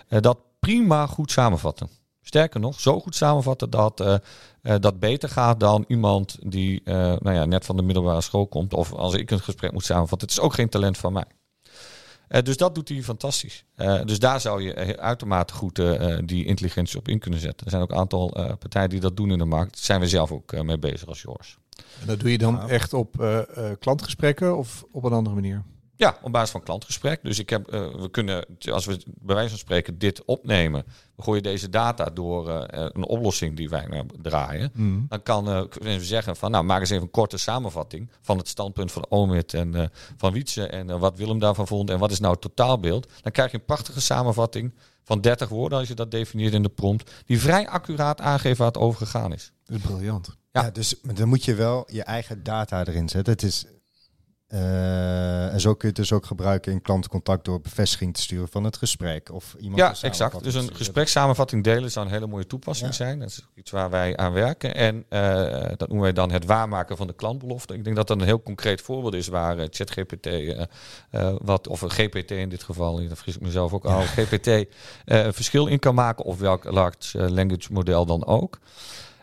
dat 0.07 0.37
prima 0.59 1.07
goed 1.07 1.31
samenvatten. 1.31 1.89
Sterker 2.21 2.59
nog, 2.59 2.79
zo 2.79 2.99
goed 2.99 3.15
samenvatten 3.15 3.69
dat 3.69 4.21
uh, 4.67 4.75
dat 4.79 4.99
beter 4.99 5.29
gaat 5.29 5.59
dan 5.59 5.85
iemand 5.87 6.37
die 6.41 6.81
uh, 6.85 6.95
nou 6.95 7.31
ja, 7.31 7.45
net 7.45 7.65
van 7.65 7.75
de 7.75 7.81
middelbare 7.81 8.21
school 8.21 8.47
komt. 8.47 8.73
Of 8.73 8.93
als 8.93 9.13
ik 9.13 9.31
een 9.31 9.39
gesprek 9.39 9.71
moet 9.71 9.83
samenvatten. 9.83 10.27
Het 10.27 10.37
is 10.37 10.43
ook 10.43 10.53
geen 10.53 10.69
talent 10.69 10.97
van 10.97 11.13
mij. 11.13 11.25
dus 12.43 12.57
dat 12.57 12.75
doet 12.75 12.89
hij 12.89 13.03
fantastisch. 13.03 13.63
dus 14.05 14.19
daar 14.19 14.41
zou 14.41 14.61
je 14.61 14.97
uitermate 14.99 15.53
goed 15.53 15.75
die 16.25 16.45
intelligentie 16.45 16.99
op 16.99 17.07
in 17.07 17.19
kunnen 17.19 17.39
zetten. 17.39 17.65
Er 17.65 17.71
zijn 17.71 17.83
ook 17.83 17.91
een 17.91 17.97
aantal 17.97 18.29
partijen 18.59 18.89
die 18.89 18.99
dat 18.99 19.17
doen 19.17 19.31
in 19.31 19.37
de 19.37 19.45
markt. 19.45 19.73
Daar 19.73 19.83
zijn 19.83 19.99
we 19.99 20.07
zelf 20.07 20.31
ook 20.31 20.63
mee 20.63 20.79
bezig 20.79 21.07
als 21.07 21.21
Joris. 21.21 21.57
En 22.01 22.07
dat 22.07 22.19
doe 22.19 22.31
je 22.31 22.37
dan 22.37 22.69
echt 22.69 22.93
op 22.93 23.25
klantgesprekken 23.79 24.57
of 24.57 24.85
op 24.91 25.03
een 25.03 25.13
andere 25.13 25.35
manier? 25.35 25.63
Ja, 25.97 26.17
op 26.21 26.31
basis 26.31 26.49
van 26.49 26.63
klantgesprek. 26.63 27.19
Dus 27.23 27.39
ik 27.39 27.49
heb, 27.49 27.73
uh, 27.73 27.95
we 27.95 28.09
kunnen, 28.11 28.45
als 28.71 28.85
we 28.85 28.99
bij 29.05 29.35
wijze 29.35 29.49
van 29.49 29.57
spreken 29.57 29.97
dit 29.97 30.25
opnemen, 30.25 30.83
we 31.15 31.23
gooien 31.23 31.43
deze 31.43 31.69
data 31.69 32.05
door 32.05 32.49
uh, 32.49 32.63
een 32.67 33.05
oplossing 33.05 33.55
die 33.55 33.69
wij 33.69 33.87
uh, 33.89 33.99
draaien. 34.21 34.71
Mm. 34.73 35.05
Dan 35.09 35.23
kan 35.23 35.45
we 35.69 35.97
zeggen 35.99 36.35
van, 36.35 36.51
nou, 36.51 36.63
maak 36.63 36.79
eens 36.79 36.89
even 36.89 37.03
een 37.03 37.11
korte 37.11 37.37
samenvatting 37.37 38.09
van 38.21 38.37
het 38.37 38.47
standpunt 38.47 38.91
van 38.91 39.05
Omid 39.09 39.53
en 39.53 39.91
van 40.17 40.33
Wietse 40.33 40.67
en 40.67 40.99
wat 40.99 41.17
Willem 41.17 41.39
daarvan 41.39 41.67
vond 41.67 41.89
en 41.89 41.99
wat 41.99 42.11
is 42.11 42.19
nou 42.19 42.33
het 42.33 42.41
totaalbeeld. 42.41 43.11
Dan 43.21 43.31
krijg 43.31 43.51
je 43.51 43.57
een 43.57 43.65
prachtige 43.65 44.01
samenvatting 44.01 44.73
van 45.03 45.21
30 45.21 45.49
woorden, 45.49 45.79
als 45.79 45.87
je 45.87 45.93
dat 45.93 46.11
definieert 46.11 46.53
in 46.53 46.63
de 46.63 46.69
prompt, 46.69 47.11
die 47.25 47.39
vrij 47.39 47.67
accuraat 47.67 48.21
aangeeft 48.21 48.57
waar 48.57 48.67
het 48.67 48.77
over 48.77 48.97
gegaan 48.97 49.33
is. 49.33 49.51
Dat 49.65 49.77
is 49.77 49.83
briljant. 49.83 50.37
Ja. 50.51 50.63
ja, 50.63 50.71
dus 50.71 50.95
dan 51.01 51.27
moet 51.27 51.45
je 51.45 51.55
wel 51.55 51.83
je 51.91 52.03
eigen 52.03 52.43
data 52.43 52.85
erin 52.85 53.09
zetten. 53.09 53.33
Het 53.33 53.43
is 53.43 53.65
uh, 54.53 55.53
en 55.53 55.59
zo 55.59 55.69
kun 55.69 55.79
je 55.81 55.87
het 55.87 55.95
dus 55.95 56.11
ook 56.11 56.25
gebruiken 56.25 56.71
in 56.71 56.81
klantencontact 56.81 57.45
door 57.45 57.61
bevestiging 57.61 58.13
te 58.13 58.21
sturen 58.21 58.47
van 58.47 58.63
het 58.63 58.77
gesprek. 58.77 59.31
Of 59.31 59.55
iemand 59.59 59.79
ja, 59.79 60.07
exact. 60.07 60.43
Dus 60.43 60.53
een 60.53 60.75
gesprekssamenvatting 60.75 61.63
delen 61.63 61.91
zou 61.91 62.05
een 62.05 62.11
hele 62.11 62.27
mooie 62.27 62.47
toepassing 62.47 62.93
zijn. 62.93 63.19
Dat 63.19 63.29
is 63.29 63.47
iets 63.55 63.71
waar 63.71 63.89
wij 63.89 64.17
aan 64.17 64.33
werken. 64.33 64.75
En 64.75 65.05
uh, 65.09 65.21
dat 65.77 65.87
noemen 65.87 66.01
wij 66.01 66.13
dan 66.13 66.31
het 66.31 66.45
waarmaken 66.45 66.97
van 66.97 67.07
de 67.07 67.13
klantbelofte. 67.13 67.73
Ik 67.73 67.83
denk 67.83 67.95
dat 67.95 68.07
dat 68.07 68.19
een 68.19 68.25
heel 68.25 68.43
concreet 68.43 68.81
voorbeeld 68.81 69.13
is 69.13 69.27
waar 69.27 69.57
uh, 69.57 69.65
ChatGPT, 69.69 70.29
wat, 71.41 71.67
of 71.67 71.79
GPT 71.87 72.31
in 72.31 72.49
dit 72.49 72.63
geval, 72.63 72.95
dat 72.95 73.07
vergis 73.07 73.35
ik 73.35 73.41
mezelf 73.41 73.73
ook 73.73 73.85
al, 73.85 74.01
GPT 74.01 74.47
een 75.05 75.33
verschil 75.33 75.67
in 75.67 75.79
kan 75.79 75.95
maken. 75.95 76.25
Of 76.25 76.39
welk 76.39 76.63
large 76.63 77.31
language 77.31 77.73
model 77.73 78.05
dan 78.05 78.25
ook. 78.25 78.59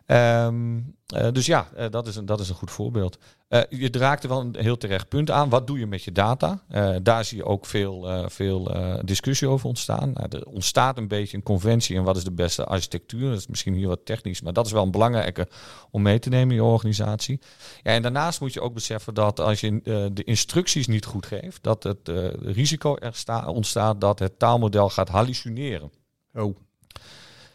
Um, 0.06 0.96
uh, 1.14 1.28
dus 1.32 1.46
ja, 1.46 1.68
uh, 1.78 1.84
dat, 1.90 2.06
is 2.06 2.16
een, 2.16 2.26
dat 2.26 2.40
is 2.40 2.48
een 2.48 2.54
goed 2.54 2.70
voorbeeld. 2.70 3.18
Uh, 3.48 3.60
je 3.68 3.90
draagt 3.90 4.22
er 4.22 4.28
wel 4.28 4.40
een 4.40 4.56
heel 4.58 4.76
terecht 4.76 5.08
punt 5.08 5.30
aan. 5.30 5.48
Wat 5.48 5.66
doe 5.66 5.78
je 5.78 5.86
met 5.86 6.02
je 6.02 6.12
data? 6.12 6.62
daar 7.02 7.24
zie 7.24 7.36
je 7.36 7.44
ook 7.44 7.66
veel, 7.66 8.28
veel 8.30 8.72
discussie 9.04 9.48
over 9.48 9.68
ontstaan. 9.68 10.12
Nou, 10.12 10.26
er 10.30 10.46
ontstaat 10.46 10.98
een 10.98 11.08
beetje 11.08 11.36
een 11.36 11.42
conventie 11.42 11.96
en 11.96 12.02
wat 12.02 12.16
is 12.16 12.24
de 12.24 12.32
beste 12.32 12.64
architectuur. 12.64 13.28
Dat 13.28 13.38
is 13.38 13.46
misschien 13.46 13.74
hier 13.74 13.88
wat 13.88 14.04
technisch, 14.04 14.42
maar 14.42 14.52
dat 14.52 14.66
is 14.66 14.72
wel 14.72 14.82
een 14.82 14.90
belangrijke 14.90 15.48
om 15.90 16.02
mee 16.02 16.18
te 16.18 16.28
nemen 16.28 16.48
in 16.48 16.62
je 16.62 16.68
organisatie. 16.68 17.40
Ja, 17.82 17.92
en 17.92 18.02
daarnaast 18.02 18.40
moet 18.40 18.52
je 18.52 18.60
ook 18.60 18.74
beseffen 18.74 19.14
dat 19.14 19.40
als 19.40 19.60
je 19.60 19.80
de 20.12 20.24
instructies 20.24 20.86
niet 20.86 21.04
goed 21.04 21.26
geeft, 21.26 21.62
dat 21.62 21.82
het 21.82 22.10
risico 22.42 22.96
er 22.96 23.46
ontstaat 23.46 24.00
dat 24.00 24.18
het 24.18 24.38
taalmodel 24.38 24.90
gaat 24.90 25.08
hallucineren. 25.08 25.90
Oh. 26.34 26.56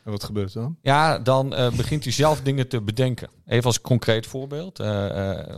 En 0.03 0.11
wat 0.11 0.23
gebeurt 0.23 0.53
er 0.53 0.61
dan? 0.61 0.77
Ja, 0.81 1.19
dan 1.19 1.53
uh, 1.53 1.71
begint 1.71 2.03
hij 2.03 2.13
zelf 2.13 2.41
dingen 2.41 2.67
te 2.67 2.81
bedenken. 2.81 3.29
Even 3.45 3.65
als 3.65 3.81
concreet 3.81 4.27
voorbeeld. 4.27 4.79
Uh, 4.79 4.87
uh, 4.87 5.05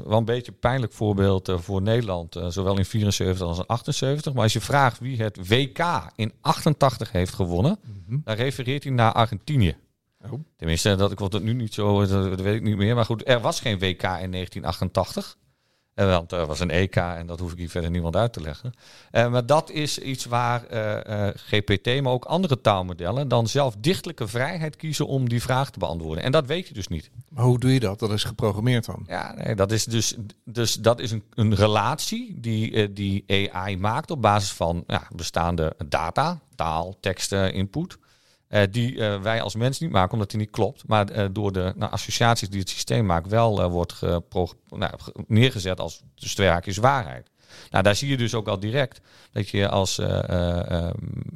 wel 0.05 0.17
een 0.17 0.25
beetje 0.25 0.51
een 0.51 0.59
pijnlijk 0.59 0.93
voorbeeld 0.93 1.51
voor 1.55 1.81
Nederland. 1.81 2.39
zowel 2.47 2.77
in 2.77 2.85
74 2.85 3.47
als 3.47 3.57
in 3.57 3.65
78. 3.65 4.33
Maar 4.33 4.43
als 4.43 4.53
je 4.53 4.61
vraagt 4.61 4.99
wie 4.99 5.21
het 5.21 5.47
WK 5.47 6.11
in 6.15 6.33
88 6.41 7.11
heeft 7.11 7.33
gewonnen. 7.33 7.79
Mm 7.83 8.03
-hmm. 8.07 8.21
Dan 8.23 8.35
refereert 8.35 8.83
hij 8.83 8.93
naar 8.93 9.13
Argentinië. 9.13 9.77
Oh. 10.25 10.31
Tenminste, 10.57 10.95
dat, 10.95 11.11
ik 11.11 11.19
word 11.19 11.33
het 11.33 11.43
nu 11.43 11.53
niet 11.53 11.73
zo, 11.73 12.05
dat, 12.05 12.41
weet 12.41 12.55
ik 12.55 12.61
niet 12.61 12.77
meer. 12.77 12.95
Maar 12.95 13.05
goed, 13.05 13.27
er 13.27 13.41
was 13.41 13.59
geen 13.59 13.79
WK 13.79 14.01
in 14.01 14.31
1988. 14.31 15.37
Want 15.93 16.31
er 16.31 16.45
was 16.45 16.59
een 16.59 16.69
EK 16.69 16.95
en 16.95 17.27
dat 17.27 17.39
hoef 17.39 17.51
ik 17.51 17.57
hier 17.57 17.69
verder 17.69 17.89
niemand 17.89 18.15
uit 18.15 18.33
te 18.33 18.41
leggen. 18.41 18.73
Uh, 19.11 19.31
maar 19.31 19.45
dat 19.45 19.69
is 19.69 19.99
iets 19.99 20.25
waar 20.25 20.63
uh, 20.71 21.27
GPT, 21.35 22.01
maar 22.01 22.11
ook 22.11 22.25
andere 22.25 22.61
taalmodellen, 22.61 23.27
dan 23.27 23.47
zelf 23.47 23.75
dichtelijke 23.79 24.27
vrijheid 24.27 24.75
kiezen 24.75 25.07
om 25.07 25.29
die 25.29 25.41
vraag 25.41 25.71
te 25.71 25.79
beantwoorden. 25.79 26.23
En 26.23 26.31
dat 26.31 26.45
weet 26.45 26.67
je 26.67 26.73
dus 26.73 26.87
niet. 26.87 27.09
Maar 27.29 27.43
hoe 27.43 27.59
doe 27.59 27.73
je 27.73 27.79
dat? 27.79 27.99
Dat 27.99 28.11
is 28.11 28.23
geprogrammeerd 28.23 28.85
dan? 28.85 29.03
Ja, 29.07 29.33
nee, 29.33 29.55
dat 29.55 29.71
is 29.71 29.85
dus, 29.85 30.15
dus 30.45 30.73
dat 30.73 30.99
is 30.99 31.11
een, 31.11 31.23
een 31.33 31.55
relatie 31.55 32.39
die, 32.39 32.93
die 32.93 33.23
AI 33.51 33.77
maakt 33.77 34.11
op 34.11 34.21
basis 34.21 34.51
van 34.51 34.83
ja, 34.87 35.07
bestaande 35.15 35.75
data, 35.85 36.39
taal, 36.55 36.97
teksten, 36.99 37.53
input. 37.53 37.97
Uh, 38.51 38.61
die 38.71 38.93
uh, 38.93 39.21
wij 39.21 39.41
als 39.41 39.55
mens 39.55 39.79
niet 39.79 39.91
maken, 39.91 40.13
omdat 40.13 40.29
die 40.29 40.39
niet 40.39 40.49
klopt. 40.49 40.83
Maar 40.87 41.11
uh, 41.11 41.25
door 41.31 41.51
de 41.51 41.73
nou, 41.75 41.91
associaties 41.91 42.49
die 42.49 42.59
het 42.59 42.69
systeem 42.69 43.05
maakt, 43.05 43.27
wel 43.27 43.69
wordt 43.71 43.99
nou, 44.69 44.93
neergezet 45.27 45.79
als 45.79 46.03
dus 46.15 46.37
haakjes 46.37 46.77
waarheid. 46.77 47.29
Nou, 47.69 47.83
daar 47.83 47.95
zie 47.95 48.09
je 48.09 48.17
dus 48.17 48.33
ook 48.33 48.47
al 48.47 48.59
direct 48.59 49.01
dat 49.31 49.49
je 49.49 49.69
als 49.69 50.01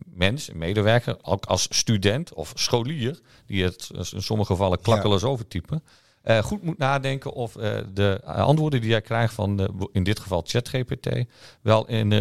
mens, 0.06 0.50
medewerker, 0.54 1.18
ook 1.22 1.46
als 1.46 1.68
student 1.70 2.34
of 2.34 2.52
scholier, 2.56 3.20
die 3.46 3.64
het 3.64 3.90
in 4.12 4.22
sommige 4.22 4.52
gevallen 4.52 4.82
klakkeloos 4.82 5.22
ja. 5.22 5.28
overtypen, 5.28 5.84
goed 6.42 6.64
moet 6.64 6.78
nadenken 6.78 7.34
of 7.34 7.54
de 7.94 8.22
antwoorden 8.24 8.82
die 8.82 8.90
jij 8.90 9.02
krijgt 9.02 9.34
van 9.34 9.58
de, 9.58 9.90
in 9.92 10.04
dit 10.04 10.20
geval 10.20 10.44
ChatGPT 10.46 11.10
wel 11.62 11.88
in, 11.88 12.12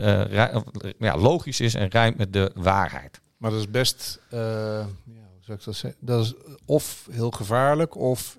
ja, 0.98 1.16
logisch 1.16 1.60
is 1.60 1.74
en 1.74 1.88
rijmt 1.88 2.16
met 2.16 2.32
de 2.32 2.50
waarheid. 2.54 3.22
Maar 3.44 3.52
dat 3.52 3.62
is 3.62 3.70
best, 3.70 4.20
ja, 4.30 4.38
hoe 5.14 5.40
zou 5.40 5.58
ik 5.58 5.64
dat 5.64 5.74
zeggen? 5.74 6.00
Dat 6.00 6.24
is 6.24 6.34
of 6.66 7.08
heel 7.10 7.30
gevaarlijk, 7.30 7.96
of 7.96 8.36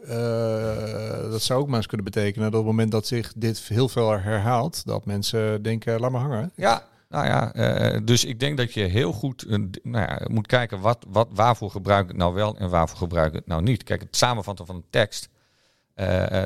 dat 1.29 1.41
zou 1.41 1.61
ook 1.61 1.67
maar 1.67 1.77
eens 1.77 1.87
kunnen 1.87 2.05
betekenen 2.05 2.51
dat 2.51 2.59
op 2.59 2.65
het 2.65 2.75
moment 2.75 2.91
dat 2.91 3.07
zich 3.07 3.33
dit 3.35 3.59
heel 3.59 3.89
veel 3.89 4.11
herhaalt, 4.11 4.85
dat 4.85 5.05
mensen 5.05 5.61
denken, 5.61 5.99
laat 5.99 6.11
maar 6.11 6.21
hangen. 6.21 6.51
Ja, 6.55 6.83
nou 7.09 7.25
ja, 7.25 7.99
dus 7.99 8.25
ik 8.25 8.39
denk 8.39 8.57
dat 8.57 8.73
je 8.73 8.83
heel 8.83 9.11
goed 9.11 9.45
nou 9.83 10.05
ja, 10.05 10.21
moet 10.27 10.47
kijken 10.47 10.79
wat, 10.79 11.05
wat, 11.07 11.27
waarvoor 11.31 11.71
gebruik 11.71 12.03
ik 12.03 12.09
het 12.09 12.17
nou 12.17 12.33
wel 12.33 12.57
en 12.57 12.69
waarvoor 12.69 12.97
gebruik 12.97 13.27
ik 13.27 13.35
het 13.35 13.47
nou 13.47 13.61
niet. 13.61 13.83
Kijk, 13.83 14.01
het 14.01 14.15
samenvatten 14.15 14.65
van 14.65 14.75
een 14.75 14.85
tekst 14.89 15.29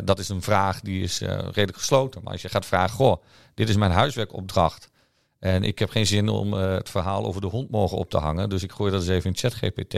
dat 0.05 0.19
is 0.19 0.29
een 0.29 0.41
vraag 0.41 0.81
die 0.81 1.03
is 1.03 1.19
redelijk 1.19 1.77
gesloten. 1.77 2.23
Maar 2.23 2.31
als 2.31 2.41
je 2.41 2.49
gaat 2.49 2.65
vragen, 2.65 2.95
goh, 2.95 3.23
dit 3.53 3.69
is 3.69 3.75
mijn 3.75 3.91
huiswerkopdracht. 3.91 4.88
En 5.39 5.63
ik 5.63 5.79
heb 5.79 5.89
geen 5.89 6.07
zin 6.07 6.29
om 6.29 6.53
uh, 6.53 6.73
het 6.73 6.89
verhaal 6.89 7.25
over 7.25 7.41
de 7.41 7.47
hond 7.47 7.69
morgen 7.69 7.97
op 7.97 8.09
te 8.09 8.17
hangen. 8.17 8.49
Dus 8.49 8.63
ik 8.63 8.71
gooi 8.71 8.91
dat 8.91 9.01
eens 9.01 9.09
even 9.09 9.29
in 9.29 9.37
ChatGPT. 9.37 9.93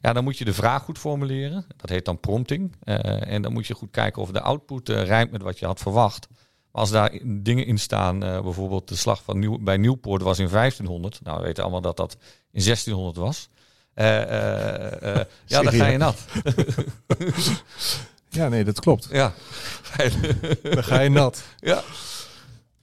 Ja, 0.00 0.12
dan 0.12 0.24
moet 0.24 0.38
je 0.38 0.44
de 0.44 0.54
vraag 0.54 0.82
goed 0.82 0.98
formuleren. 0.98 1.66
Dat 1.76 1.90
heet 1.90 2.04
dan 2.04 2.20
prompting. 2.20 2.76
en 2.84 3.42
dan 3.42 3.52
moet 3.52 3.66
je 3.66 3.74
goed 3.74 3.90
kijken 3.90 4.22
of 4.22 4.30
de 4.30 4.40
output 4.40 4.88
rijmt 4.88 5.30
met 5.30 5.42
wat 5.42 5.58
je 5.58 5.66
had 5.66 5.80
verwacht. 5.80 6.28
Maar 6.30 6.82
als 6.82 6.90
daar 6.90 7.18
dingen 7.24 7.66
in 7.66 7.78
staan, 7.78 8.18
bijvoorbeeld 8.18 8.88
de 8.88 8.96
slag 8.96 9.22
van 9.22 9.38
Nieuw, 9.38 9.58
bij 9.58 9.76
Nieuwpoort 9.76 10.22
was 10.22 10.38
in 10.38 10.48
1500. 10.48 11.20
Nou, 11.22 11.38
we 11.38 11.44
weten 11.44 11.62
allemaal 11.62 11.80
dat 11.80 11.96
dat 11.96 12.16
in 12.50 12.62
1600 12.62 13.16
was. 13.16 13.48
ja, 13.94 15.62
dan 15.62 15.72
ga 15.72 15.86
je 15.86 15.98
nat. 15.98 16.24
Ja, 18.34 18.48
nee, 18.48 18.64
dat 18.64 18.80
klopt. 18.80 19.08
Ja. 19.10 19.32
Dan 20.62 20.84
ga 20.84 21.00
je 21.00 21.10
nat. 21.10 21.42
Ja. 21.58 21.82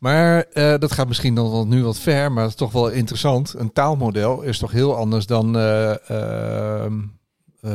Maar 0.01 0.45
uh, 0.53 0.77
dat 0.77 0.91
gaat 0.91 1.07
misschien 1.07 1.35
dan 1.35 1.67
nu 1.67 1.83
wat 1.83 1.99
ver, 1.99 2.31
maar 2.31 2.41
het 2.41 2.51
is 2.51 2.57
toch 2.57 2.71
wel 2.71 2.89
interessant. 2.89 3.53
Een 3.57 3.73
taalmodel 3.73 4.41
is 4.41 4.57
toch 4.57 4.71
heel 4.71 4.95
anders 4.95 5.25
dan 5.25 5.57
uh, 5.57 5.95
uh, 6.11 6.85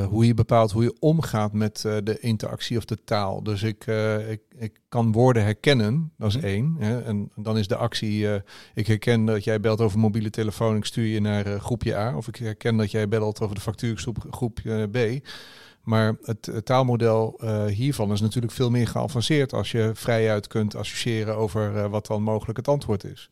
hoe 0.07 0.27
je 0.27 0.35
bepaalt 0.35 0.73
hoe 0.73 0.83
je 0.83 0.97
omgaat 1.01 1.53
met 1.53 1.81
de 1.81 2.19
interactie 2.21 2.77
of 2.77 2.85
de 2.85 3.05
taal. 3.05 3.43
Dus 3.43 3.63
ik, 3.63 3.87
ik, 4.29 4.41
ik 4.57 4.81
kan 4.89 5.13
woorden 5.13 5.43
herkennen, 5.43 6.13
dat 6.19 6.29
is 6.29 6.37
mhm. 6.37 6.47
één. 6.47 6.77
Hè, 6.79 7.03
en 7.03 7.31
dan 7.37 7.59
is 7.59 7.69
de 7.69 7.77
actie, 7.77 8.29
ik 8.75 8.87
herken 8.87 9.25
dat 9.25 9.45
jij 9.45 9.61
belt 9.61 9.81
over 9.81 9.99
mobiele 9.99 10.31
telefoon, 10.31 10.77
ik 10.77 10.85
stuur 10.85 11.07
je 11.07 11.21
naar 11.21 11.61
groepje 11.61 11.97
A. 11.97 12.17
Of 12.17 12.29
ik 12.29 12.37
herken 12.37 12.77
dat 12.77 12.91
jij 12.91 13.09
belt 13.09 13.41
over 13.41 13.55
de 13.55 13.61
factuurgroep 13.61 14.27
groepje 14.31 14.89
B. 14.89 15.27
Maar 15.87 16.17
het, 16.23 16.51
taalmodel 16.65 17.41
uh, 17.45 17.65
hiervan 17.65 18.13
is 18.13 18.21
natuurlijk 18.21 18.53
veel 18.53 18.71
meer 18.71 18.87
geavanceerd 18.87 19.53
als 19.53 19.71
je 19.71 19.91
vrijuit 19.95 20.47
kunt 20.47 20.75
associëren 20.75 21.37
over 21.37 21.75
uh, 21.75 21.87
wat 21.87 22.07
dan 22.07 22.23
mogelijk 22.23 22.57
het 22.57 22.69
antwoord 22.69 23.05
is. 23.05 23.31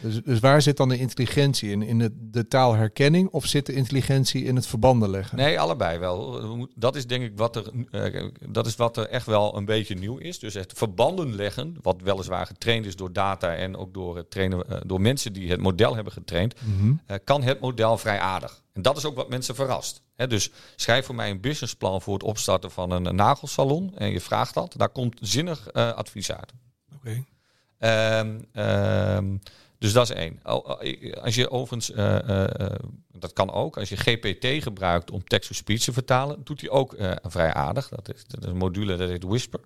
Dus, 0.00 0.22
dus, 0.22 0.40
waar 0.40 0.62
zit 0.62 0.76
dan 0.76 0.88
de 0.88 0.98
intelligentie 0.98 1.70
in? 1.70 1.82
In 1.82 1.98
de, 1.98 2.10
de, 2.30 2.48
taalherkenning 2.48 3.28
of 3.28 3.46
zit 3.46 3.66
de 3.66 3.72
intelligentie 3.72 4.44
in 4.44 4.56
het 4.56 4.66
verbanden 4.66 5.10
leggen? 5.10 5.36
Nee, 5.36 5.60
allebei 5.60 5.98
wel. 5.98 6.68
Dat 6.74 6.96
is 6.96 7.06
denk 7.06 7.22
ik 7.22 7.32
wat 7.36 7.56
er, 7.56 7.70
uh, 7.90 8.28
dat 8.48 8.66
is 8.66 8.76
wat 8.76 8.96
er 8.96 9.06
echt 9.06 9.26
wel 9.26 9.56
een 9.56 9.64
beetje 9.64 9.94
nieuw 9.94 10.16
is. 10.16 10.38
Dus 10.38 10.54
het 10.54 10.72
verbanden 10.76 11.34
leggen, 11.34 11.76
wat 11.82 12.02
weliswaar 12.02 12.46
getraind 12.46 12.86
is 12.86 12.96
door 12.96 13.12
data 13.12 13.54
en 13.54 13.76
ook 13.76 13.94
door, 13.94 14.16
het 14.16 14.30
trainen, 14.30 14.64
uh, 14.70 14.76
door 14.86 15.00
mensen 15.00 15.32
die 15.32 15.50
het 15.50 15.60
model 15.60 15.94
hebben 15.94 16.12
getraind, 16.12 16.54
mm 16.64 16.78
-hmm. 16.78 17.00
uh, 17.10 17.16
kan 17.24 17.42
het 17.42 17.60
model 17.60 17.98
vrij 17.98 18.18
aardig. 18.18 18.62
En 18.80 18.86
dat 18.86 18.96
is 18.96 19.04
ook 19.04 19.16
wat 19.16 19.28
mensen 19.28 19.54
verrast. 19.54 20.02
He, 20.14 20.26
dus 20.26 20.50
schrijf 20.76 21.06
voor 21.06 21.14
mij 21.14 21.30
een 21.30 21.40
businessplan 21.40 22.02
voor 22.02 22.14
het 22.14 22.22
opstarten 22.22 22.70
van 22.70 22.90
een, 22.90 23.04
een 23.04 23.14
nagelsalon 23.14 23.92
en 23.96 24.10
je 24.10 24.20
vraagt 24.20 24.54
dat. 24.54 24.74
Daar 24.76 24.88
komt 24.88 25.18
zinnig 25.20 25.72
advies 25.72 26.32
uit. 26.32 26.52
Oké. 26.94 27.24
Okay. 27.78 28.18
Um, 28.20 28.44
um, 28.54 29.40
dus 29.80 29.92
dat 29.92 30.10
is 30.10 30.16
één. 30.16 30.42
Als 31.22 31.34
je 31.34 31.50
overigens, 31.50 31.90
uh, 31.90 32.18
uh, 32.28 32.66
dat 33.12 33.32
kan 33.32 33.52
ook, 33.52 33.78
als 33.78 33.88
je 33.88 33.96
GPT 33.96 34.62
gebruikt 34.62 35.10
om 35.10 35.24
text-to-speech 35.24 35.80
te 35.80 35.92
vertalen, 35.92 36.40
doet 36.44 36.60
hij 36.60 36.70
ook 36.70 36.92
uh, 36.92 37.12
vrij 37.22 37.52
aardig. 37.52 37.88
Dat 37.88 38.14
is, 38.14 38.24
dat 38.26 38.44
is, 38.44 38.50
een 38.50 38.56
module 38.56 38.96
dat 38.96 39.08
heet 39.08 39.24
Whisper. 39.24 39.60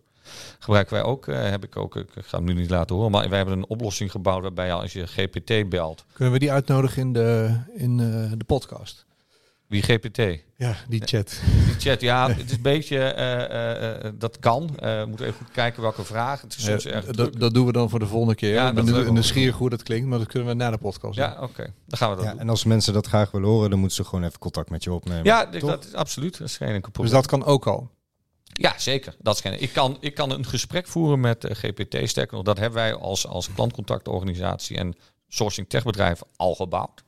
Gebruiken 0.59 0.95
wij 0.95 1.03
ook, 1.03 1.27
heb 1.27 1.65
ik 1.65 1.77
ook, 1.77 1.97
ik 1.97 2.09
ga 2.15 2.37
hem 2.37 2.47
nu 2.47 2.55
niet 2.55 2.71
laten 2.71 2.97
horen, 2.97 3.11
maar 3.11 3.29
wij 3.29 3.39
hebben 3.39 3.59
een 3.59 3.69
oplossing 3.69 4.11
gebouwd 4.11 4.43
waarbij 4.43 4.73
als 4.73 4.93
je 4.93 5.07
GPT 5.07 5.69
belt. 5.69 6.05
Kunnen 6.13 6.33
we 6.33 6.41
die 6.41 6.53
uitnodigen 6.53 7.03
in 7.03 7.13
de, 7.13 7.59
in 7.75 7.97
de 8.39 8.45
podcast? 8.47 9.07
Wie 9.67 9.83
GPT? 9.83 10.43
Ja, 10.57 10.77
die 10.89 11.03
chat. 11.05 11.41
Die 11.67 11.75
chat, 11.79 12.01
ja, 12.01 12.29
het 12.29 12.45
is 12.45 12.53
een 12.53 12.63
beetje, 12.63 13.15
uh, 13.19 14.05
uh, 14.05 14.13
dat 14.19 14.39
kan. 14.39 14.71
we 14.77 15.05
moeten 15.09 15.27
even 15.27 15.39
goed 15.39 15.51
kijken 15.53 15.83
welke 15.83 16.05
vraag. 16.05 16.41
Het 16.41 16.57
is 16.57 16.65
soms 16.65 16.87
erg 16.87 17.07
dat, 17.07 17.41
dat 17.41 17.55
doen 17.55 17.67
we 17.67 17.73
dan 17.73 17.91
voor 17.91 17.99
de 17.99 18.07
volgende 18.07 18.35
keer. 18.35 18.53
Ja, 18.53 18.69
ik 18.69 18.75
ben 18.75 18.85
nu 18.85 19.11
nieuwsgierig 19.11 19.57
hoe 19.57 19.71
dat 19.71 19.83
klinkt, 19.83 20.09
maar 20.09 20.19
dat 20.19 20.29
kunnen 20.29 20.49
we 20.49 20.55
na 20.55 20.71
de 20.71 20.79
podcast 20.79 21.17
Ja, 21.17 21.33
oké. 21.33 21.45
Okay. 21.45 21.73
Dan 21.87 21.99
gaan 21.99 22.11
we 22.11 22.17
dat 22.17 22.25
ja, 22.25 22.31
doen. 22.31 22.41
En 22.41 22.49
als 22.49 22.65
mensen 22.65 22.93
dat 22.93 23.07
graag 23.07 23.31
willen 23.31 23.49
horen, 23.49 23.71
dan 23.71 23.79
moeten 23.79 23.97
ze 23.97 24.05
gewoon 24.05 24.25
even 24.25 24.39
contact 24.39 24.71
met 24.71 24.85
je 24.85 24.93
opnemen. 24.93 25.25
Ja, 25.25 25.45
dat 25.45 25.85
is 25.85 25.95
absoluut. 25.95 26.39
Dat 26.39 26.49
is 26.49 26.57
geen 26.57 26.69
enkel 26.69 26.91
probleem. 26.91 27.13
Dus 27.13 27.23
dat 27.23 27.31
kan 27.31 27.45
ook 27.45 27.67
al? 27.67 27.91
Ja, 28.61 28.79
zeker. 28.79 29.17
Dat 29.19 29.35
is 29.35 29.41
geen, 29.41 29.61
ik, 29.63 29.73
kan, 29.73 29.97
ik 30.01 30.15
kan 30.15 30.31
een 30.31 30.47
gesprek 30.47 30.87
voeren 30.87 31.21
met 31.21 31.47
GPT. 31.51 32.09
Sterker 32.09 32.37
nog, 32.37 32.45
dat 32.45 32.59
hebben 32.59 32.79
wij 32.79 32.95
als, 32.95 33.27
als 33.27 33.53
klantcontactorganisatie 33.53 34.77
en 34.77 34.95
sourcing 35.29 35.69
techbedrijf 35.69 36.21
al 36.37 36.55
gebouwd. 36.55 37.05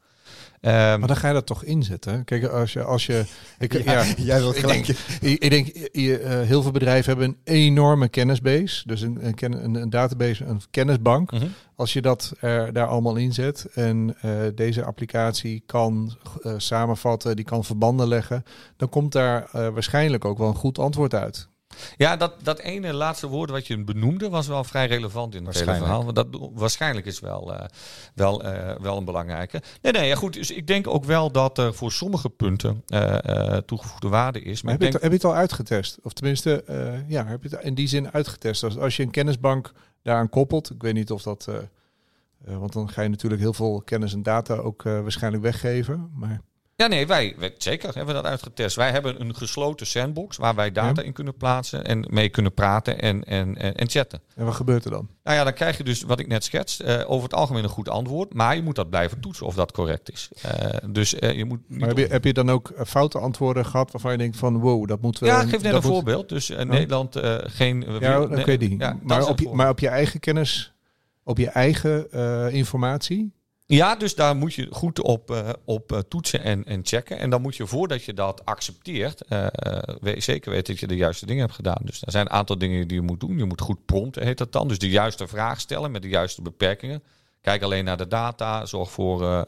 Um, 0.60 0.72
maar 0.72 1.06
dan 1.06 1.16
ga 1.16 1.28
je 1.28 1.34
dat 1.34 1.46
toch 1.46 1.64
inzetten. 1.64 2.24
Kijk, 2.24 2.44
als 2.44 2.72
je. 2.72 2.82
Als 2.82 3.06
je 3.06 3.24
ik, 3.58 3.72
ja, 3.72 3.92
ja, 3.92 4.04
jij 4.30 4.38
wilt 4.38 4.56
gelijk. 4.56 4.88
Ik 4.88 4.96
denk, 5.20 5.38
ik 5.44 5.50
denk 5.50 5.66
je, 5.92 6.20
uh, 6.20 6.40
heel 6.40 6.62
veel 6.62 6.70
bedrijven 6.70 7.16
hebben 7.16 7.28
een 7.28 7.54
enorme 7.54 8.08
kennisbase. 8.08 8.82
Dus 8.86 9.00
een, 9.00 9.26
een, 9.26 9.64
een, 9.64 9.74
een 9.74 9.90
database, 9.90 10.44
een 10.44 10.60
kennisbank. 10.70 11.32
Mm 11.32 11.38
-hmm. 11.38 11.52
Als 11.76 11.92
je 11.92 12.02
dat 12.02 12.32
er 12.40 12.72
daar 12.72 12.86
allemaal 12.86 13.16
inzet 13.16 13.66
en 13.74 14.16
uh, 14.24 14.32
deze 14.54 14.84
applicatie 14.84 15.62
kan 15.66 16.16
uh, 16.42 16.52
samenvatten, 16.56 17.36
die 17.36 17.44
kan 17.44 17.64
verbanden 17.64 18.08
leggen, 18.08 18.42
dan 18.76 18.88
komt 18.88 19.12
daar 19.12 19.48
waarschijnlijk 19.52 20.24
ook 20.24 20.38
wel 20.38 20.48
een 20.48 20.54
goed 20.54 20.78
antwoord 20.78 21.14
uit. 21.14 21.48
Ja, 21.96 22.16
dat, 22.16 22.34
dat 22.42 22.58
ene 22.58 22.92
laatste 22.92 23.26
woord 23.26 23.50
wat 23.50 23.66
je 23.66 23.84
benoemde 23.84 24.28
was 24.28 24.46
wel 24.46 24.64
vrij 24.64 24.86
relevant 24.86 25.34
in 25.34 25.46
het 25.46 25.58
hele 25.58 25.74
verhaal. 25.74 26.04
Want 26.04 26.16
dat 26.16 26.26
waarschijnlijk 26.54 27.06
is 27.06 27.20
wel, 27.20 27.52
uh, 27.52 27.60
wel, 28.14 28.46
uh, 28.46 28.74
wel 28.80 28.96
een 28.96 29.04
belangrijke. 29.04 29.62
Nee, 29.82 29.92
nee, 29.92 30.08
ja, 30.08 30.14
goed. 30.14 30.32
Dus 30.32 30.50
ik 30.50 30.66
denk 30.66 30.86
ook 30.86 31.04
wel 31.04 31.30
dat 31.30 31.58
er 31.58 31.74
voor 31.74 31.92
sommige 31.92 32.30
punten 32.30 32.82
uh, 32.88 33.56
toegevoegde 33.56 34.08
waarde 34.08 34.40
is. 34.40 34.62
Maar, 34.62 34.62
maar 34.62 34.72
heb, 34.72 34.80
denk... 34.80 34.92
je 34.92 34.98
het, 34.98 35.02
heb, 35.02 35.20
je 35.20 35.26
het, 35.26 35.36
al 35.36 35.40
uitgetest? 35.40 35.98
Of 36.02 36.12
tenminste, 36.12 36.64
ja, 37.08 37.26
heb 37.26 37.42
je 37.42 37.48
het 37.48 37.64
in 37.64 37.74
die 37.74 37.88
zin 37.88 38.12
uitgetest? 38.12 38.64
Als, 38.64 38.78
als 38.78 38.96
je 38.96 39.02
een 39.02 39.10
kennisbank 39.10 39.72
daaraan 40.02 40.28
koppelt, 40.28 40.70
ik 40.70 40.82
weet 40.82 40.94
niet 40.94 41.10
of 41.10 41.22
dat. 41.22 41.48
want 42.44 42.72
dan 42.72 42.88
ga 42.88 43.02
je 43.02 43.08
natuurlijk 43.08 43.42
heel 43.42 43.52
veel 43.52 43.82
kennis 43.84 44.12
en 44.12 44.22
data 44.22 44.54
ook 44.54 44.82
waarschijnlijk 44.82 45.42
weggeven. 45.42 46.10
Maar 46.14 46.40
ja, 46.76 46.86
nee, 46.86 47.06
wij, 47.06 47.34
wij, 47.38 47.54
zeker 47.58 47.94
hebben 47.94 48.06
we 48.06 48.22
dat 48.22 48.30
uitgetest. 48.30 48.76
Wij 48.76 48.90
hebben 48.90 49.20
een 49.20 49.34
gesloten 49.34 49.86
sandbox 49.86 50.36
waar 50.36 50.54
wij 50.54 50.72
data 50.72 51.02
in 51.02 51.12
kunnen 51.12 51.36
plaatsen 51.36 51.84
en 51.84 52.06
mee 52.10 52.28
kunnen 52.28 52.54
praten 52.54 53.00
en, 53.00 53.24
en, 53.24 53.56
en, 53.56 53.74
en, 53.74 53.88
chatten. 53.88 54.20
En 54.34 54.44
wat 54.44 54.54
gebeurt 54.54 54.84
er 54.84 54.90
dan? 54.90 55.08
Nou 55.22 55.36
ja, 55.36 55.44
dan 55.44 55.52
krijg 55.52 55.76
je 55.76 55.84
dus 55.84 56.02
wat 56.02 56.20
ik 56.20 56.26
net 56.26 56.44
schets, 56.44 56.80
uh, 56.80 57.10
over 57.10 57.22
het 57.22 57.34
algemeen 57.34 57.62
een 57.62 57.68
goed 57.68 57.88
antwoord, 57.88 58.34
maar 58.34 58.56
je 58.56 58.62
moet 58.62 58.74
dat 58.74 58.90
blijven 58.90 59.20
toetsen 59.20 59.46
of 59.46 59.54
dat 59.54 59.72
correct 59.72 60.12
is. 60.12 60.30
Uh, 60.46 60.52
dus 60.90 61.14
uh, 61.14 61.32
je 61.32 61.44
moet. 61.44 61.60
Maar 61.68 61.88
heb 61.88 61.98
je, 61.98 62.06
heb 62.06 62.24
je 62.24 62.32
dan 62.32 62.50
ook 62.50 62.72
foute 62.86 63.18
antwoorden 63.18 63.66
gehad 63.66 63.92
waarvan 63.92 64.12
je 64.12 64.18
denkt 64.18 64.36
van 64.36 64.58
wow, 64.58 64.88
dat 64.88 65.00
moeten 65.00 65.22
we. 65.22 65.28
Ja, 65.28 65.40
ik 65.40 65.48
geef 65.48 65.62
net 65.62 65.72
een 65.72 65.80
moet... 65.82 65.84
voorbeeld. 65.84 66.28
Dus 66.28 66.50
oh. 66.50 66.58
Nederland 66.58 67.16
geen. 67.42 67.84
Ja, 68.00 68.20
oké, 68.20 68.56
die. 68.56 68.78
Ja, 68.78 68.98
maar, 69.02 69.28
op 69.28 69.38
je, 69.38 69.48
maar 69.48 69.68
op 69.68 69.78
je 69.78 69.88
eigen 69.88 70.20
kennis, 70.20 70.72
op 71.24 71.38
je 71.38 71.48
eigen 71.48 72.10
informatie. 72.52 73.35
Ja, 73.68 73.96
dus 73.96 74.14
daar 74.14 74.36
moet 74.36 74.54
je 74.54 74.66
goed 74.70 75.00
op, 75.00 75.30
uh, 75.30 75.48
op 75.64 75.92
uh, 75.92 75.98
toetsen 75.98 76.42
en, 76.42 76.64
en 76.64 76.80
checken. 76.84 77.18
En 77.18 77.30
dan 77.30 77.42
moet 77.42 77.56
je 77.56 77.66
voordat 77.66 78.04
je 78.04 78.14
dat 78.14 78.44
accepteert, 78.44 79.22
uh, 79.28 79.46
zeker 80.16 80.50
weten 80.50 80.72
dat 80.72 80.80
je 80.80 80.86
de 80.86 80.96
juiste 80.96 81.26
dingen 81.26 81.42
hebt 81.42 81.54
gedaan. 81.54 81.80
Dus 81.82 82.02
er 82.02 82.10
zijn 82.10 82.26
een 82.26 82.32
aantal 82.32 82.58
dingen 82.58 82.88
die 82.88 82.96
je 82.96 83.02
moet 83.02 83.20
doen. 83.20 83.38
Je 83.38 83.44
moet 83.44 83.60
goed 83.60 83.84
prompten, 83.84 84.22
heet 84.22 84.38
dat 84.38 84.52
dan. 84.52 84.68
Dus 84.68 84.78
de 84.78 84.88
juiste 84.88 85.26
vraag 85.26 85.60
stellen 85.60 85.90
met 85.90 86.02
de 86.02 86.08
juiste 86.08 86.42
beperkingen. 86.42 87.02
Kijk 87.40 87.62
alleen 87.62 87.84
naar 87.84 87.96
de 87.96 88.08
data. 88.08 88.66
Zorg 88.66 88.90
voor 88.90 89.46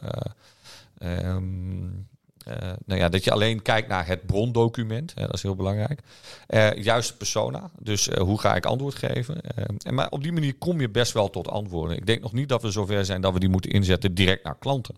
um, 1.02 2.08
uh, 2.48 2.72
nou 2.86 3.00
ja, 3.00 3.08
dat 3.08 3.24
je 3.24 3.30
alleen 3.30 3.62
kijkt 3.62 3.88
naar 3.88 4.06
het 4.06 4.26
brondocument, 4.26 5.12
hè, 5.14 5.22
dat 5.22 5.34
is 5.34 5.42
heel 5.42 5.56
belangrijk. 5.56 6.00
Uh, 6.48 6.74
juiste 6.74 7.16
persona, 7.16 7.70
dus 7.78 8.08
uh, 8.08 8.16
hoe 8.16 8.40
ga 8.40 8.56
ik 8.56 8.66
antwoord 8.66 8.94
geven. 8.94 9.40
en 9.84 9.94
maar 9.94 10.10
op 10.10 10.22
die 10.22 10.32
manier 10.32 10.54
kom 10.54 10.80
je 10.80 10.88
best 10.88 11.12
wel 11.12 11.30
tot 11.30 11.48
antwoorden. 11.48 11.96
Ik 11.96 12.06
denk 12.06 12.20
nog 12.20 12.32
niet 12.32 12.48
dat 12.48 12.62
we 12.62 12.70
zover 12.70 13.04
zijn 13.04 13.20
dat 13.20 13.32
we 13.32 13.40
die 13.40 13.48
moeten 13.48 13.70
inzetten 13.70 14.14
direct 14.14 14.44
naar 14.44 14.58
klanten. 14.58 14.94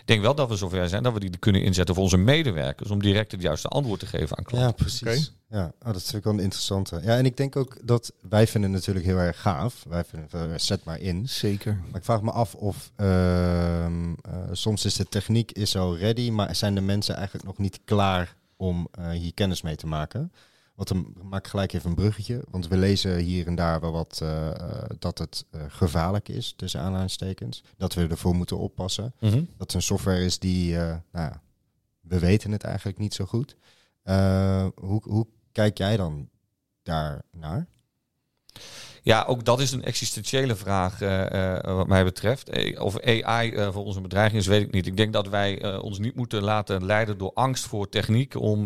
Ik 0.00 0.06
denk 0.06 0.20
wel 0.20 0.34
dat 0.34 0.48
we 0.48 0.56
zover 0.56 0.88
zijn 0.88 1.02
dat 1.02 1.12
we 1.12 1.20
die 1.20 1.38
kunnen 1.38 1.62
inzetten 1.62 1.94
voor 1.94 2.04
onze 2.04 2.16
medewerkers 2.16 2.90
om 2.90 3.02
direct 3.02 3.32
het 3.32 3.42
juiste 3.42 3.68
antwoord 3.68 4.00
te 4.00 4.06
geven 4.06 4.38
aan 4.38 4.44
klanten. 4.44 4.68
Ja, 4.68 4.84
precies. 4.84 5.34
Ja, 5.50 5.72
oh, 5.82 5.92
dat 5.92 6.02
vind 6.02 6.14
ik 6.14 6.24
wel 6.24 6.32
een 6.32 6.40
interessante. 6.40 7.00
Ja, 7.02 7.16
en 7.16 7.24
ik 7.24 7.36
denk 7.36 7.56
ook 7.56 7.76
dat 7.82 8.12
wij 8.28 8.46
vinden 8.46 8.72
het 8.72 8.80
natuurlijk 8.80 9.06
heel 9.06 9.18
erg 9.18 9.40
gaaf. 9.40 9.84
Wij 9.88 10.04
vinden 10.04 10.50
het, 10.50 10.62
zet 10.62 10.84
maar 10.84 11.00
in. 11.00 11.28
Zeker. 11.28 11.80
Maar 11.86 11.98
ik 11.98 12.04
vraag 12.04 12.22
me 12.22 12.30
af 12.30 12.54
of 12.54 12.90
ehm, 12.96 14.12
eh, 14.22 14.38
soms 14.52 14.84
is 14.84 14.94
de 14.94 15.08
techniek 15.08 15.52
is 15.52 15.76
al 15.76 15.96
ready, 15.96 16.30
maar 16.30 16.56
zijn 16.56 16.74
de 16.74 16.80
mensen 16.80 17.14
eigenlijk 17.14 17.46
nog 17.46 17.58
niet 17.58 17.80
klaar 17.84 18.36
om 18.56 18.88
eh, 18.90 19.10
hier 19.10 19.34
kennis 19.34 19.62
mee 19.62 19.76
te 19.76 19.86
maken? 19.86 20.32
Want 20.76 20.88
dan 20.88 21.14
maak 21.22 21.44
ik 21.44 21.50
gelijk 21.50 21.72
even 21.72 21.88
een 21.88 21.96
bruggetje. 21.96 22.44
Want 22.50 22.68
we 22.68 22.76
lezen 22.76 23.18
hier 23.18 23.46
en 23.46 23.54
daar 23.54 23.80
wel 23.80 23.92
wat 23.92 24.18
eh, 24.22 24.48
eh, 24.48 24.90
dat 24.98 25.18
het 25.18 25.44
eh, 25.50 25.60
gevaarlijk 25.68 26.28
is, 26.28 26.54
tussen 26.56 26.80
aanhalingstekens. 26.80 27.62
Dat 27.76 27.94
we 27.94 28.06
ervoor 28.06 28.34
moeten 28.34 28.58
oppassen. 28.58 29.14
Mhm. 29.20 29.34
Dat 29.34 29.44
het 29.58 29.74
een 29.74 29.82
software 29.82 30.24
is 30.24 30.38
die, 30.38 30.74
nou 30.76 31.00
ja, 31.12 31.42
we 32.00 32.18
weten 32.18 32.52
het 32.52 32.62
eigenlijk 32.62 32.98
niet 32.98 33.14
zo 33.14 33.24
goed. 33.24 33.56
Hoe, 34.74 35.02
hoe 35.02 35.26
kijk 35.52 35.78
jij 35.78 35.96
dan 35.96 36.28
daar 36.82 37.22
naar? 37.30 37.66
Ja, 39.06 39.24
ook 39.28 39.44
dat 39.44 39.60
is 39.60 39.72
een 39.72 39.84
existentiële 39.84 40.54
vraag 40.56 41.00
eh, 41.00 41.54
eh, 41.56 41.74
wat 41.76 41.86
mij 41.86 42.04
betreft. 42.04 42.48
Eh, 42.48 42.80
Of 42.80 43.00
AI 43.00 43.54
voor 43.72 43.84
onze 43.84 44.00
bedreiging 44.00 44.40
is, 44.40 44.46
weet 44.46 44.62
ik 44.62 44.72
niet. 44.72 44.86
Ik 44.86 44.96
denk 44.96 45.12
dat 45.12 45.28
wij 45.28 45.78
ons 45.78 45.98
niet 45.98 46.14
moeten 46.16 46.42
laten 46.42 46.84
leiden 46.84 47.18
door 47.18 47.30
angst 47.34 47.66
voor 47.66 47.88
techniek 47.88 48.40
om 48.40 48.64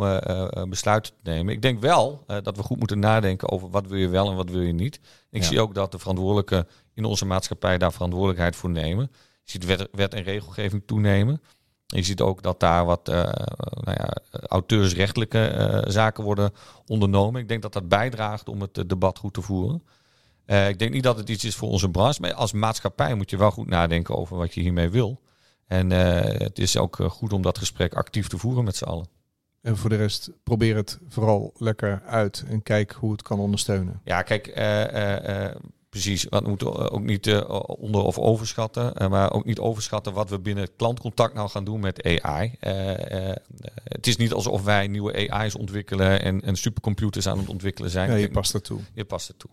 besluiten 0.68 1.12
te 1.22 1.30
nemen. 1.30 1.54
Ik 1.54 1.62
denk 1.62 1.80
wel 1.80 2.24
dat 2.42 2.56
we 2.56 2.62
goed 2.62 2.78
moeten 2.78 2.98
nadenken 2.98 3.50
over 3.50 3.70
wat 3.70 3.86
wil 3.86 3.98
je 3.98 4.08
wel 4.08 4.30
en 4.30 4.36
wat 4.36 4.50
wil 4.50 4.60
je 4.60 4.72
niet. 4.72 5.00
Ik 5.30 5.42
Ja. 5.42 5.48
zie 5.48 5.60
ook 5.60 5.74
dat 5.74 5.92
de 5.92 5.98
verantwoordelijken 5.98 6.68
in 6.94 7.04
onze 7.04 7.26
maatschappij 7.26 7.78
daar 7.78 7.92
verantwoordelijkheid 7.92 8.56
voor 8.56 8.70
nemen. 8.70 9.10
Je 9.44 9.50
ziet 9.50 9.64
wet, 9.64 9.88
wet 9.92 10.14
en 10.14 10.22
regelgeving 10.22 10.82
toenemen. 10.86 11.42
Je 11.86 12.02
ziet 12.02 12.20
ook 12.20 12.42
dat 12.42 12.60
daar 12.60 12.84
wat 12.84 13.06
nou 13.06 13.96
ja, 13.96 14.08
auteursrechtelijke 14.48 15.84
zaken 15.88 16.24
worden 16.24 16.52
ondernomen. 16.86 17.40
Ik 17.40 17.48
denk 17.48 17.62
dat 17.62 17.72
dat 17.72 17.88
bijdraagt 17.88 18.48
om 18.48 18.60
het 18.60 18.84
debat 18.88 19.18
goed 19.18 19.34
te 19.34 19.42
voeren. 19.42 19.82
Eh, 20.44 20.68
ik 20.68 20.78
denk 20.78 20.92
niet 20.92 21.02
dat 21.02 21.16
het 21.16 21.28
iets 21.28 21.44
is 21.44 21.56
voor 21.56 21.68
onze 21.68 21.88
branche, 21.90 22.20
maar 22.20 22.32
als 22.34 22.52
maatschappij 22.52 23.14
moet 23.14 23.30
je 23.30 23.36
wel 23.36 23.50
goed 23.50 23.68
nadenken 23.68 24.16
over 24.16 24.36
wat 24.36 24.54
je 24.54 24.60
hiermee 24.60 24.88
wil. 24.88 25.20
En 25.66 25.92
eh, 25.92 26.38
het 26.38 26.58
is 26.58 26.76
ook 26.76 27.00
eh, 27.00 27.10
goed 27.10 27.32
om 27.32 27.42
dat 27.42 27.58
gesprek 27.58 27.94
actief 27.94 28.28
te 28.28 28.38
voeren 28.38 28.64
met 28.64 28.76
z'n 28.76 28.84
allen. 28.84 29.06
En 29.60 29.76
voor 29.76 29.90
de 29.90 29.96
rest, 29.96 30.30
probeer 30.42 30.76
het 30.76 30.98
vooral 31.08 31.52
lekker 31.56 32.02
uit 32.06 32.44
en 32.48 32.62
kijk 32.62 32.92
hoe 32.92 33.12
het 33.12 33.22
kan 33.22 33.38
ondersteunen. 33.38 34.00
Ja, 34.04 34.22
kijk, 34.22 34.52
precies. 35.88 36.26
We 36.28 36.40
moeten 36.44 36.90
ook 36.90 37.02
niet 37.02 37.42
onder- 37.66 38.02
of 38.02 38.18
overschatten, 38.18 39.10
maar 39.10 39.32
ook 39.32 39.44
niet 39.44 39.58
overschatten 39.58 40.12
wat 40.12 40.30
we 40.30 40.38
binnen 40.38 40.68
klantcontact 40.76 41.34
nou 41.34 41.48
gaan 41.48 41.64
doen 41.64 41.80
met 41.80 42.20
AI. 42.22 42.54
Het 43.84 44.06
is 44.06 44.16
niet 44.16 44.32
alsof 44.32 44.62
wij 44.62 44.86
nieuwe 44.86 45.30
AI's 45.30 45.54
ontwikkelen 45.54 46.22
en, 46.22 46.40
en 46.42 46.56
supercomputers 46.56 47.26
aan 47.28 47.38
het 47.38 47.48
ontwikkelen 47.48 47.90
zijn. 47.90 48.10
Ja, 48.10 48.16
je 48.16 48.30
past 48.30 48.54
ertoe. 48.54 48.80
je 48.92 49.04
past 49.04 49.28
het 49.28 49.38
toe. 49.38 49.50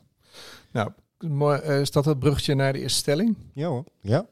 Nou, 0.72 0.91
mooi, 1.20 1.59
eh, 1.59 1.80
is 1.82 1.91
dat 1.91 2.05
het 2.05 2.20
bruggetje 2.20 2.55
naar 2.55 2.74
de 2.74 2.80
eerste 2.80 2.97
stelling? 2.99 3.38
Ja 3.53 3.68
hoor. 3.68 3.84
Ja. 4.01 4.26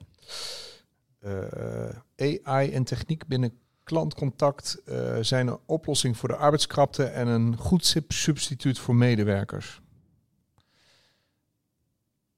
Eh, 1.20 2.44
AI 2.44 2.72
en 2.72 2.84
techniek 2.84 3.28
binnen 3.28 3.58
klantcontact 3.84 4.82
eh, 4.86 5.18
zijn 5.22 5.48
een 5.48 5.60
oplossing 5.66 6.18
voor 6.18 6.30
de 6.30 6.36
arbeidskrapte 6.36 7.04
en 7.04 7.28
een 7.28 7.58
goed 7.58 7.86
sub- 7.86 8.12
substituut 8.12 8.80
voor 8.80 8.96
medewerkers. 8.96 9.82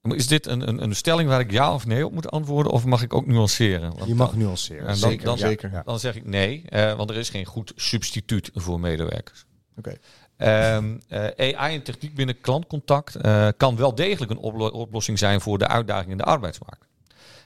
Is 0.02 0.28
dit 0.28 0.46
een, 0.46 0.68
een, 0.68 0.84
een 0.84 0.96
stelling 0.96 1.30
waar 1.30 1.40
ik 1.40 1.52
ja 1.52 1.74
of 1.74 1.86
nee 1.86 2.06
op 2.06 2.12
moet 2.14 2.32
antwoorden, 2.32 2.72
of 2.72 2.86
mag 2.86 3.02
ik 3.02 3.14
ook 3.14 3.26
nuanceren? 3.26 3.94
Want 3.96 4.08
Je 4.08 4.16
mag 4.16 4.30
dan, 4.30 4.40
nuanceren. 4.40 4.82
En 4.82 4.86
dan- 4.88 4.96
zeker, 5.10 5.26
dan- 5.26 5.38
zeker. 5.38 5.72
Ja. 5.72 5.82
dan 5.84 6.00
zeg 6.00 6.16
ik 6.16 6.26
nee, 6.26 6.64
eh, 6.70 6.94
want 6.96 7.10
er 7.10 7.16
is 7.16 7.30
geen 7.30 7.46
goed 7.46 7.72
substituut 7.76 8.50
voor 8.54 8.80
medewerkers. 8.80 9.46
Oké. 9.78 9.98
Ehm, 10.38 10.98
eh, 11.08 11.56
AI 11.56 11.76
en 11.76 11.84
techniek 11.84 12.16
binnen 12.16 12.42
klantcontact 12.42 13.16
eh, 13.16 13.48
kan 13.58 13.76
wel 13.76 13.96
degelijk 13.96 14.32
een 14.32 14.38
oplo- 14.38 14.68
oplossing 14.68 15.20
zijn 15.20 15.42
voor 15.42 15.58
de 15.58 15.68
uitdaging 15.68 16.12
in 16.12 16.18
de 16.18 16.24
arbeidsmarkt. 16.24 16.86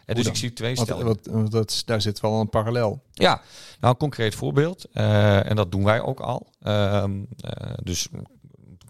Eh, 0.06 0.16
dus 0.16 0.28
ik 0.28 0.36
zie 0.36 0.54
twee 0.54 0.76
Want, 0.76 0.88
stellingen. 0.88 1.20
wat, 1.24 1.52
dat, 1.52 1.84
daar 1.86 2.02
zit 2.02 2.20
wel 2.20 2.39
een 2.39 2.50
parallel. 2.50 3.02
Ja, 3.14 3.42
nou 3.80 3.94
een 3.94 4.00
concreet 4.00 4.36
voorbeeld. 4.36 4.86
en 4.92 5.56
dat 5.56 5.72
doen 5.72 5.84
wij 5.84 6.02
ook 6.02 6.20
al. 6.20 6.48
Ehm, 6.62 7.20
eh, 7.39 7.74
dus 7.84 8.08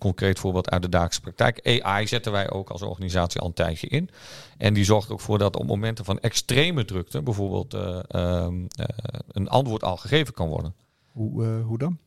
concreet 0.02 0.40
voorbeeld 0.40 0.70
uit 0.70 0.82
de 0.82 0.90
dagelijkse 0.90 1.22
praktijk. 1.22 1.82
AI 1.84 2.08
zetten 2.08 2.32
wij 2.32 2.52
ook 2.52 2.70
als 2.70 2.82
organisatie 2.82 3.42
al 3.42 3.48
een 3.48 3.54
tijdje 3.54 3.88
in. 3.88 4.10
En 4.58 4.74
die 4.74 4.84
zorgt 4.84 5.10
ook 5.10 5.20
voor 5.20 5.38
dat 5.38 5.56
op 5.56 5.68
momenten 5.68 6.06
van 6.06 6.20
extreme 6.20 6.86
drukte... 6.86 7.22
bijvoorbeeld 7.22 7.74
eh, 7.74 8.00
ehm, 8.08 8.66
eh, 8.68 8.86
een 9.28 9.50
antwoord 9.50 9.84
al 9.84 9.98
gegeven 9.98 10.34
kan 10.34 10.48
worden. 10.48 10.76
Hoe, 11.12 11.46
hoe 11.46 11.78
dan? 11.78 11.98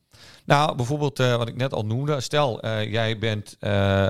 Nou, 0.45 0.77
bijvoorbeeld 0.77 1.21
eh, 1.21 1.37
wat 1.37 1.49
ik 1.49 1.57
net 1.57 1.73
al 1.73 1.85
noemde. 1.85 2.21
Stel, 2.21 2.61
eh, 2.61 2.93
jij 2.93 3.19
bent 3.19 3.57
eh, 3.61 4.09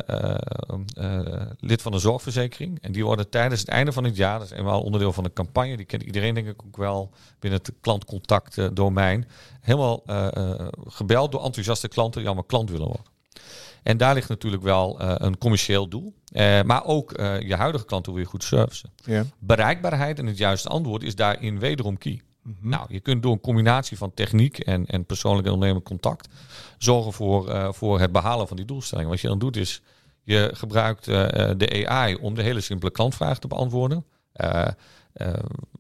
lid 1.59 1.83
van 1.83 1.93
een 1.93 2.01
zorgverzekering. 2.01 2.79
En 2.81 2.93
die 2.93 3.05
worden 3.05 3.31
tijdens 3.31 3.61
het 3.61 3.69
einde 3.69 3.93
van 3.93 4.05
het 4.05 4.17
jaar, 4.17 4.39
dat 4.39 4.51
is 4.51 4.59
eenmaal 4.59 4.83
onderdeel 4.83 5.13
van 5.13 5.25
de 5.25 5.33
campagne, 5.33 5.77
die 5.77 5.87
kent 5.87 6.03
iedereen 6.03 6.35
denk 6.35 6.47
ik 6.47 6.63
ook 6.67 6.77
wel 6.77 7.11
binnen 7.39 7.61
het 7.65 7.73
klantcontact 7.81 8.77
domein, 8.77 9.29
helemaal 9.61 10.03
gebeld 10.87 11.33
door 11.33 11.45
enthousiaste 11.45 11.89
klanten 11.89 12.19
die 12.19 12.27
allemaal 12.27 12.47
klant 12.47 12.71
willen 12.71 12.87
worden. 12.87 13.13
En 13.83 13.97
daar 13.97 14.15
ligt 14.15 14.29
natuurlijk 14.29 14.63
wel 14.63 15.01
een 15.01 15.39
commercieel 15.39 15.89
doel. 15.89 16.15
Maar 16.65 16.85
ook 16.85 17.11
je 17.41 17.55
huidige 17.55 17.85
klanten 17.85 18.13
wil 18.13 18.23
je 18.23 18.29
goed 18.29 18.45
servicen. 18.45 18.91
Ja. 19.05 19.25
Bereikbaarheid 19.39 20.19
en 20.19 20.27
het 20.27 20.39
juiste 20.39 20.69
antwoord 20.69 21.03
is 21.03 21.15
daarin 21.15 21.59
wederom 21.59 21.99
key. 21.99 22.21
Mhm. 22.45 22.69
Nou, 22.69 22.87
je 22.89 23.01
kunt 23.01 23.23
door 23.23 23.33
een 23.33 23.41
combinatie 23.41 23.97
van 23.97 24.15
techniek 24.15 24.59
en, 24.59 24.87
en 24.87 25.05
persoonlijk 25.05 25.47
en 25.47 25.53
ondernemend 25.53 25.87
contact 25.87 26.29
zorgen 26.79 27.13
voor, 27.13 27.49
eh, 27.49 27.73
voor 27.73 28.01
het 28.01 28.13
behalen 28.13 28.49
van 28.49 28.57
die 28.57 28.67
doelstelling. 28.67 29.09
Wat 29.09 29.21
je 29.21 29.29
dan 29.29 29.39
doet 29.39 29.57
is, 29.57 29.83
je 30.23 30.51
gebruikt 30.55 31.09
eh, 31.09 31.51
eh, 31.51 31.59
de 31.59 31.89
AI 31.89 32.15
om 32.15 32.35
de 32.35 32.43
hele 32.43 32.61
simpele 32.61 32.91
klantvraag 32.91 33.39
te 33.39 33.49
beantwoorden. 33.49 34.05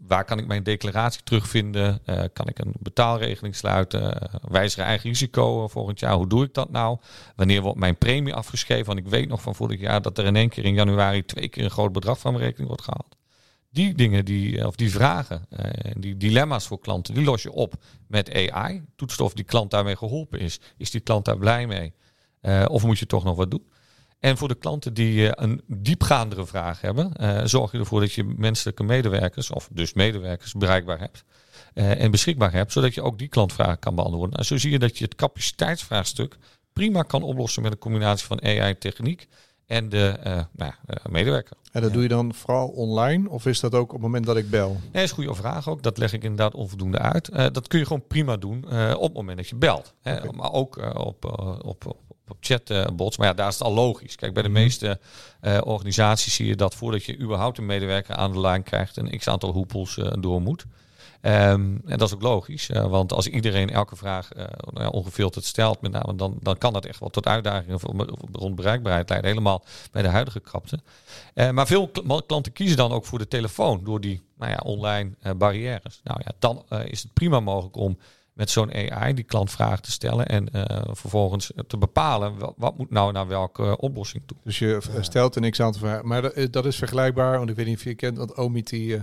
Waar 0.06 0.24
kan 0.24 0.38
ik 0.38 0.46
mijn 0.46 0.62
declaratie 0.62 1.22
terugvinden? 1.22 2.02
Kan 2.32 2.48
ik 2.48 2.58
een 2.58 2.74
betaalregeling 2.78 3.56
sluiten? 3.56 4.30
Wijzigen 4.48 4.84
eigen 4.84 5.08
risico 5.08 5.68
volgend 5.68 6.00
jaar? 6.00 6.14
Hoe 6.14 6.28
doe 6.28 6.44
ik 6.44 6.54
dat 6.54 6.70
nou? 6.70 6.98
Wanneer 7.36 7.62
wordt 7.62 7.78
mijn 7.78 7.96
premie 7.96 8.34
afgeschreven? 8.34 8.86
Want 8.86 8.98
ik 8.98 9.06
weet 9.06 9.28
nog 9.28 9.42
van 9.42 9.54
vorig 9.54 9.80
jaar 9.80 10.02
dat 10.02 10.18
er 10.18 10.24
in 10.24 10.36
één 10.36 10.48
keer 10.48 10.64
in 10.64 10.74
januari 10.74 11.24
twee 11.24 11.48
keer 11.48 11.64
een 11.64 11.70
groot 11.70 11.92
bedrag 11.92 12.18
van 12.18 12.32
mijn 12.32 12.44
rekening 12.44 12.68
wordt 12.68 12.84
gehaald 12.84 13.16
die 13.74 13.94
dingen, 13.94 14.24
die, 14.24 14.66
of 14.66 14.76
die 14.76 14.90
vragen, 14.90 15.46
eh, 15.50 15.92
die 15.96 16.16
dilemma's 16.16 16.66
voor 16.66 16.78
klanten, 16.78 17.14
die 17.14 17.24
los 17.24 17.42
je 17.42 17.52
op 17.52 17.74
met 18.06 18.32
AI. 18.34 18.84
Toetst 18.96 19.20
of 19.20 19.32
die 19.32 19.44
klant 19.44 19.70
daarmee 19.70 19.96
geholpen 19.96 20.40
is. 20.40 20.60
Is 20.76 20.90
die 20.90 21.00
klant 21.00 21.24
daar 21.24 21.38
blij 21.38 21.66
mee? 21.66 21.92
Eh, 22.40 22.64
of 22.68 22.84
moet 22.84 22.98
je 22.98 23.06
toch 23.06 23.24
nog 23.24 23.36
wat 23.36 23.50
doen? 23.50 23.68
En 24.18 24.36
voor 24.36 24.48
de 24.48 24.54
klanten 24.54 24.94
die 24.94 25.30
eh, 25.30 25.44
een 25.44 25.62
diepgaandere 25.66 26.46
vraag 26.46 26.80
hebben, 26.80 27.12
zorg 27.48 27.72
je 27.72 27.78
ervoor 27.78 28.00
dat 28.00 28.12
je 28.12 28.24
menselijke 28.24 28.82
medewerkers, 28.82 29.50
of 29.50 29.68
dus 29.72 29.92
medewerkers, 29.92 30.52
bereikbaar 30.52 30.98
hebt. 30.98 31.24
en 31.74 32.10
beschikbaar 32.10 32.52
hebt, 32.52 32.72
zodat 32.72 32.94
je 32.94 33.02
ook 33.02 33.18
die 33.18 33.28
klantvraag 33.28 33.78
kan 33.78 33.94
beantwoorden. 33.94 34.38
En 34.38 34.44
zo 34.44 34.56
zie 34.56 34.70
je 34.70 34.78
dat 34.78 34.98
je 34.98 35.04
het 35.04 35.14
capaciteitsvraagstuk 35.14 36.36
prima 36.72 37.02
kan 37.02 37.22
oplossen 37.22 37.62
met 37.62 37.72
een 37.72 37.78
combinatie 37.78 38.26
van 38.26 38.42
AI-techniek 38.42 39.20
en 39.20 39.28
de 39.66 40.08
eh, 40.22 40.32
nou, 40.32 40.46
ja, 40.56 40.76
eh, 40.86 41.04
medewerker. 41.10 41.56
En 41.72 41.82
dat 41.82 41.92
doe 41.92 42.02
je 42.02 42.08
dan 42.08 42.34
vooral 42.34 42.68
online? 42.68 43.28
Of 43.28 43.46
is 43.46 43.60
dat 43.60 43.74
ook 43.74 43.82
op 43.82 43.92
het 43.92 44.00
moment 44.00 44.26
dat 44.26 44.36
ik 44.36 44.50
bel? 44.50 44.68
Nee, 44.68 44.78
dat 44.92 45.02
is 45.02 45.10
een 45.10 45.16
goede 45.16 45.34
vraag 45.34 45.68
ook. 45.68 45.82
Dat 45.82 45.98
leg 45.98 46.12
ik 46.12 46.22
inderdaad 46.22 46.54
onvoldoende 46.54 46.98
uit. 46.98 47.28
Eh, 47.28 47.46
dat 47.52 47.68
kun 47.68 47.78
je 47.78 47.86
gewoon 47.86 48.06
prima 48.06 48.36
doen 48.36 48.64
eh, 48.70 48.92
op 48.96 49.02
het 49.02 49.12
moment 49.14 49.36
dat 49.36 49.48
je 49.48 49.56
belt. 49.56 49.94
Hè. 50.02 50.32
Maar 50.32 50.52
ook 50.52 50.76
eh, 50.78 50.90
op, 50.94 51.24
op, 51.64 51.86
op, 51.86 51.96
op 52.28 52.36
chatbots. 52.40 53.16
maar 53.16 53.26
ja, 53.26 53.34
daar 53.34 53.48
is 53.48 53.54
het 53.58 53.62
al 53.62 53.74
logisch. 53.74 54.16
Kijk, 54.16 54.34
bij 54.34 54.42
de 54.42 54.48
Mhm. 54.48 54.58
meeste 54.60 54.98
eh, 55.40 55.58
organisaties 55.64 56.34
zie 56.34 56.46
je 56.46 56.56
dat 56.56 56.74
voordat 56.74 57.04
je 57.04 57.18
überhaupt 57.18 57.58
een 57.58 57.66
medewerker 57.66 58.14
aan 58.14 58.32
de 58.32 58.40
lijn 58.40 58.62
krijgt, 58.62 58.96
een 58.96 59.18
x 59.18 59.28
aantal 59.28 59.52
hoepels 59.52 59.98
eh, 59.98 60.12
door 60.20 60.42
moet. 60.42 60.64
Ehm, 61.24 61.76
en 61.84 61.98
dat 61.98 62.08
is 62.08 62.14
ook 62.14 62.22
logisch, 62.22 62.70
eh, 62.70 62.86
want 62.86 63.12
als 63.12 63.26
iedereen 63.26 63.70
elke 63.70 63.96
vraag 63.96 64.32
eh 64.32 64.44
nou 64.70 64.84
ja, 64.84 64.88
ongefilterd 64.88 65.44
stelt, 65.44 65.80
met 65.80 65.92
name, 65.92 66.14
dan, 66.14 66.36
dan 66.40 66.58
kan 66.58 66.72
dat 66.72 66.84
echt 66.84 67.00
wel 67.00 67.08
tot 67.08 67.26
uitdagingen 67.26 67.78
rond 68.32 68.54
bereikbaarheid 68.54 69.08
leiden. 69.08 69.30
Helemaal 69.30 69.64
bij 69.92 70.02
de 70.02 70.08
huidige 70.08 70.40
krapte. 70.40 70.78
Eh, 71.34 71.50
maar 71.50 71.66
veel 71.66 71.88
kl- 71.88 72.20
klanten 72.26 72.52
kiezen 72.52 72.76
dan 72.76 72.92
ook 72.92 73.04
voor 73.04 73.18
de 73.18 73.28
telefoon 73.28 73.84
door 73.84 74.00
die 74.00 74.22
nou 74.36 74.50
ja, 74.50 74.60
online 74.64 75.10
eh, 75.20 75.32
barrières. 75.32 76.00
Nou 76.02 76.20
ja, 76.24 76.32
dan 76.38 76.64
eh, 76.68 76.80
is 76.86 77.02
het 77.02 77.12
prima 77.12 77.40
mogelijk 77.40 77.76
om 77.76 77.98
met 78.32 78.50
zo'n 78.50 78.72
AI 78.90 79.14
die 79.14 79.24
klantvraag 79.24 79.80
te 79.80 79.90
stellen 79.90 80.26
en 80.26 80.48
eh, 80.48 80.82
vervolgens 80.90 81.52
te 81.66 81.76
bepalen 81.76 82.34
wat 82.56 82.78
moet 82.78 82.90
nou 82.90 83.12
naar 83.12 83.26
welke 83.26 83.76
oplossing 83.76 84.22
toe. 84.26 84.36
Dus 84.44 84.58
je 84.58 84.78
stelt 85.00 85.36
een 85.36 85.50
x-aantal 85.50 85.80
vragen. 85.80 86.06
Maar 86.06 86.22
dat, 86.22 86.52
dat 86.52 86.66
is 86.66 86.76
vergelijkbaar, 86.76 87.38
want 87.38 87.50
ik 87.50 87.56
weet 87.56 87.66
niet 87.66 87.76
of 87.76 87.84
je 87.84 87.94
kent, 87.94 88.18
want 88.18 88.36
Omid 88.36 88.68
die 88.68 88.96
eh, 88.96 89.02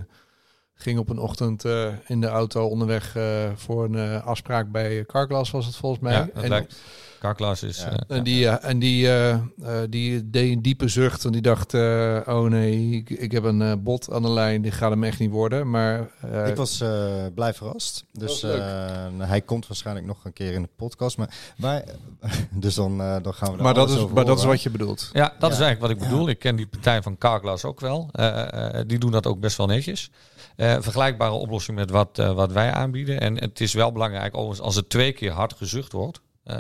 ging 0.81 0.99
op 0.99 1.09
een 1.09 1.19
ochtend 1.19 1.65
eh, 1.65 1.87
in 2.07 2.21
de 2.21 2.27
auto 2.27 2.65
onderweg 2.67 3.15
eh, 3.15 3.23
voor 3.55 3.83
een 3.85 3.95
eh, 3.95 4.25
afspraak 4.25 4.71
bij 4.71 5.03
Carglass 5.05 5.51
was 5.51 5.65
het 5.65 5.75
volgens 5.75 6.01
mij. 6.01 6.13
Ja, 6.13 6.29
dat 6.33 6.43
en 6.43 6.49
lijkt- 6.49 6.75
Carglass 7.19 7.63
is... 7.63 7.77
Ja. 7.77 8.03
En 8.07 8.23
die, 8.23 8.47
en 8.49 8.79
die, 8.79 9.09
die 9.89 10.29
deed 10.29 10.51
een 10.51 10.61
diepe 10.61 10.87
zucht 10.87 11.25
en 11.25 11.31
die 11.31 11.41
dacht, 11.41 11.73
eh, 11.73 12.19
oh 12.25 12.43
nee, 12.49 12.89
ik, 12.89 13.09
ik 13.09 13.31
heb 13.31 13.43
een 13.43 13.83
bot 13.83 14.11
aan 14.11 14.21
de 14.21 14.29
lijn, 14.29 14.61
die 14.61 14.71
gaat 14.71 14.89
hem 14.89 15.03
echt 15.03 15.19
niet 15.19 15.31
worden. 15.31 15.69
Maar 15.69 16.09
eh, 16.31 16.47
ik 16.47 16.55
was 16.55 16.81
eh, 16.81 17.25
blij 17.35 17.53
verrast. 17.53 18.05
Dus 18.11 18.43
eh, 18.43 19.07
hij 19.17 19.41
komt 19.41 19.67
waarschijnlijk 19.67 20.05
nog 20.07 20.25
een 20.25 20.33
keer 20.33 20.53
in 20.53 20.61
de 20.61 20.69
podcast. 20.75 21.17
Maar 21.17 21.33
wij, 21.57 21.83
dus 22.51 22.75
dan, 22.75 22.97
dan 22.97 23.33
gaan 23.33 23.55
we 23.55 23.63
maar, 23.63 23.73
dat 23.73 23.89
is, 23.89 24.07
maar 24.07 24.25
dat 24.25 24.37
is 24.37 24.43
wat 24.45 24.61
je 24.63 24.69
bedoelt. 24.69 25.09
Ja, 25.13 25.33
dat 25.39 25.51
is 25.51 25.59
eigenlijk 25.59 25.81
wat 25.81 25.89
ik 26.03 26.09
bedoel. 26.09 26.29
Ik 26.29 26.39
ken 26.39 26.55
die 26.55 26.67
partij 26.67 27.01
van 27.01 27.17
Carglass 27.17 27.65
ook 27.65 27.79
wel. 27.79 28.09
Eh, 28.11 28.79
eh, 28.79 28.87
die 28.87 28.99
doen 28.99 29.11
dat 29.11 29.25
ook 29.27 29.39
best 29.39 29.57
wel 29.57 29.67
netjes. 29.67 30.11
Eh, 30.61 30.75
vergelijkbare 30.79 31.31
oplossing 31.31 31.77
met 31.77 31.89
wat, 31.89 32.19
eh, 32.19 32.33
wat 32.33 32.51
wij 32.51 32.71
aanbieden. 32.71 33.19
En 33.21 33.37
het 33.37 33.59
is 33.61 33.73
wel 33.73 33.91
belangrijk, 33.91 34.35
overigens, 34.35 34.61
als 34.65 34.75
er 34.75 34.87
twee 34.87 35.11
keer 35.11 35.31
hard 35.31 35.53
gezucht 35.53 35.91
wordt... 35.91 36.21
eh, 36.43 36.57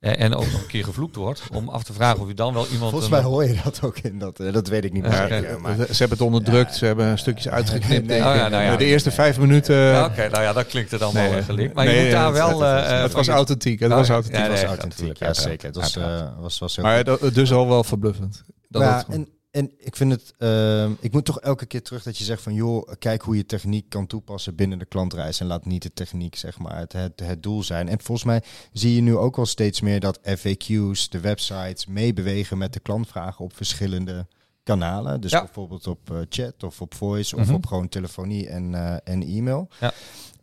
en 0.00 0.34
ook 0.34 0.44
nog 0.52 0.60
een 0.60 0.66
keer 0.66 0.84
gevloekt 0.84 1.16
wordt... 1.16 1.42
om 1.54 1.68
af 1.68 1.82
te 1.82 1.92
vragen 1.92 2.20
of 2.20 2.28
je 2.28 2.34
dan 2.34 2.54
wel 2.54 2.66
iemand... 2.66 2.90
Volgens 2.90 3.04
een- 3.04 3.10
mij 3.16 3.22
hoor 3.22 3.44
je 3.44 3.60
dat 3.64 3.80
ook 3.82 3.98
in. 3.98 4.18
Dat, 4.18 4.40
eh, 4.40 4.52
dat 4.52 4.68
weet 4.68 4.84
ik 4.84 4.92
niet 4.92 5.02
meer 5.02 5.12
Ja, 5.42 5.58
maar- 5.58 5.74
Ze 5.76 5.82
hebben 5.98 6.18
het 6.18 6.20
onderdrukt, 6.20 6.70
Ja. 6.70 6.76
ze 6.76 6.84
hebben 6.86 7.18
stukjes 7.18 7.48
uitgeknipt. 7.48 8.06
Nee. 8.06 8.18
Oh 8.18 8.34
ja, 8.34 8.48
nou 8.48 8.62
ja. 8.64 8.76
de 8.76 8.84
eerste 8.84 9.10
vijf 9.10 9.38
minuten... 9.38 9.76
Ja, 9.76 10.04
Oké, 10.04 10.28
nou 10.28 10.42
ja, 10.42 10.52
dat 10.52 10.66
klinkt 10.66 10.90
het 10.90 11.02
allemaal 11.02 11.30
Nee, 11.30 11.42
gelikt. 11.42 11.74
Maar 11.74 11.84
nee, 11.84 11.96
je 11.96 12.02
moet 12.02 12.10
daar 12.12 12.26
het- 12.26 12.34
wel... 12.36 12.60
het- 12.60 12.84
eh, 12.84 12.90
het- 12.92 13.02
het 13.02 13.12
was 13.12 13.28
authentiek. 13.28 13.80
Het 13.80 13.92
was 13.92 14.08
authentiek. 14.08 14.40
Ja, 14.40 14.50
Het 14.50 14.60
was 14.60 14.62
authentiek, 14.70 15.16
ja 15.18 15.34
zeker. 15.34 15.66
Het 15.66 15.76
was, 15.76 15.96
eh, 15.96 16.22
was, 16.40 16.58
was 16.58 16.74
zo 16.74 16.82
Maar 16.82 17.04
dat, 17.04 17.34
dus 17.34 17.52
al 17.52 17.68
wel 17.68 17.84
verbluffend. 17.84 18.42
Dat 18.68 18.82
ja, 18.82 18.96
het- 18.96 19.06
en, 19.08 19.28
en 19.50 19.72
ik 19.78 19.96
vind 19.96 20.12
het, 20.12 20.34
ehm, 20.38 20.92
ik 21.00 21.12
moet 21.12 21.24
toch 21.24 21.40
elke 21.40 21.66
keer 21.66 21.82
terug 21.82 22.02
dat 22.02 22.18
je 22.18 22.24
zegt 22.24 22.42
van 22.42 22.54
joh, 22.54 22.88
kijk 22.98 23.22
hoe 23.22 23.36
je 23.36 23.46
techniek 23.46 23.88
kan 23.88 24.06
toepassen 24.06 24.54
binnen 24.54 24.78
de 24.78 24.84
klantreis 24.84 25.40
en 25.40 25.46
laat 25.46 25.64
niet 25.66 25.82
de 25.82 25.92
techniek 25.92 26.36
zeg 26.36 26.58
maar 26.58 26.78
het, 26.78 26.92
het, 26.92 27.20
het 27.20 27.42
doel 27.42 27.62
zijn. 27.62 27.88
En 27.88 28.00
volgens 28.00 28.26
mij 28.26 28.42
zie 28.72 28.94
je 28.94 29.00
nu 29.00 29.16
ook 29.16 29.38
al 29.38 29.46
steeds 29.46 29.80
meer 29.80 30.00
dat 30.00 30.18
FAQ's, 30.38 31.08
de 31.08 31.20
websites 31.20 31.86
meebewegen 31.86 32.58
met 32.58 32.72
de 32.72 32.80
klantvragen 32.80 33.44
op 33.44 33.56
verschillende 33.56 34.26
kanalen. 34.62 35.20
Dus 35.20 35.30
Ja. 35.30 35.40
bijvoorbeeld 35.44 35.86
op 35.86 36.10
eh, 36.10 36.16
chat 36.28 36.62
of 36.62 36.80
op 36.80 36.94
voice 36.94 37.36
of 37.36 37.44
Mhm. 37.46 37.54
op 37.54 37.66
gewoon 37.66 37.88
telefonie 37.88 38.48
en, 38.48 38.74
eh, 38.74 38.96
en 39.14 39.22
e-mail. 39.22 39.68
Ja. 39.80 39.92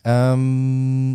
Ehm, 0.01 1.11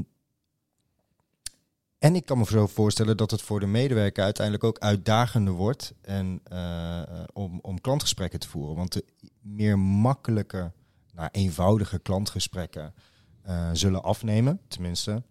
en 2.03 2.15
ik 2.15 2.27
kan 2.27 2.39
me 2.39 2.45
zo 2.45 2.67
voorstellen 2.67 3.17
dat 3.17 3.31
het 3.31 3.43
voor 3.43 3.61
de 3.61 3.67
medewerker 3.67 4.25
uiteindelijk 4.25 4.65
ook 4.65 4.79
uitdagender 4.79 5.55
wordt 5.55 5.95
en, 6.01 6.41
eh, 6.45 7.03
om, 7.33 7.59
om 7.63 7.81
klantgesprekken 7.81 8.41
te 8.41 8.49
voeren. 8.49 8.77
Want 8.77 8.93
de 8.93 9.05
meer 9.41 9.79
makkelijke, 9.79 10.73
nou, 11.15 11.29
eenvoudige 11.33 11.99
klantgesprekken 11.99 12.95
eh, 13.43 13.71
zullen 13.73 14.03
afnemen. 14.03 14.61
Tenminste, 14.69 15.23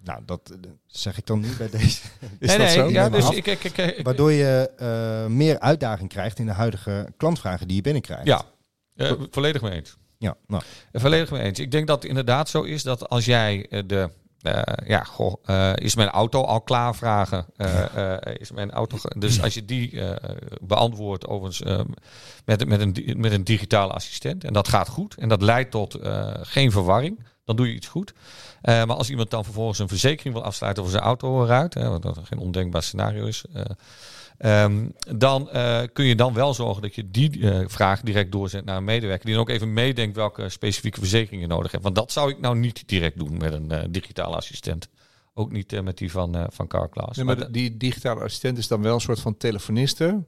nou, 0.00 0.22
dat 0.24 0.50
eh, 0.50 0.70
zeg 0.86 1.18
ik 1.18 1.26
dan 1.26 1.40
niet 1.40 1.58
bij 1.58 1.70
deze. 1.70 1.84
Is 2.38 2.48
nee, 2.48 2.58
dat 2.58 2.66
nee, 2.66 2.74
zo? 2.74 2.90
ja, 2.90 3.08
dus 3.08 3.24
af- 3.24 3.34
ik, 3.34 3.46
ik, 3.46 3.64
ik, 3.64 4.04
Waardoor 4.04 4.32
je 4.32 4.70
meer 5.28 5.60
uitdaging 5.60 6.08
krijgt 6.08 6.38
in 6.38 6.46
de 6.46 6.52
huidige 6.52 7.12
klantvragen 7.16 7.66
die 7.66 7.76
je 7.76 7.82
binnenkrijgt. 7.82 8.26
ja, 8.26 8.44
volledig 9.30 9.62
mee 9.62 9.72
eens. 9.72 9.96
ja 10.18 10.36
nou, 10.46 10.62
Volledig 10.92 11.30
mee 11.30 11.42
eens. 11.42 11.58
Ik 11.58 11.70
denk 11.70 11.86
dat 11.86 12.02
het 12.02 12.08
inderdaad 12.08 12.48
zo 12.48 12.62
is 12.62 12.82
dat 12.82 13.08
als 13.08 13.24
jij 13.24 13.66
de. 13.86 14.18
Eh, 14.42 14.62
ja, 14.86 15.06
eh, 15.44 15.72
is 15.74 15.94
mijn 15.94 16.08
auto 16.08 16.42
al 16.44 16.60
klaar 16.60 16.94
vragen? 16.94 17.46
Eh, 17.56 18.16
is 18.38 18.50
mijn 18.52 18.70
auto. 18.70 18.98
Dus 19.18 19.42
als 19.42 19.54
je 19.54 19.64
die 19.64 20.02
beantwoordt 20.60 21.26
overigens 21.26 21.88
met, 22.44 22.68
met, 22.68 22.80
een, 22.80 22.96
met 23.16 23.32
een 23.32 23.44
digitale 23.44 23.92
assistent. 23.92 24.44
En 24.44 24.52
dat 24.52 24.68
gaat 24.68 24.88
goed. 24.88 25.14
En 25.14 25.28
dat 25.28 25.42
leidt 25.42 25.70
tot 25.70 25.98
geen 26.40 26.72
verwarring. 26.72 27.28
Dan 27.44 27.56
doe 27.56 27.68
je 27.68 27.74
iets 27.74 27.88
goed. 27.88 28.12
Maar 28.62 28.94
als 28.94 29.10
iemand 29.10 29.30
dan 29.30 29.44
vervolgens 29.44 29.78
een 29.78 29.88
verzekering 29.88 30.34
wil 30.34 30.44
afsluiten 30.44 30.82
over 30.82 30.94
zijn 30.94 31.06
auto 31.06 31.44
eruit. 31.44 31.74
Hè, 31.74 31.88
wat 31.88 32.02
dat 32.02 32.18
geen 32.24 32.38
ondenkbaar 32.38 32.82
scenario 32.82 33.26
is. 33.26 33.44
Eh, 34.40 34.62
Ehm, 34.62 34.88
dan 35.16 35.50
eh, 35.50 35.82
kun 35.92 36.04
je 36.04 36.14
dan 36.14 36.34
wel 36.34 36.54
zorgen 36.54 36.82
dat 36.82 36.94
je 36.94 37.10
die 37.10 37.50
eh, 37.50 37.64
vraag 37.68 38.00
direct 38.00 38.32
doorzet 38.32 38.64
naar 38.64 38.76
een 38.76 38.84
medewerker. 38.84 39.24
Die 39.24 39.34
dan 39.34 39.42
ook 39.42 39.48
even 39.48 39.72
meedenkt 39.72 40.16
welke 40.16 40.48
specifieke 40.48 40.98
verzekering 41.00 41.42
je 41.42 41.48
nodig 41.48 41.70
hebt. 41.70 41.82
Want 41.82 41.94
dat 41.94 42.12
zou 42.12 42.30
ik 42.30 42.40
nou 42.40 42.56
niet 42.58 42.88
direct 42.88 43.18
doen 43.18 43.36
met 43.38 43.52
een 43.52 43.70
eh, 43.70 43.84
digitale 43.90 44.36
assistent. 44.36 44.88
Ook 45.34 45.52
niet 45.52 45.82
met 45.82 45.98
die 45.98 46.10
van, 46.10 46.46
van 46.50 46.66
Carglass. 46.66 47.16
Nee, 47.16 47.26
Maar 47.26 47.52
die 47.52 47.76
digitale 47.76 48.20
assistent 48.20 48.58
is 48.58 48.68
dan 48.68 48.82
wel 48.82 48.94
een 48.94 49.00
soort 49.00 49.20
van 49.20 49.36
telefoniste. 49.36 50.24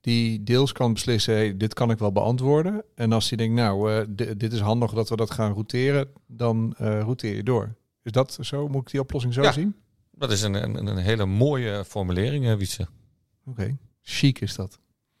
Die 0.00 0.42
deels 0.42 0.72
kan 0.72 0.92
beslissen, 0.92 1.34
hey, 1.34 1.56
dit 1.56 1.74
kan 1.74 1.90
ik 1.90 1.98
wel 1.98 2.12
beantwoorden. 2.12 2.84
En 2.94 3.12
als 3.12 3.28
hij 3.28 3.38
denkt, 3.38 3.54
nou, 3.54 4.04
di- 4.08 4.36
dit 4.36 4.52
is 4.52 4.60
handig 4.60 4.92
dat 4.92 5.08
we 5.08 5.16
dat 5.16 5.30
gaan 5.30 5.52
routeren, 5.52 6.08
dan 6.26 6.74
routeer 6.78 7.36
je 7.36 7.42
door. 7.42 7.74
Is 8.02 8.12
dat 8.12 8.38
zo? 8.40 8.68
Moet 8.68 8.80
ik 8.82 8.90
die 8.90 9.00
oplossing 9.00 9.34
zo 9.34 9.42
Ja. 9.42 9.52
zien? 9.52 9.74
dat 10.10 10.30
is 10.32 10.42
een, 10.42 10.54
een, 10.54 10.86
een 10.86 10.96
hele 10.96 11.26
mooie 11.26 11.84
formulering, 11.84 12.56
Wietse. 12.56 12.86
Oké, 13.46 13.76
chic 14.02 14.40
is 14.40 14.54
dat. 14.54 14.78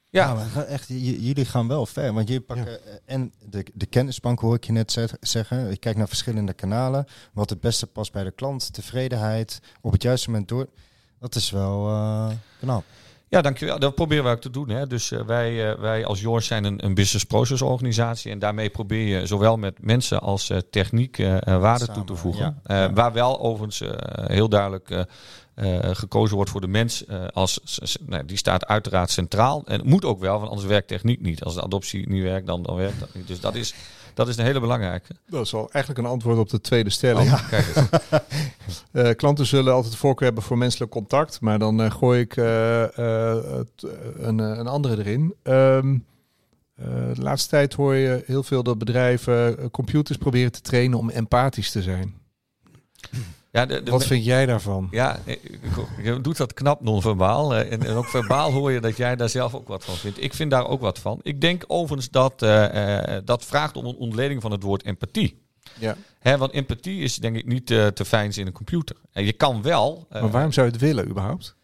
Ja. 0.08 0.34
Maar 0.34 0.44
ga- 0.46 0.62
echt, 0.64 0.88
jullie 0.88 1.44
gaan 1.44 1.68
wel 1.68 1.86
ver. 1.86 2.12
Want 2.12 2.28
jullie 2.28 2.42
pakken 2.42 2.66
eh, 2.86 2.94
en 3.04 3.32
de, 3.50 3.64
de 3.74 3.86
kennisbank 3.86 4.40
hoor 4.40 4.54
ik 4.54 4.64
je 4.64 4.72
net 4.72 4.92
zeg- 4.92 5.16
zeggen. 5.20 5.70
Ik 5.70 5.80
kijk 5.80 5.96
naar 5.96 6.08
verschillende 6.08 6.52
kanalen. 6.52 7.06
Wat 7.32 7.50
het 7.50 7.60
beste 7.60 7.86
past 7.86 8.12
bij 8.12 8.24
de 8.24 8.30
klant. 8.30 8.72
Tevredenheid. 8.72 9.60
Op 9.80 9.92
het 9.92 10.02
juiste 10.02 10.30
moment 10.30 10.48
door. 10.48 10.68
Dat 11.18 11.34
is 11.34 11.50
wel 11.50 11.88
eh, 11.88 12.30
knap. 12.58 12.84
Ja, 13.28 13.40
dankjewel. 13.40 13.78
Dat 13.78 13.94
proberen 13.94 14.24
we 14.24 14.30
ook 14.30 14.40
te 14.40 14.50
doen. 14.50 14.68
Hè. 14.68 14.86
Dus 14.86 15.10
eh, 15.10 15.24
wij, 15.24 15.70
eh, 15.72 15.78
wij 15.80 16.04
als 16.04 16.20
Yours 16.20 16.46
zijn 16.46 16.64
een, 16.64 16.84
een 16.84 16.94
business 16.94 17.24
process 17.24 17.62
organisatie. 17.62 18.30
En 18.32 18.38
daarmee 18.38 18.70
probeer 18.70 19.18
je 19.18 19.26
zowel 19.26 19.56
met 19.56 19.82
mensen 19.82 20.20
als 20.20 20.50
eh, 20.50 20.58
techniek 20.70 21.18
eh, 21.18 21.36
eh, 21.46 21.60
waarde 21.60 21.84
Samen, 21.84 21.94
toe 22.06 22.16
te 22.16 22.22
voegen. 22.22 22.42
ja. 22.44 22.74
Eh, 22.74 22.76
Ja. 22.76 22.92
Waar 22.92 23.12
wel 23.12 23.40
overigens 23.40 23.80
eh, 23.80 24.26
heel 24.26 24.48
duidelijk 24.48 25.06
eh, 25.54 25.78
gekozen 25.92 26.36
wordt 26.36 26.50
voor 26.50 26.60
de 26.60 26.66
mens. 26.66 27.04
eh, 27.04 27.24
als, 27.32 27.60
nou, 28.06 28.24
die 28.24 28.36
staat 28.36 28.66
uiteraard 28.66 29.10
centraal. 29.10 29.62
En 29.66 29.78
het 29.78 29.88
moet 29.88 30.04
ook 30.04 30.20
wel, 30.20 30.38
want 30.38 30.50
anders 30.50 30.68
werkt 30.68 30.88
techniek 30.88 31.20
niet. 31.20 31.44
Als 31.44 31.54
de 31.54 31.62
adoptie 31.62 32.08
niet 32.08 32.22
werkt, 32.22 32.46
dan, 32.46 32.62
dan 32.62 32.76
werkt 32.76 33.00
dat 33.00 33.14
niet. 33.14 33.26
Dus 33.26 33.40
dat 33.40 33.54
is, 33.54 33.74
dat 34.14 34.28
is 34.28 34.36
een 34.36 34.44
hele 34.44 34.60
belangrijke. 34.60 35.14
Dat 35.26 35.44
is 35.44 35.54
al 35.54 35.70
eigenlijk 35.70 36.04
een 36.04 36.12
antwoord 36.12 36.38
op 36.38 36.50
de 36.50 36.60
tweede 36.60 36.90
stelling. 36.90 37.32
Oh, 37.32 37.48
kijk 37.48 37.76
eens. 37.76 37.88
Eh, 38.92 39.10
klanten 39.10 39.46
zullen 39.46 39.72
altijd 39.72 39.96
voorkeur 39.96 40.26
hebben 40.26 40.44
voor 40.44 40.58
menselijk 40.58 40.90
contact, 40.90 41.40
maar 41.40 41.58
dan 41.58 41.92
gooi 41.92 42.20
ik 42.20 42.36
een, 42.36 44.38
een 44.38 44.66
andere 44.66 44.98
erin. 44.98 45.34
Ehm, 45.42 45.96
eh, 46.82 47.14
de 47.14 47.22
laatste 47.22 47.48
tijd 47.48 47.74
hoor 47.74 47.94
je 47.94 48.22
heel 48.26 48.42
veel 48.42 48.62
dat 48.62 48.78
bedrijven 48.78 49.70
computers 49.70 50.18
proberen 50.18 50.52
te 50.52 50.60
trainen 50.60 50.98
om 50.98 51.10
empathisch 51.10 51.70
te 51.70 51.82
zijn. 51.82 52.14
Ja, 53.52 53.66
de, 53.66 53.82
de 53.82 53.90
Wat 53.90 54.04
vind 54.06 54.24
jij 54.24 54.46
daarvan? 54.46 54.88
Ja, 54.90 55.18
je 56.02 56.20
doet 56.20 56.36
dat 56.36 56.54
knap 56.54 56.80
non-verbaal. 56.80 57.54
eh, 57.54 57.72
En, 57.72 57.82
en 57.86 57.94
ook 57.94 58.06
verbaal 58.06 58.52
hoor 58.52 58.72
je 58.72 58.80
dat 58.80 58.96
jij 58.96 59.16
daar 59.16 59.28
zelf 59.28 59.54
ook 59.54 59.68
wat 59.68 59.84
van 59.84 59.94
vindt. 59.94 60.22
Ik 60.22 60.34
vind 60.34 60.50
daar 60.50 60.66
ook 60.66 60.80
wat 60.80 60.98
van. 60.98 61.20
Ik 61.22 61.40
denk 61.40 61.64
overigens 61.66 62.10
dat 62.10 62.42
eh, 62.42 63.16
eh, 63.16 63.22
dat 63.24 63.44
vraagt 63.44 63.76
om 63.76 63.84
een 63.86 63.96
ontleding 63.96 64.42
van 64.42 64.50
het 64.50 64.62
woord 64.62 64.84
empathie. 64.84 65.42
Ja. 65.78 65.96
Hè, 66.18 66.36
want 66.38 66.52
empathie 66.52 67.02
is 67.02 67.16
denk 67.16 67.36
ik 67.36 67.46
niet 67.46 67.66
te 67.66 68.04
fijn 68.06 68.30
in 68.36 68.46
een 68.46 68.52
computer. 68.52 68.96
En 69.12 69.24
je 69.24 69.32
kan 69.32 69.62
wel. 69.62 70.06
Maar 70.10 70.30
waarom 70.30 70.52
zou 70.52 70.66
je 70.66 70.72
het 70.72 70.80
willen 70.80 71.08
überhaupt? 71.08 71.56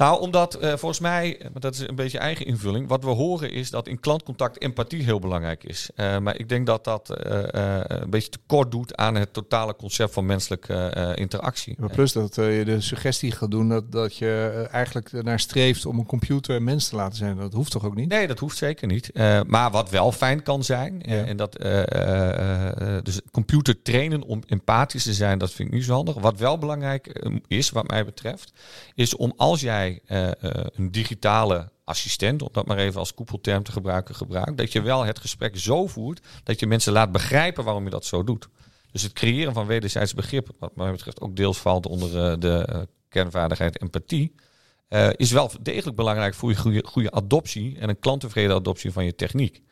Nou, 0.00 0.20
omdat 0.20 0.54
eh, 0.54 0.68
volgens 0.68 1.00
mij, 1.00 1.38
eh, 1.38 1.42
maar 1.52 1.60
dat 1.60 1.74
is 1.74 1.88
een 1.88 1.94
beetje 1.94 2.18
eigen 2.18 2.46
invulling. 2.46 2.88
Wat 2.88 3.04
we 3.04 3.10
horen 3.10 3.50
is 3.50 3.70
dat 3.70 3.88
in 3.88 4.00
klantcontact 4.00 4.60
empathie 4.60 5.02
heel 5.02 5.18
belangrijk 5.18 5.64
is. 5.64 5.90
Eh, 5.94 6.18
maar 6.18 6.38
ik 6.38 6.48
denk 6.48 6.66
dat 6.66 6.84
dat 6.84 7.08
een 7.10 8.10
beetje 8.10 8.30
tekort 8.30 8.70
doet 8.70 8.96
aan 8.96 9.14
het 9.14 9.32
totale 9.32 9.76
concept 9.76 10.12
van 10.12 10.26
menselijke 10.26 11.12
interactie. 11.14 11.74
Maar 11.78 11.90
plus 11.90 12.12
dat 12.12 12.34
je 12.34 12.62
de 12.64 12.80
suggestie 12.80 13.32
gaat 13.32 13.50
doen 13.50 13.68
dat, 13.68 13.92
dat 13.92 14.16
je 14.16 14.66
eigenlijk 14.70 15.12
ernaar 15.12 15.40
streeft 15.40 15.86
om 15.86 15.98
een 15.98 16.06
computer 16.06 16.56
een 16.56 16.64
mens 16.64 16.88
te 16.88 16.96
laten 16.96 17.16
zijn. 17.16 17.36
Dat 17.36 17.52
hoeft 17.52 17.70
toch 17.70 17.84
ook 17.84 17.94
niet? 17.94 18.08
Nee, 18.08 18.26
dat 18.26 18.38
hoeft 18.38 18.56
zeker 18.56 18.86
niet. 18.86 19.10
Maar 19.46 19.70
wat 19.70 19.90
wel 19.90 20.12
fijn 20.12 20.42
kan 20.42 20.64
zijn, 20.64 21.02
Ja. 21.02 21.24
en 21.24 21.36
dat 21.36 21.52
dus 23.02 23.20
computer 23.30 23.82
trainen 23.82 24.22
om 24.22 24.42
empathisch 24.46 25.04
te 25.04 25.14
zijn, 25.14 25.38
dat 25.38 25.52
vind 25.52 25.68
ik 25.68 25.74
niet 25.74 25.84
zo 25.84 25.94
handig. 25.94 26.14
Wat 26.14 26.38
wel 26.38 26.58
belangrijk 26.58 27.22
is, 27.46 27.70
wat 27.70 27.88
mij 27.88 28.04
betreft, 28.04 28.52
is 28.94 29.16
om 29.16 29.32
als 29.36 29.60
jij 29.60 29.89
eh, 29.98 30.28
eh, 30.28 30.66
een 30.74 30.90
digitale 30.90 31.70
assistent, 31.84 32.42
om 32.42 32.48
dat 32.52 32.66
maar 32.66 32.78
even 32.78 32.98
als 32.98 33.14
koepelterm 33.14 33.62
te 33.62 33.72
gebruiken, 33.72 34.14
gebruikt, 34.14 34.56
dat 34.56 34.72
je 34.72 34.82
wel 34.82 35.04
het 35.04 35.18
gesprek 35.18 35.58
zo 35.58 35.86
voert 35.86 36.26
dat 36.44 36.60
je 36.60 36.66
mensen 36.66 36.92
laat 36.92 37.12
begrijpen 37.12 37.64
waarom 37.64 37.84
je 37.84 37.90
dat 37.90 38.04
zo 38.04 38.24
doet. 38.24 38.48
Dus 38.92 39.02
het 39.02 39.12
creëren 39.12 39.52
van 39.52 39.66
wederzijds 39.66 40.14
begrip, 40.14 40.48
wat 40.58 40.76
mij 40.76 40.90
betreft 40.90 41.20
ook 41.20 41.36
deels 41.36 41.58
valt 41.58 41.86
onder 41.86 42.24
eh, 42.24 42.38
de 42.38 42.88
kernvaardigheid 43.08 43.80
empathie, 43.80 44.34
is 45.16 45.30
wel 45.30 45.50
degelijk 45.60 45.96
belangrijk 45.96 46.34
voor 46.34 46.50
je 46.50 46.56
goede, 46.56 46.84
goede 46.86 47.10
adoptie 47.10 47.78
en 47.78 47.88
een 47.88 47.98
klanttevreden 47.98 48.56
adoptie 48.56 48.92
van 48.92 49.04
je 49.04 49.14
techniek. 49.14 49.62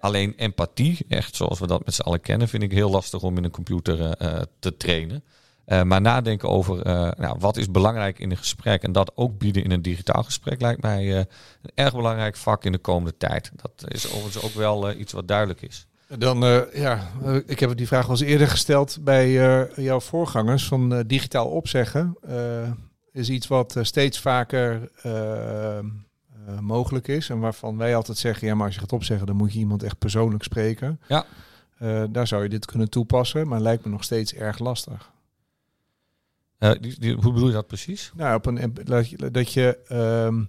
Alleen 0.00 0.34
empathie, 0.36 0.98
echt 1.08 1.36
zoals 1.36 1.58
we 1.58 1.66
dat 1.66 1.84
met 1.84 1.94
z'n 1.94 2.02
allen 2.02 2.20
kennen, 2.20 2.48
vind 2.48 2.62
ik 2.62 2.72
heel 2.72 2.90
lastig 2.90 3.22
om 3.22 3.36
in 3.36 3.44
een 3.44 3.50
computer 3.50 4.16
te 4.58 4.76
trainen. 4.76 5.24
Eh, 5.64 5.82
maar 5.82 6.00
nadenken 6.00 6.48
over 6.48 6.82
eh, 6.82 7.10
nou, 7.16 7.36
wat 7.38 7.56
is 7.56 7.70
belangrijk 7.70 8.18
in 8.18 8.30
een 8.30 8.36
gesprek 8.36 8.82
en 8.82 8.92
dat 8.92 9.12
ook 9.14 9.38
bieden 9.38 9.64
in 9.64 9.70
een 9.70 9.82
digitaal 9.82 10.22
gesprek 10.22 10.60
lijkt 10.60 10.82
mij 10.82 11.10
eh, 11.10 11.16
een 11.62 11.70
erg 11.74 11.94
belangrijk 11.94 12.36
vak 12.36 12.64
in 12.64 12.72
de 12.72 12.78
komende 12.78 13.16
tijd. 13.16 13.52
Dat 13.54 13.92
is 13.92 14.06
overigens 14.06 14.44
ook 14.44 14.54
wel 14.54 14.92
iets 14.92 15.12
wat 15.12 15.28
duidelijk 15.28 15.62
is. 15.62 15.86
Dan, 16.18 16.66
ja, 16.74 17.10
ik 17.46 17.60
heb 17.60 17.76
die 17.76 17.86
vraag 17.86 18.04
al 18.04 18.10
eens 18.10 18.20
eerder 18.20 18.48
gesteld 18.48 18.98
bij 19.00 19.32
jouw 19.76 20.00
voorgangers. 20.00 20.66
Van 20.66 21.02
digitaal 21.06 21.48
opzeggen 21.48 22.16
is 23.12 23.30
iets 23.30 23.46
wat 23.46 23.76
steeds 23.82 24.20
vaker 24.20 24.90
mogelijk 26.60 27.08
is. 27.08 27.28
En 27.28 27.38
waarvan 27.38 27.76
wij 27.76 27.96
altijd 27.96 28.18
zeggen, 28.18 28.46
ja, 28.46 28.54
maar 28.54 28.66
als 28.66 28.74
je 28.74 28.80
gaat 28.80 28.92
opzeggen, 28.92 29.26
dan 29.26 29.36
moet 29.36 29.52
je 29.52 29.58
iemand 29.58 29.82
echt 29.82 29.98
persoonlijk 29.98 30.42
spreken. 30.42 31.00
Ja. 31.08 31.24
daar 32.10 32.26
zou 32.26 32.42
je 32.42 32.48
dit 32.48 32.66
kunnen 32.66 32.90
toepassen, 32.90 33.48
maar 33.48 33.60
lijkt 33.60 33.84
me 33.84 33.90
nog 33.90 34.04
steeds 34.04 34.34
erg 34.34 34.58
lastig. 34.58 35.11
Die, 36.80 36.98
die, 36.98 37.14
hoe 37.14 37.32
bedoel 37.32 37.48
je 37.48 37.54
dat 37.54 37.66
precies? 37.66 38.12
Nou, 38.14 38.34
op 38.36 38.46
een, 38.46 38.74
dat 39.32 39.52
je, 39.52 39.78
um, 40.26 40.48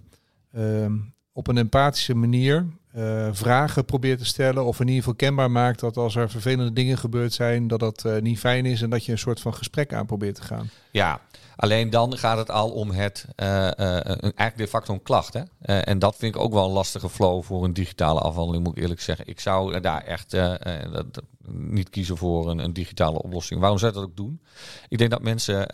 um, 0.60 1.14
op 1.32 1.46
een 1.48 1.58
empathische 1.58 2.14
manier 2.14 2.66
uh, 2.96 3.28
vragen 3.32 3.84
probeert 3.84 4.18
te 4.18 4.24
stellen. 4.24 4.64
Of 4.64 4.80
in 4.80 4.86
ieder 4.86 5.02
geval 5.02 5.16
kenbaar 5.16 5.50
maakt 5.50 5.80
dat 5.80 5.96
als 5.96 6.16
er 6.16 6.30
vervelende 6.30 6.72
dingen 6.72 6.98
gebeurd 6.98 7.32
zijn, 7.32 7.68
dat 7.68 7.80
dat 7.80 8.04
uh, 8.06 8.20
niet 8.20 8.38
fijn 8.38 8.66
is. 8.66 8.82
En 8.82 8.90
dat 8.90 9.04
je 9.04 9.12
een 9.12 9.18
soort 9.18 9.40
van 9.40 9.54
gesprek 9.54 9.92
aan 9.92 10.06
probeert 10.06 10.34
te 10.34 10.42
gaan. 10.42 10.70
Ja, 10.90 11.20
alleen 11.56 11.90
dan 11.90 12.18
gaat 12.18 12.38
het 12.38 12.50
al 12.50 12.70
om 12.70 12.90
het 12.90 13.26
uh, 13.36 13.78
eigenlijk 14.20 14.56
de 14.56 14.68
facto 14.68 14.92
een 14.92 15.02
klacht. 15.02 15.34
Hè? 15.34 15.76
en 15.80 15.98
dat 15.98 16.16
vind 16.16 16.34
ik 16.34 16.40
ook 16.40 16.52
wel 16.52 16.64
een 16.64 16.72
lastige 16.72 17.08
flow 17.08 17.42
voor 17.42 17.64
een 17.64 17.72
digitale 17.72 18.20
afhandeling, 18.20 18.64
moet 18.64 18.76
ik 18.76 18.82
eerlijk 18.82 19.00
zeggen. 19.00 19.26
Ik 19.26 19.40
zou 19.40 19.80
daar 19.80 20.02
echt 20.02 20.30
dat, 20.30 21.22
niet 21.48 21.90
kiezen 21.90 22.16
voor 22.16 22.50
een, 22.50 22.58
een, 22.58 22.72
digitale 22.72 23.22
oplossing. 23.22 23.60
Waarom 23.60 23.78
zou 23.78 23.92
je 23.92 23.98
dat 23.98 24.08
ook 24.08 24.16
doen? 24.16 24.40
Ik 24.88 24.98
denk 24.98 25.10
dat 25.10 25.22
mensen. 25.22 25.68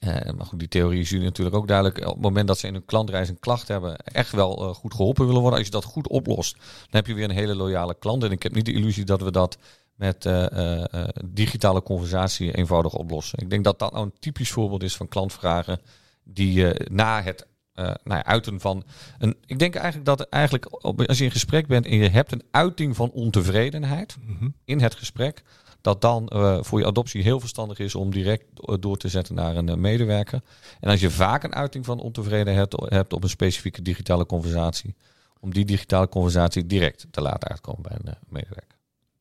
Uh, 0.00 0.10
maar 0.36 0.46
goed, 0.46 0.58
die 0.58 0.68
theorie 0.68 1.00
is 1.00 1.10
jullie 1.10 1.24
natuurlijk 1.24 1.56
ook 1.56 1.68
duidelijk. 1.68 1.98
Op 2.06 2.12
het 2.12 2.22
moment 2.22 2.48
dat 2.48 2.58
ze 2.58 2.66
in 2.66 2.72
hun 2.72 2.84
klantreis 2.84 3.28
een 3.28 3.40
klacht 3.40 3.68
hebben, 3.68 3.96
echt 3.96 4.32
wel 4.32 4.68
uh, 4.68 4.74
goed 4.74 4.94
geholpen 4.94 5.26
willen 5.26 5.40
worden. 5.40 5.58
Als 5.58 5.68
je 5.68 5.72
dat 5.72 5.84
goed 5.84 6.08
oplost, 6.08 6.52
dan 6.56 6.90
heb 6.90 7.06
je 7.06 7.14
weer 7.14 7.24
een 7.24 7.30
hele 7.30 7.54
loyale 7.54 7.96
klant. 7.98 8.24
En 8.24 8.30
ik 8.30 8.42
heb 8.42 8.54
niet 8.54 8.64
de 8.64 8.72
illusie 8.72 9.04
dat 9.04 9.20
we 9.20 9.30
dat 9.30 9.58
met 9.94 10.24
uh, 10.24 10.84
digitale 11.24 11.82
conversatie 11.82 12.56
eenvoudig 12.56 12.94
oplossen. 12.94 13.38
Ik 13.38 13.50
denk 13.50 13.64
dat 13.64 13.78
dat 13.78 13.92
nou 13.92 14.04
een 14.04 14.14
typisch 14.18 14.50
voorbeeld 14.50 14.82
is 14.82 14.96
van 14.96 15.08
klantvragen 15.08 15.80
die 16.24 16.66
na 16.90 17.22
het 17.22 17.46
nou 17.74 17.98
ja, 18.04 18.24
uiten 18.24 18.60
van 18.60 18.84
een. 19.18 19.36
Ik 19.46 19.58
denk 19.58 19.74
eigenlijk 19.74 20.06
dat 20.06 20.20
eigenlijk 20.20 20.64
als 21.06 21.18
je 21.18 21.24
in 21.24 21.30
gesprek 21.30 21.66
bent 21.66 21.86
en 21.86 21.96
je 21.96 22.08
hebt 22.08 22.32
een 22.32 22.42
uiting 22.50 22.96
van 22.96 23.10
ontevredenheid 23.10 24.16
mm 24.20 24.36
-hmm. 24.38 24.54
in 24.64 24.80
het 24.80 24.94
gesprek 24.94 25.42
dat 25.80 26.00
dan 26.00 26.30
uh, 26.34 26.58
voor 26.62 26.78
je 26.78 26.86
adoptie 26.86 27.22
heel 27.22 27.40
verstandig 27.40 27.78
is 27.78 27.94
om 27.94 28.10
direct 28.10 28.44
door 28.80 28.96
te 28.96 29.08
zetten 29.08 29.34
naar 29.34 29.56
een 29.56 29.68
uh, 29.68 29.74
medewerker. 29.74 30.42
En 30.80 30.90
als 30.90 31.00
je 31.00 31.10
vaak 31.10 31.42
een 31.42 31.54
uiting 31.54 31.84
van 31.84 32.00
ontevredenheid 32.00 32.72
hebt, 32.72 32.92
hebt 32.92 33.12
op 33.12 33.22
een 33.22 33.28
specifieke 33.28 33.82
digitale 33.82 34.26
conversatie, 34.26 34.94
om 35.40 35.52
die 35.52 35.64
digitale 35.64 36.08
conversatie 36.08 36.66
direct 36.66 37.06
te 37.10 37.20
laten 37.20 37.48
uitkomen 37.48 37.82
bij 37.82 37.96
een 38.00 38.08
uh, 38.08 38.12
medewerker. 38.28 38.76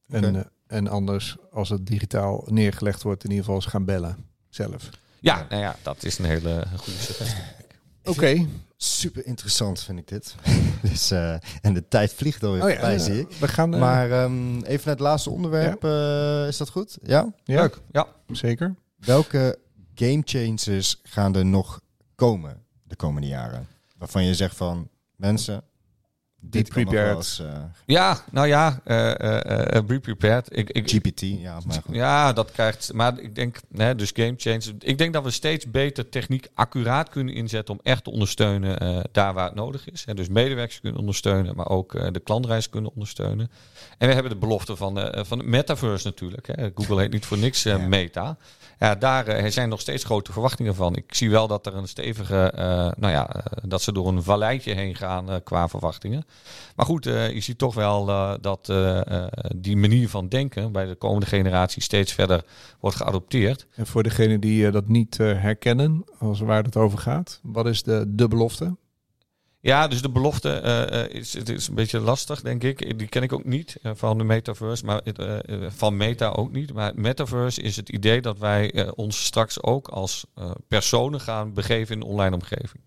En, 0.08 0.26
okay. 0.26 0.45
en 0.68 0.88
anders, 0.88 1.36
als 1.51 1.70
het 1.70 1.86
digitaal 1.86 2.43
neergelegd 2.45 3.03
wordt, 3.03 3.24
in 3.24 3.30
ieder 3.30 3.45
geval 3.45 3.62
eens 3.62 3.72
gaan 3.72 3.86
bellen 3.86 4.26
zelf. 4.49 4.89
Ja, 5.20 5.45
nou 5.49 5.62
ja, 5.62 5.76
dat 5.82 6.03
is 6.03 6.18
een 6.18 6.26
hele 6.26 6.64
goede 6.78 6.99
suggestie. 6.99 7.43
Oké. 8.03 8.10
Okay. 8.10 8.47
Super 8.78 9.25
interessant 9.25 9.84
vind 9.84 9.99
ik 9.99 10.07
dit. 10.07 10.36
dus, 10.89 11.11
uh, 11.11 11.36
en 11.61 11.73
de 11.73 11.88
tijd 11.88 12.13
vliegt 12.13 12.43
alweer 12.43 12.63
oh, 12.63 12.69
ja, 12.69 12.75
voorbij, 12.75 12.99
zie 12.99 13.19
ik. 13.19 13.32
We 13.32 13.47
gaan, 13.47 13.73
uh, 13.73 13.80
maar 13.80 14.23
um, 14.23 14.63
even 14.63 14.86
naar 14.86 14.95
het 14.95 14.99
laatste 14.99 15.30
onderwerp. 15.30 15.84
Ja. 15.84 16.41
Uh, 16.41 16.47
is 16.47 16.57
dat 16.57 16.69
goed? 16.69 16.97
Ja? 17.03 17.34
ja? 17.43 17.61
Leuk. 17.61 17.82
Ja, 17.91 18.07
zeker. 18.28 18.75
Welke 18.97 19.59
game 19.95 20.21
changers 20.25 20.99
gaan 21.03 21.36
er 21.36 21.45
nog 21.45 21.82
komen 22.15 22.63
de 22.84 22.95
komende 22.95 23.28
jaren? 23.28 23.67
Waarvan 23.97 24.25
je 24.25 24.36
zegt 24.36 24.55
van, 24.55 24.89
mensen, 25.15 25.63
Be 26.50 26.62
prepared. 26.62 27.39
Uh... 27.41 27.48
Ja, 27.86 28.24
nou 28.32 28.48
ja, 28.48 28.80
uh, 28.86 29.08
uh, 29.76 29.86
be 29.86 30.00
prepared. 30.00 30.58
Ik, 30.58 30.70
ik, 30.70 30.89
GPT, 30.89 31.22
ja. 31.22 31.60
Maar 31.66 31.82
goed. 31.86 31.95
Ja, 31.95 32.34
dat 32.34 32.52
krijgt. 32.52 32.93
Maar 32.93 33.20
ik 33.20 33.36
denk, 33.36 33.58
nee, 33.68 33.95
dus 33.95 34.12
game 34.14 34.34
change. 34.38 34.64
Ik 34.80 34.98
denk 34.98 35.14
dat 35.14 35.24
we 35.24 35.32
steeds 35.32 35.72
beter 35.72 36.10
techniek 36.10 36.48
accuraat 36.54 37.10
kunnen 37.10 37.34
inzetten 37.34 37.74
om 37.74 37.80
echt 37.84 38.04
te 38.04 38.12
ondersteunen 38.12 39.06
daar 39.12 39.34
waar 39.34 39.45
het 39.45 39.56
nodig 39.56 39.89
is. 39.91 40.06
Hè, 40.06 40.14
dus 40.14 40.30
medewerkers 40.30 40.80
kunnen 40.80 41.00
ondersteunen, 41.00 41.56
maar 41.56 41.70
ook 41.70 42.14
de 42.14 42.20
klantreis 42.20 42.70
kunnen 42.70 42.91
ondersteunen. 42.91 43.52
En 43.98 44.08
we 44.08 44.14
hebben 44.14 44.32
de 44.32 44.38
belofte 44.38 44.76
van, 44.76 45.12
van 45.14 45.38
het 45.38 45.48
metaverse 45.48 46.08
natuurlijk. 46.08 46.48
Hè. 46.48 46.70
Google 46.76 47.00
heet 47.00 47.12
niet 47.12 47.26
voor 47.26 47.38
niks 47.38 47.64
ja. 47.64 47.78
Meta. 47.78 48.38
Ja, 48.80 48.95
daar 48.95 49.43
uh, 49.43 49.49
zijn 49.51 49.69
nog 49.69 49.80
steeds 49.80 50.03
grote 50.03 50.32
verwachtingen 50.32 50.75
van. 50.75 50.95
Ik 50.95 51.13
zie 51.13 51.30
wel 51.30 51.47
dat 51.47 51.65
er 51.65 51.75
een 51.75 51.88
stevige, 51.88 52.53
uh, 52.55 52.61
nou 52.97 53.13
ja, 53.13 53.36
uh, 53.36 53.41
dat 53.61 53.82
ze 53.82 53.91
door 53.91 54.07
een 54.07 54.23
valleitje 54.23 54.73
heen 54.73 54.95
gaan 54.95 55.43
qua 55.43 55.67
verwachtingen. 55.67 56.25
Maar 56.75 56.86
goed, 56.86 57.03
je 57.03 57.39
ziet 57.39 57.57
toch 57.57 57.73
wel 57.73 58.05
dat 58.41 58.73
die 59.55 59.78
manier 59.78 60.09
van 60.09 60.28
denken 60.28 60.71
bij 60.71 60.86
de 60.86 60.95
komende 60.95 61.25
generatie 61.25 61.82
steeds 61.82 62.13
verder 62.13 62.43
wordt 62.80 62.97
geadopteerd. 62.97 63.67
En 63.75 63.88
voor 63.88 64.03
degenen 64.03 64.39
die 64.39 64.71
dat 64.71 64.88
niet 64.88 65.17
herkennen, 65.17 66.05
als 66.19 66.39
waar 66.39 66.63
het 66.63 66.78
over 66.78 66.99
gaat, 66.99 67.39
wat 67.43 67.65
is 67.65 67.84
de, 67.84 68.03
de 68.07 68.28
belofte? 68.28 68.75
Ja, 69.68 69.88
dus 69.88 70.01
de 70.01 70.09
belofte 70.09 70.61
uh, 71.11 71.20
is, 71.20 71.34
het 71.34 71.49
is 71.49 71.68
een 71.68 71.76
beetje 71.76 71.99
lastig, 71.99 72.41
denk 72.41 72.63
ik. 72.63 72.97
Die 72.99 73.07
ken 73.07 73.24
ik 73.24 73.34
ook 73.34 73.45
niet 73.45 73.78
uh, 73.84 73.91
van 73.95 74.18
de 74.18 74.24
metaverse, 74.24 74.86
maar 74.86 75.01
uh, 75.20 75.38
van 75.70 75.97
Meta 75.97 76.30
ook 76.30 76.51
niet. 76.51 76.74
Maar 76.74 76.91
metaverse 76.95 77.61
is 77.61 77.76
het 77.76 77.89
idee 77.89 78.22
dat 78.22 78.38
wij 78.38 78.91
ons 78.95 79.26
straks 79.26 79.63
ook 79.63 79.88
als 79.88 80.26
personen 80.68 81.22
gaan 81.22 81.53
begeven 81.53 81.95
in 81.95 82.01
een 82.01 82.07
online 82.07 82.36
omgeving. 82.36 82.84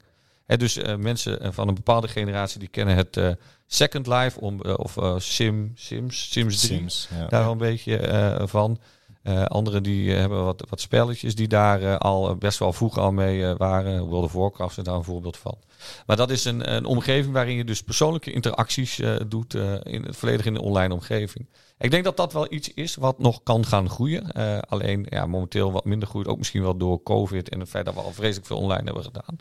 Hè, 0.46 0.56
dus 0.56 0.78
mensen 0.98 1.54
van 1.54 1.68
een 1.68 1.74
bepaalde 1.74 2.08
generatie 2.08 2.58
die 2.58 2.68
kennen 2.68 2.96
het 2.96 3.36
Second 3.66 4.06
Life 4.06 4.40
om, 4.40 4.60
of 4.60 4.96
Sim, 5.22 5.72
Sims, 5.74 6.30
Sims 6.30 6.60
3, 6.60 6.78
Sims, 6.78 7.08
ja. 7.10 7.26
daar 7.26 7.42
wel 7.42 7.52
een 7.52 7.58
beetje 7.58 8.44
van. 8.46 8.78
Uh, 9.22 9.44
anderen 9.44 9.82
die 9.82 10.12
hebben 10.12 10.44
wat, 10.44 10.64
wat 10.68 10.80
spelletjes 10.80 11.34
die 11.34 11.48
daar 11.48 11.98
al 11.98 12.36
best 12.36 12.58
wel 12.58 12.72
vroeg 12.72 12.98
al 12.98 13.12
mee 13.12 13.54
waren. 13.54 14.02
World 14.02 14.24
of 14.24 14.32
Warcraft 14.32 14.78
is 14.78 14.84
daar 14.84 14.94
een 14.94 15.04
voorbeeld 15.04 15.36
van. 15.36 15.58
Maar 16.06 16.16
dat 16.16 16.30
is 16.30 16.44
een, 16.44 16.74
een 16.74 16.84
omgeving 16.84 17.34
waarin 17.34 17.56
je 17.56 17.64
dus 17.64 17.82
persoonlijke 17.82 18.32
interacties 18.32 19.00
doet, 19.28 19.54
in, 19.82 20.06
volledig 20.10 20.46
in 20.46 20.54
de 20.54 20.62
online 20.62 20.94
omgeving. 20.94 21.46
Ik 21.78 21.90
denk 21.90 22.04
dat 22.04 22.16
dat 22.16 22.32
wel 22.32 22.52
iets 22.52 22.74
is 22.74 22.94
wat 22.94 23.18
nog 23.18 23.42
kan 23.42 23.66
gaan 23.66 23.90
groeien. 23.90 24.32
Alleen 24.68 25.06
ja, 25.08 25.26
momenteel 25.26 25.72
wat 25.72 25.84
minder 25.84 26.08
groeit, 26.08 26.26
ook 26.26 26.38
misschien 26.38 26.62
wel 26.62 26.76
door 26.76 27.02
COVID 27.02 27.48
en 27.48 27.60
het 27.60 27.68
feit 27.68 27.84
dat 27.84 27.94
we 27.94 28.00
al 28.00 28.12
vreselijk 28.12 28.46
veel 28.46 28.58
online 28.58 28.84
hebben 28.84 29.04
gedaan. 29.04 29.36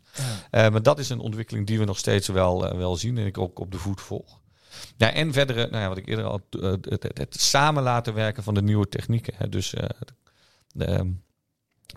Ja. 0.52 0.70
maar 0.70 0.84
dat 0.84 1.00
is 1.00 1.10
een 1.10 1.20
ontwikkeling 1.20 1.68
die 1.68 1.80
we 1.80 1.86
nog 1.86 1.98
steeds 1.98 2.28
wel, 2.28 2.78
wel 2.78 2.96
zien 2.96 3.18
en 3.18 3.26
ik 3.26 3.38
ook 3.38 3.60
op 3.60 3.72
de 3.72 3.78
voet 3.78 4.02
volg. 4.02 4.40
Ja, 4.98 5.14
en 5.14 5.34
verdere, 5.34 5.68
nou 5.70 5.84
ja, 5.84 5.88
wat 5.88 5.98
ik 5.98 6.08
eerder 6.08 6.26
al, 6.26 6.42
het, 6.50 6.86
het, 6.86 7.04
het, 7.14 7.42
samen 7.42 7.84
laten 7.84 8.14
werken 8.14 8.44
van 8.44 8.54
de 8.54 8.62
nieuwe 8.62 8.90
technieken. 8.90 9.34
Hè. 9.38 9.50
Dus 9.50 9.74
de, 10.72 10.86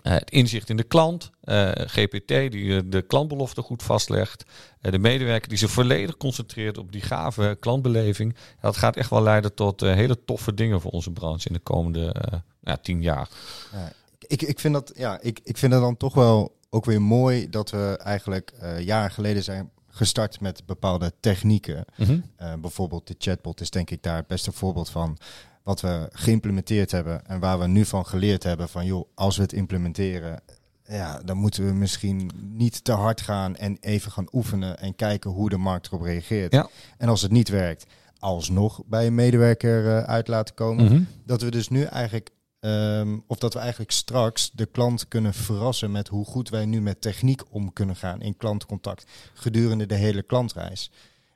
uh, 0.03 0.13
het 0.13 0.31
inzicht 0.31 0.69
in 0.69 0.77
de 0.77 0.83
klant, 0.83 1.31
GPT 1.75 2.27
die 2.27 2.89
de 2.89 3.01
klantbelofte 3.01 3.61
goed 3.61 3.83
vastlegt, 3.83 4.43
de 4.79 4.99
medewerker 4.99 5.49
die 5.49 5.57
zich 5.57 5.71
volledig 5.71 6.17
concentreert 6.17 6.77
op 6.77 6.91
die 6.91 7.01
gave 7.01 7.57
klantbeleving. 7.59 8.35
Dat 8.61 8.77
gaat 8.77 8.95
echt 8.95 9.09
wel 9.09 9.23
leiden 9.23 9.53
tot 9.53 9.81
hele 9.81 10.23
toffe 10.25 10.53
dingen 10.53 10.81
voor 10.81 10.91
onze 10.91 11.11
branche 11.11 11.47
in 11.47 11.53
de 11.53 11.59
komende 11.59 12.15
ja, 12.61 12.77
tien 12.77 13.01
jaar. 13.01 13.29
Ja, 13.71 13.91
ik, 14.27 14.41
ik, 14.41 14.59
vind 14.59 14.73
dat, 14.73 14.91
ja, 14.95 15.21
ik, 15.21 15.39
ik 15.43 15.57
vind 15.57 15.73
het 15.73 15.81
dan 15.81 15.97
toch 15.97 16.13
wel 16.13 16.55
ook 16.69 16.85
weer 16.85 17.01
mooi 17.01 17.49
dat 17.49 17.69
we 17.69 17.97
eigenlijk 18.03 18.53
jaren 18.79 19.11
geleden 19.11 19.43
zijn 19.43 19.71
gestart 19.95 20.39
met 20.39 20.65
bepaalde 20.65 21.13
technieken. 21.19 21.85
Mm 21.95 22.23
-hmm. 22.37 22.61
bijvoorbeeld 22.61 23.07
de 23.07 23.15
chatbot 23.17 23.61
is 23.61 23.69
denk 23.69 23.89
ik 23.89 24.03
daar 24.03 24.17
het 24.17 24.27
beste 24.27 24.51
voorbeeld 24.51 24.89
van 24.89 25.17
wat 25.63 25.81
we 25.81 26.09
geïmplementeerd 26.11 26.91
hebben 26.91 27.25
en 27.25 27.39
waar 27.39 27.59
we 27.59 27.67
nu 27.67 27.85
van 27.85 28.05
geleerd 28.05 28.43
hebben 28.43 28.69
van 28.69 28.85
joh, 28.85 29.07
als 29.13 29.35
we 29.35 29.41
het 29.41 29.53
implementeren, 29.53 30.41
ja, 30.85 31.21
dan 31.25 31.37
moeten 31.37 31.65
we 31.65 31.73
misschien 31.73 32.31
niet 32.41 32.83
te 32.83 32.91
hard 32.91 33.21
gaan 33.21 33.55
en 33.55 33.77
even 33.79 34.11
gaan 34.11 34.27
oefenen 34.31 34.79
en 34.79 34.95
kijken 34.95 35.31
hoe 35.31 35.49
de 35.49 35.57
markt 35.57 35.87
erop 35.87 36.01
reageert. 36.01 36.53
Ja. 36.53 36.69
En 36.97 37.09
als 37.09 37.21
het 37.21 37.31
niet 37.31 37.49
werkt, 37.49 37.85
alsnog 38.19 38.81
bij 38.85 39.07
een 39.07 39.15
medewerker 39.15 39.85
uh, 39.85 40.03
uit 40.03 40.27
laten 40.27 40.55
komen. 40.55 40.85
Mhm. 40.85 41.03
Dat 41.25 41.41
we 41.41 41.51
dus 41.51 41.69
nu 41.69 41.83
eigenlijk, 41.83 42.29
um, 42.65 43.23
of 43.27 43.37
dat 43.37 43.53
we 43.53 43.59
eigenlijk 43.59 43.91
straks 43.91 44.51
de 44.51 44.65
klant 44.65 45.07
kunnen 45.07 45.33
verrassen 45.33 45.91
met 45.91 46.07
hoe 46.07 46.25
goed 46.25 46.49
wij 46.49 46.65
nu 46.65 46.81
met 46.81 47.01
techniek 47.01 47.41
om 47.49 47.73
kunnen 47.73 47.95
gaan 47.95 48.21
in 48.21 48.37
klantcontact 48.37 49.11
gedurende 49.33 49.85
de 49.85 49.95
hele 49.95 50.21
klantreis. 50.21 50.91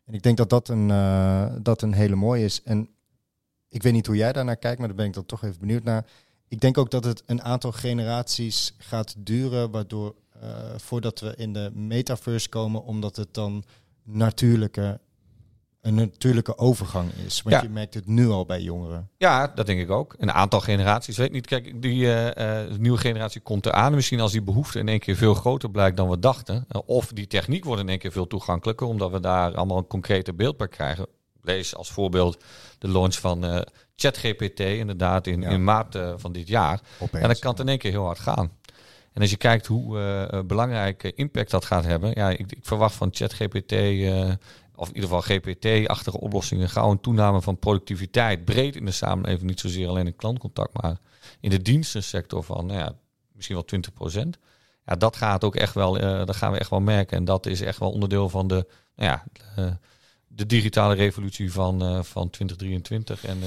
En 0.05 0.13
ik 0.13 0.23
denk 0.23 0.37
dat 0.37 0.49
dat 0.49 0.69
een, 0.69 0.89
uh, 0.89 1.53
dat 1.61 1.81
een 1.81 1.93
hele 1.93 2.15
mooie 2.15 2.43
is. 2.43 2.63
En 2.63 2.89
ik 3.69 3.83
weet 3.83 3.93
niet 3.93 4.07
hoe 4.07 4.15
jij 4.15 4.33
daarnaar 4.33 4.57
kijkt, 4.57 4.79
maar 4.79 4.87
daar 4.87 4.97
ben 4.97 5.05
ik 5.05 5.13
dan 5.13 5.25
toch 5.25 5.43
even 5.43 5.59
benieuwd 5.59 5.83
naar. 5.83 6.05
Ik 6.47 6.59
denk 6.59 6.77
ook 6.77 6.91
dat 6.91 7.03
het 7.03 7.23
een 7.25 7.41
aantal 7.41 7.71
generaties 7.71 8.73
gaat 8.77 9.15
duren, 9.17 9.71
waardoor 9.71 10.15
uh, 10.43 10.49
voordat 10.77 11.19
we 11.19 11.35
in 11.35 11.53
de 11.53 11.71
metaverse 11.73 12.49
komen, 12.49 12.83
omdat 12.83 13.15
het 13.15 13.33
dan 13.33 13.63
natuurlijke, 14.03 14.99
een 15.81 15.95
natuurlijke 15.95 16.57
overgang 16.57 17.11
is. 17.25 17.41
Want 17.41 17.55
Ja. 17.55 17.61
je 17.61 17.69
merkt 17.69 17.93
het 17.93 18.07
nu 18.07 18.27
al 18.29 18.45
bij 18.45 18.61
jongeren. 18.61 19.09
Ja, 19.17 19.47
dat 19.47 19.65
denk 19.65 19.79
ik 19.79 19.89
ook. 19.91 20.15
Een 20.17 20.31
aantal 20.31 20.59
generaties. 20.59 21.17
Weet 21.17 21.31
niet, 21.31 21.45
kijk, 21.47 21.81
die 21.81 22.05
eh, 22.13 22.61
eh, 22.63 22.71
nieuwe 22.77 22.97
generatie 22.97 23.41
komt 23.41 23.65
eraan. 23.65 23.93
Misschien 23.93 24.19
als 24.19 24.31
die 24.31 24.41
behoefte 24.41 24.79
in 24.79 24.87
één 24.87 24.99
keer 24.99 25.15
veel 25.15 25.33
groter 25.33 25.71
blijkt 25.71 25.97
dan 25.97 26.09
we 26.09 26.19
dachten. 26.19 26.65
Uh, 26.75 26.81
of 26.85 27.11
die 27.13 27.27
techniek 27.27 27.63
wordt 27.65 27.81
in 27.81 27.89
één 27.89 27.99
keer 27.99 28.11
veel 28.11 28.27
toegankelijker, 28.27 28.87
omdat 28.87 29.11
we 29.11 29.19
daar 29.19 29.55
allemaal 29.55 29.77
een 29.77 29.87
concrete 29.87 30.33
beeld 30.33 30.57
bij 30.57 30.67
krijgen. 30.67 31.07
lees 31.41 31.75
als 31.75 31.91
voorbeeld 31.91 32.43
de 32.77 32.87
launch 32.87 33.15
van 33.15 33.45
uh, 33.45 33.59
ChatGPT, 33.95 34.59
inderdaad, 34.59 35.27
in, 35.27 35.43
in 35.43 35.63
maart 35.63 35.97
van 36.15 36.31
dit 36.31 36.47
jaar. 36.47 36.81
en 37.11 37.21
dan 37.21 37.39
kan 37.39 37.51
het 37.51 37.59
in 37.59 37.67
één 37.67 37.77
keer 37.77 37.91
heel 37.91 38.05
hard 38.05 38.19
gaan. 38.19 38.51
En 39.13 39.23
als 39.23 39.31
je 39.31 39.37
kijkt 39.37 39.65
hoe 39.65 39.97
uh, 40.31 40.39
belangrijke 40.45 41.13
impact 41.13 41.51
dat 41.51 41.65
gaat 41.65 41.83
hebben, 41.85 42.11
ja, 42.15 42.29
ik, 42.29 42.39
ik 42.51 42.57
verwacht 42.61 42.95
van 42.95 43.09
ChatGPT, 43.11 43.71
uh, 43.71 44.31
of 44.77 44.87
in 44.87 44.95
ieder 44.95 45.09
geval 45.09 45.37
GPT-achtige 45.37 46.19
oplossingen, 46.19 46.69
gauw 46.69 46.91
een 46.91 47.01
toename 47.01 47.41
van 47.41 47.59
productiviteit, 47.59 48.45
breed 48.45 48.75
in 48.75 48.85
de 48.85 48.91
samenleving, 48.91 49.49
niet 49.49 49.59
zozeer 49.59 49.87
alleen 49.87 50.05
in 50.05 50.15
klantcontact, 50.15 50.81
maar 50.81 50.97
in 51.39 51.49
de 51.49 51.61
dienstensector 51.61 52.43
van 52.43 52.65
nou 52.65 52.79
ja, 52.79 52.95
misschien 53.31 53.55
wel 53.55 53.65
20 53.65 53.93
procent. 53.93 54.37
Ja, 54.85 54.95
dat 54.95 55.15
gaat 55.15 55.43
ook 55.43 55.55
echt 55.55 55.73
wel, 55.73 55.93
dat 56.25 56.35
gaan 56.35 56.51
we 56.51 56.57
echt 56.57 56.69
wel 56.69 56.81
merken. 56.81 57.17
En 57.17 57.25
dat 57.25 57.45
is 57.45 57.61
echt 57.61 57.79
wel 57.79 57.91
onderdeel 57.91 58.29
van 58.29 58.47
de, 58.47 58.67
nou 58.95 59.09
ja, 59.09 59.25
de 60.27 60.45
digitale 60.45 60.95
revolutie 60.95 61.51
van, 61.51 62.05
van 62.05 62.29
2023 62.29 63.25
en, 63.25 63.37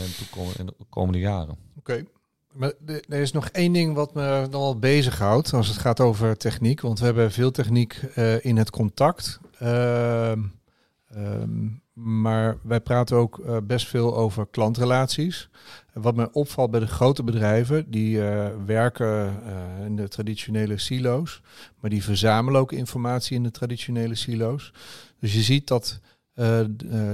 en 0.58 0.66
de 0.66 0.84
komende 0.88 1.18
jaren. 1.18 1.56
Oké. 1.78 2.04
Maar 2.52 2.72
er 3.08 3.20
is 3.20 3.32
nog 3.32 3.48
één 3.48 3.72
ding 3.72 3.94
wat 3.94 4.14
me 4.14 4.46
dan 4.50 4.60
wel 4.60 4.78
bezighoudt 4.78 5.52
als 5.52 5.68
het 5.68 5.78
gaat 5.78 6.00
over 6.00 6.36
techniek. 6.36 6.80
Want 6.80 6.98
we 6.98 7.04
hebben 7.04 7.32
veel 7.32 7.50
techniek 7.50 8.02
uh, 8.16 8.44
in 8.44 8.56
het 8.56 8.70
contact. 8.70 9.40
Um, 11.16 11.82
maar 11.92 12.58
wij 12.62 12.80
praten 12.80 13.16
ook 13.16 13.38
uh, 13.38 13.56
best 13.62 13.88
veel 13.88 14.16
over 14.16 14.46
klantrelaties. 14.46 15.48
Wat 15.92 16.16
me 16.16 16.32
opvalt 16.32 16.70
bij 16.70 16.80
de 16.80 16.86
grote 16.86 17.22
bedrijven, 17.22 17.90
die 17.90 18.16
uh, 18.16 18.48
werken 18.66 19.42
in 19.84 19.96
de 19.96 20.08
traditionele 20.08 20.78
silo's. 20.78 21.42
Maar 21.80 21.90
die 21.90 22.04
verzamelen 22.04 22.60
ook 22.60 22.72
informatie 22.72 23.36
in 23.36 23.42
de 23.42 23.50
traditionele 23.50 24.14
silo's. 24.14 24.72
Dus 25.18 25.34
je 25.34 25.42
ziet 25.42 25.66
dat 25.66 26.00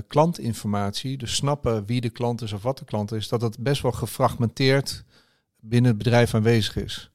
klantinformatie, 0.06 1.16
dus 1.16 1.34
snappen 1.34 1.86
wie 1.86 2.00
de 2.00 2.10
klant 2.10 2.42
is 2.42 2.52
of 2.52 2.62
wat 2.62 2.78
de 2.78 2.84
klant 2.84 3.12
is, 3.12 3.28
dat 3.28 3.40
dat 3.40 3.58
best 3.58 3.82
wel 3.82 3.92
gefragmenteerd 3.92 5.04
binnen 5.60 5.90
het 5.90 5.98
bedrijf 5.98 6.34
aanwezig 6.34 6.76
is. 6.76 7.10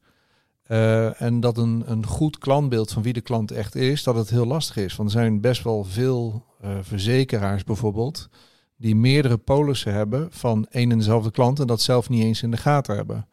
Uh, 0.72 1.22
en 1.22 1.40
dat 1.40 1.58
een, 1.58 1.84
een 1.86 2.06
goed 2.06 2.38
klantbeeld 2.38 2.92
van 2.92 3.02
wie 3.02 3.14
de 3.14 3.22
klant 3.22 3.52
echt 3.52 3.76
is, 3.76 4.04
dat 4.04 4.16
het 4.16 4.30
heel 4.30 4.46
lastig 4.46 4.76
is. 4.78 4.96
Want 4.96 5.14
er 5.14 5.20
zijn 5.20 5.42
best 5.42 5.64
wel 5.64 5.84
veel 5.84 6.46
uh, 6.64 6.70
verzekeraars 6.82 7.64
bijvoorbeeld, 7.64 8.30
die 8.78 8.96
meerdere 8.96 9.38
polissen 9.38 9.94
hebben 9.94 10.28
van 10.32 10.68
één 10.70 10.92
en 10.92 10.98
dezelfde 10.98 11.32
klant 11.32 11.60
en 11.60 11.68
dat 11.68 11.82
zelf 11.82 12.10
niet 12.10 12.24
eens 12.24 12.44
in 12.44 12.52
de 12.52 12.58
gaten 12.58 12.96
hebben. 12.96 13.28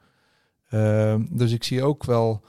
Uh, 0.70 1.14
dus 1.30 1.52
ik 1.52 1.64
zie 1.64 1.82
ook 1.82 2.04
wel, 2.04 2.40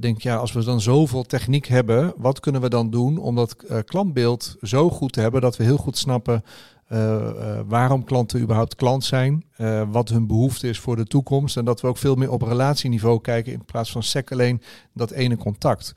denk 0.00 0.20
ja, 0.20 0.36
als 0.36 0.52
we 0.52 0.64
dan 0.64 0.80
zoveel 0.80 1.22
techniek 1.22 1.66
hebben, 1.66 2.14
wat 2.16 2.40
kunnen 2.40 2.60
we 2.60 2.68
dan 2.68 2.90
doen 2.90 3.18
om 3.18 3.34
dat 3.34 3.56
klantbeeld 3.84 4.56
zo 4.60 4.90
goed 4.90 5.12
te 5.12 5.20
hebben 5.20 5.40
dat 5.40 5.56
we 5.56 5.64
heel 5.64 5.76
goed 5.76 5.98
snappen 5.98 6.42
waarom 7.66 8.04
klanten 8.04 8.40
überhaupt 8.40 8.74
klant 8.74 9.04
zijn, 9.04 9.44
uh, 9.58 9.82
wat 9.90 10.08
hun 10.08 10.26
behoefte 10.26 10.68
is 10.68 10.78
voor 10.78 10.96
de 10.96 11.04
toekomst 11.04 11.56
en 11.56 11.64
dat 11.64 11.80
we 11.80 11.86
ook 11.86 11.98
veel 11.98 12.14
meer 12.14 12.30
op 12.30 12.42
relatieniveau 12.42 13.20
kijken 13.20 13.52
in 13.52 13.64
plaats 13.64 13.90
van 13.90 14.02
sec 14.02 14.32
alleen 14.32 14.62
dat 14.92 15.10
ene 15.10 15.36
contact. 15.36 15.92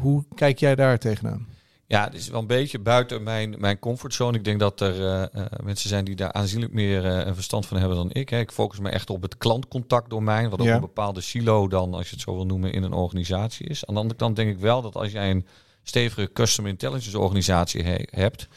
hoe 0.00 0.24
kijk 0.34 0.58
jij 0.58 0.74
daar 0.74 0.98
tegenaan? 0.98 1.46
Ja, 1.86 2.04
het 2.04 2.14
is 2.14 2.28
wel 2.28 2.40
een 2.40 2.46
beetje 2.46 2.78
buiten 2.78 3.22
mijn, 3.22 3.54
mijn 3.58 3.78
comfortzone. 3.78 4.36
Ik 4.36 4.44
denk 4.44 4.60
dat 4.60 4.80
er 4.80 5.30
mensen 5.62 5.88
zijn 5.88 6.04
die 6.04 6.16
daar 6.16 6.32
aanzienlijk 6.32 6.72
meer 6.72 7.04
een 7.04 7.34
verstand 7.34 7.66
van 7.66 7.78
hebben 7.78 7.96
dan 7.96 8.12
ik. 8.12 8.28
Hè. 8.28 8.38
Ik 8.38 8.52
focus 8.52 8.78
me 8.78 8.90
echt 8.90 9.10
op 9.10 9.22
het 9.22 9.38
klantcontactdomein, 9.38 10.50
wat 10.50 10.60
ook 10.60 10.66
een 10.66 10.80
bepaalde 10.80 11.20
silo 11.20 11.68
dan, 11.68 11.94
als 11.94 12.08
je 12.08 12.14
het 12.14 12.24
zo 12.24 12.34
wil 12.34 12.46
noemen, 12.46 12.72
in 12.72 12.82
een 12.82 12.92
organisatie 12.92 13.66
is. 13.66 13.86
Aan 13.86 13.94
de 13.94 14.00
andere 14.00 14.18
kant 14.18 14.36
denk 14.36 14.50
ik 14.50 14.58
wel 14.58 14.82
dat 14.82 14.94
als 14.94 15.12
jij 15.12 15.30
een 15.30 15.46
stevige 15.82 16.32
customer 16.32 16.70
intelligence 16.70 17.18
organisatie 17.18 17.82
hebt, 18.10 18.48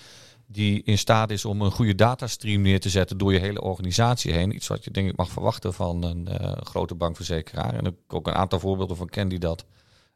die 0.51 0.81
in 0.83 0.97
staat 0.97 1.29
is 1.29 1.45
om 1.45 1.61
een 1.61 1.71
goede 1.71 1.95
datastream 1.95 2.61
neer 2.61 2.79
te 2.79 2.89
zetten 2.89 3.17
door 3.17 3.33
je 3.33 3.39
hele 3.39 3.61
organisatie 3.61 4.33
heen. 4.33 4.55
Iets 4.55 4.67
wat 4.67 4.83
je 4.83 4.91
denk 4.91 5.09
ik 5.09 5.17
mag 5.17 5.29
verwachten 5.29 5.73
van 5.73 6.03
een 6.03 6.27
uh, 6.31 6.51
grote 6.51 6.95
bankverzekeraar. 6.95 7.73
En 7.73 7.85
ik 7.85 7.93
ook 8.07 8.27
een 8.27 8.33
aantal 8.33 8.59
voorbeelden 8.59 8.97
van 8.97 9.09
ken 9.09 9.27
die 9.27 9.39
dat 9.39 9.65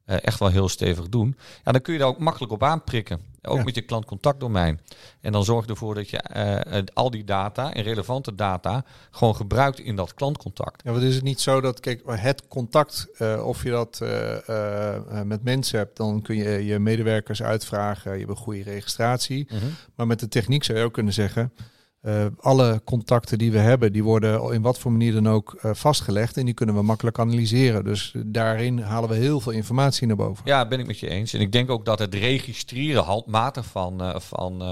echt 0.05 0.39
wel 0.39 0.49
heel 0.49 0.69
stevig 0.69 1.09
doen. 1.09 1.37
Ja, 1.63 1.71
dan 1.71 1.81
kun 1.81 1.93
je 1.93 1.99
daar 1.99 2.07
ook 2.07 2.19
makkelijk 2.19 2.51
op 2.51 2.63
aanprikken. 2.63 3.19
Ook 3.41 3.63
met 3.63 3.75
je 3.75 3.81
klantcontactdomein. 3.81 4.79
En 5.21 5.31
dan 5.31 5.43
zorg 5.43 5.65
je 5.65 5.71
ervoor 5.71 5.95
dat 5.95 6.09
je 6.09 6.23
uh, 6.75 6.83
al 6.93 7.11
die 7.11 7.23
data 7.23 7.73
en 7.73 7.83
relevante 7.83 8.35
data 8.35 8.85
gewoon 9.11 9.35
gebruikt 9.35 9.79
in 9.79 9.95
dat 9.95 10.13
klantcontact. 10.13 10.83
Ja, 10.83 10.91
wat 10.91 11.01
is 11.01 11.15
het 11.15 11.23
niet 11.23 11.41
zo 11.41 11.61
dat, 11.61 11.79
kijk, 11.79 12.01
het 12.05 12.47
contact, 12.47 13.07
uh, 13.19 13.47
of 13.47 13.63
je 13.63 13.69
dat 13.69 13.99
uh, 14.03 15.23
met 15.23 15.43
mensen 15.43 15.77
hebt, 15.77 15.97
dan 15.97 16.21
kun 16.21 16.35
je 16.35 16.65
je 16.65 16.79
medewerkers 16.79 17.43
uitvragen, 17.43 18.11
je 18.11 18.17
hebt 18.17 18.29
een 18.29 18.35
goede 18.35 18.63
registratie. 18.63 19.47
Mm 19.51 19.59
-hmm. 19.59 19.73
Maar 19.95 20.07
met 20.07 20.19
de 20.19 20.27
techniek 20.27 20.63
zou 20.63 20.77
je 20.77 20.83
ook 20.83 20.93
kunnen 20.93 21.13
zeggen, 21.13 21.53
uh, 22.05 22.25
alle 22.39 22.81
contacten 22.83 23.37
die 23.37 23.51
we 23.51 23.57
hebben, 23.57 23.93
die 23.93 24.03
worden 24.03 24.53
in 24.53 24.61
wat 24.61 24.79
voor 24.79 24.91
manier 24.91 25.13
dan 25.13 25.29
ook 25.29 25.59
uh, 25.65 25.73
vastgelegd. 25.73 26.37
En 26.37 26.45
die 26.45 26.53
kunnen 26.53 26.75
we 26.75 26.81
makkelijk 26.81 27.19
analyseren. 27.19 27.83
Dus 27.83 28.13
daarin 28.25 28.79
halen 28.79 29.09
we 29.09 29.15
heel 29.15 29.39
veel 29.39 29.51
informatie 29.51 30.07
naar 30.07 30.15
boven. 30.15 30.43
Ja, 30.45 30.67
ben 30.67 30.79
ik 30.79 30.87
met 30.87 30.99
je 30.99 31.09
eens. 31.09 31.33
En 31.33 31.39
ik 31.39 31.51
denk 31.51 31.69
ook 31.69 31.85
dat 31.85 31.99
het 31.99 32.13
registreren 32.13 33.03
handmatig 33.03 33.65
van, 33.65 34.01
uh, 34.01 34.15
van, 34.19 34.63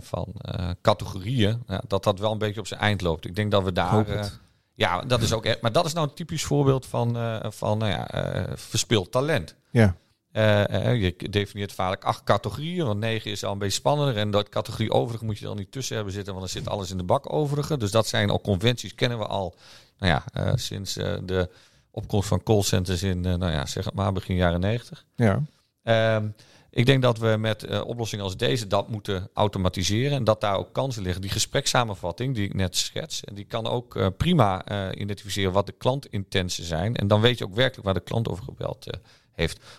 van 0.00 0.34
categorieën, 0.82 1.62
dat 1.86 2.04
dat 2.04 2.18
wel 2.18 2.32
een 2.32 2.38
beetje 2.38 2.60
op 2.60 2.66
zijn 2.66 2.80
eind 2.80 3.00
loopt. 3.00 3.26
Ik 3.26 3.36
denk 3.36 3.50
dat 3.50 3.64
we 3.64 3.72
daar. 3.72 4.30
ja, 4.74 5.00
dat 5.00 5.22
is 5.22 5.32
ook. 5.32 5.56
Maar 5.60 5.72
dat 5.72 5.84
is 5.84 5.92
nou 5.92 6.08
een 6.08 6.14
typisch 6.14 6.44
voorbeeld 6.44 6.86
van, 6.86 7.16
van 7.42 7.78
nou 7.78 8.06
verspild 8.54 9.12
talent. 9.12 9.54
Ja. 9.70 9.96
Uh, 10.32 11.00
je 11.00 11.14
definieert 11.30 11.72
vaak 11.72 12.04
acht 12.04 12.24
categorieën, 12.24 12.86
want 12.86 13.00
negen 13.00 13.30
is 13.30 13.44
al 13.44 13.52
een 13.52 13.58
beetje 13.58 13.78
spannender. 13.78 14.16
En 14.16 14.30
dat 14.30 14.48
categorie 14.48 14.90
overige 14.90 15.24
moet 15.24 15.38
je 15.38 15.44
dan 15.44 15.56
niet 15.56 15.72
tussen 15.72 15.94
hebben 15.94 16.14
zitten, 16.14 16.34
want 16.34 16.52
dan 16.52 16.62
zit 16.62 16.72
alles 16.72 16.90
in 16.90 16.96
de 16.96 17.02
bak 17.02 17.32
overige. 17.32 17.76
Dus 17.76 17.90
dat 17.90 18.06
zijn 18.06 18.30
al 18.30 18.40
conventies, 18.40 18.94
kennen 18.94 19.18
we 19.18 19.26
al 19.26 19.54
nou 19.98 20.12
ja, 20.12 20.46
uh, 20.46 20.52
sinds 20.54 20.96
uh, 20.96 21.16
de 21.22 21.50
opkomst 21.90 22.28
van 22.28 22.42
callcenters 22.42 23.02
in, 23.02 23.20
nou 23.20 23.50
ja, 23.50 23.66
zeg 23.66 23.84
het 23.84 23.94
maar, 23.94 24.12
begin 24.12 24.36
jaren 24.36 24.60
negentig. 24.60 25.04
Ja. 25.16 25.42
Ehm, 25.82 26.28
ik 26.70 26.86
denk 26.86 27.02
dat 27.02 27.18
we 27.18 27.36
met 27.38 27.82
oplossingen 27.82 28.24
als 28.24 28.36
deze 28.36 28.66
dat 28.66 28.88
moeten 28.88 29.28
automatiseren 29.34 30.16
en 30.16 30.24
dat 30.24 30.40
daar 30.40 30.56
ook 30.56 30.72
kansen 30.72 31.02
liggen. 31.02 31.20
Die 31.20 31.30
gesprekssamenvatting 31.30 32.34
die 32.34 32.44
ik 32.44 32.54
net 32.54 32.76
schets, 32.76 33.24
en 33.24 33.34
die 33.34 33.44
kan 33.44 33.66
ook 33.66 34.16
prima 34.16 34.64
identificeren 34.94 35.52
wat 35.52 35.66
de 35.66 35.72
klantintensen 35.72 36.64
zijn. 36.64 36.96
En 36.96 37.08
dan 37.08 37.20
weet 37.20 37.38
je 37.38 37.44
ook 37.44 37.54
werkelijk 37.54 37.84
waar 37.84 37.94
de 37.94 38.00
klant 38.00 38.28
over 38.28 38.44
gebeld 38.44 38.84
heeft. 38.84 39.19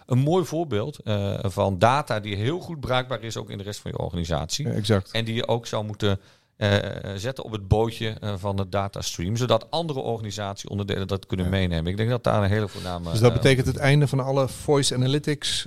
Een 0.05 0.17
mooi 0.17 0.45
voorbeeld 0.45 0.99
uh, 1.03 1.39
van 1.41 1.79
data 1.79 2.19
die 2.19 2.35
heel 2.35 2.59
goed 2.59 2.79
bruikbaar 2.79 3.23
is 3.23 3.37
ook 3.37 3.49
in 3.49 3.57
de 3.57 3.63
rest 3.63 3.79
van 3.79 3.91
je 3.91 3.97
organisatie. 3.97 4.67
Ja, 4.67 4.73
exact. 4.73 5.11
En 5.11 5.25
die 5.25 5.35
je 5.35 5.47
ook 5.47 5.67
zou 5.67 5.85
moeten 5.85 6.19
uh, 6.57 6.77
zetten 7.15 7.43
op 7.43 7.51
het 7.51 7.67
bootje 7.67 8.17
uh, 8.23 8.33
van 8.37 8.55
de 8.55 8.69
datastream, 8.69 9.35
zodat 9.35 9.71
andere 9.71 9.99
organisatieonderdelen 9.99 11.07
dat 11.07 11.25
kunnen 11.25 11.45
ja. 11.45 11.51
meenemen. 11.51 11.91
Ik 11.91 11.97
denk 11.97 12.09
dat 12.09 12.23
daar 12.23 12.43
een 12.43 12.49
hele 12.49 12.67
voorname. 12.67 13.11
Dus 13.11 13.19
dat 13.19 13.33
betekent 13.33 13.67
het 13.67 13.77
einde 13.77 14.07
van 14.07 14.19
alle 14.19 14.47
voice 14.47 14.95
analytics 14.95 15.65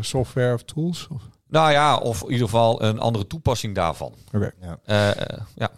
software 0.00 0.54
of 0.54 0.62
tools? 0.62 1.08
Of? 1.10 1.22
Nou 1.48 1.70
ja, 1.70 1.96
of 1.96 2.22
in 2.22 2.30
ieder 2.30 2.44
geval 2.44 2.82
een 2.82 2.98
andere 2.98 3.26
toepassing 3.26 3.74
daarvan. 3.74 4.14
Oké. 4.32 4.36
Okay. 4.36 4.78
ja. 4.86 5.14
Ja, 5.54 5.70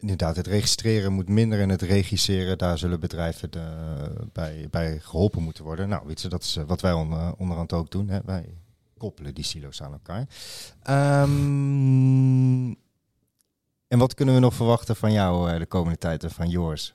inderdaad. 0.00 0.36
Het 0.36 0.46
registreren 0.46 1.12
moet 1.12 1.28
minder 1.28 1.60
en 1.60 1.68
het 1.68 1.82
regisseren, 1.82 2.58
daar 2.58 2.78
zullen 2.78 3.00
bedrijven 3.00 3.50
de, 3.50 3.66
bij, 4.32 4.66
bij 4.70 4.98
geholpen 4.98 5.42
moeten 5.42 5.64
worden. 5.64 5.88
Nou, 5.88 6.06
weet 6.06 6.30
dat 6.30 6.42
is 6.42 6.58
wat 6.66 6.80
wij 6.80 6.92
on, 6.92 7.36
onderhand 7.38 7.72
ook 7.72 7.90
doen. 7.90 8.08
Hè. 8.08 8.18
Wij 8.24 8.54
koppelen 8.98 9.34
die 9.34 9.44
silo's 9.44 9.82
aan 9.82 9.92
elkaar. 9.92 10.26
Um, 11.22 12.76
en 13.88 13.98
wat 13.98 14.14
kunnen 14.14 14.34
we 14.34 14.40
nog 14.40 14.54
verwachten 14.54 14.96
van 14.96 15.12
jou 15.12 15.58
de 15.58 15.66
komende 15.66 15.98
tijd 15.98 16.24
en 16.24 16.30
van 16.30 16.48
Joors? 16.48 16.94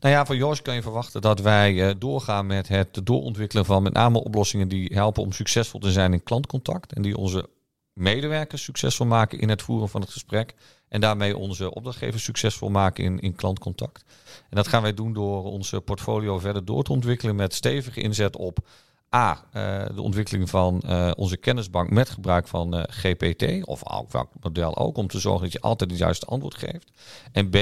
Nou 0.00 0.14
ja, 0.14 0.26
van 0.26 0.36
Joors 0.36 0.62
kan 0.62 0.74
je 0.74 0.82
verwachten 0.82 1.20
dat 1.20 1.40
wij 1.40 1.98
doorgaan 1.98 2.46
met 2.46 2.68
het 2.68 3.00
doorontwikkelen 3.04 3.64
van 3.64 3.82
met 3.82 3.92
name 3.92 4.24
oplossingen 4.24 4.68
die 4.68 4.90
helpen 4.94 5.22
om 5.22 5.32
succesvol 5.32 5.80
te 5.80 5.92
zijn 5.92 6.12
in 6.12 6.22
klantcontact. 6.22 6.92
En 6.92 7.02
die 7.02 7.16
onze 7.16 7.48
medewerkers 7.92 8.62
succesvol 8.62 9.06
maken 9.06 9.38
in 9.38 9.48
het 9.48 9.62
voeren 9.62 9.88
van 9.88 10.00
het 10.00 10.10
gesprek. 10.10 10.54
En 10.92 11.00
daarmee 11.00 11.36
onze 11.36 11.74
opdrachtgevers 11.74 12.24
succesvol 12.24 12.70
maken 12.70 13.04
in, 13.04 13.20
in 13.20 13.34
klantcontact. 13.34 14.04
En 14.24 14.56
dat 14.56 14.68
gaan 14.68 14.82
wij 14.82 14.94
doen 14.94 15.12
door 15.12 15.44
onze 15.44 15.80
portfolio 15.80 16.38
verder 16.38 16.64
door 16.64 16.82
te 16.82 16.92
ontwikkelen 16.92 17.36
met 17.36 17.54
stevige 17.54 18.00
inzet 18.00 18.36
op 18.36 18.58
A, 19.14 19.44
uh, 19.54 19.84
de 19.94 20.02
ontwikkeling 20.02 20.50
van 20.50 20.82
uh, 20.86 21.10
onze 21.16 21.36
kennisbank 21.36 21.90
met 21.90 22.10
gebruik 22.10 22.48
van 22.48 22.86
GPT, 22.90 23.66
of 23.66 23.82
welk 24.08 24.30
model 24.40 24.76
ook, 24.76 24.96
om 24.96 25.06
te 25.06 25.20
zorgen 25.20 25.42
dat 25.42 25.52
je 25.52 25.60
altijd 25.60 25.90
het 25.90 25.98
juiste 25.98 26.26
antwoord 26.26 26.54
geeft. 26.54 26.90
En 27.32 27.50
B, 27.50 27.56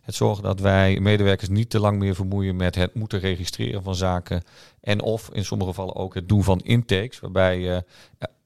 het 0.00 0.14
zorgen 0.14 0.44
dat 0.44 0.60
wij 0.60 1.00
medewerkers 1.00 1.48
niet 1.48 1.70
te 1.70 1.80
lang 1.80 1.98
meer 1.98 2.14
vermoeien 2.14 2.56
met 2.56 2.74
het 2.74 2.94
moeten 2.94 3.18
registreren 3.18 3.82
van 3.82 3.94
zaken. 3.94 4.42
En 4.80 5.02
of 5.02 5.30
in 5.32 5.44
sommige 5.44 5.70
gevallen 5.70 5.96
ook 5.96 6.14
het 6.14 6.28
doen 6.28 6.44
van 6.44 6.58
intakes, 6.58 7.20
waarbij 7.20 7.58
je 7.60 7.84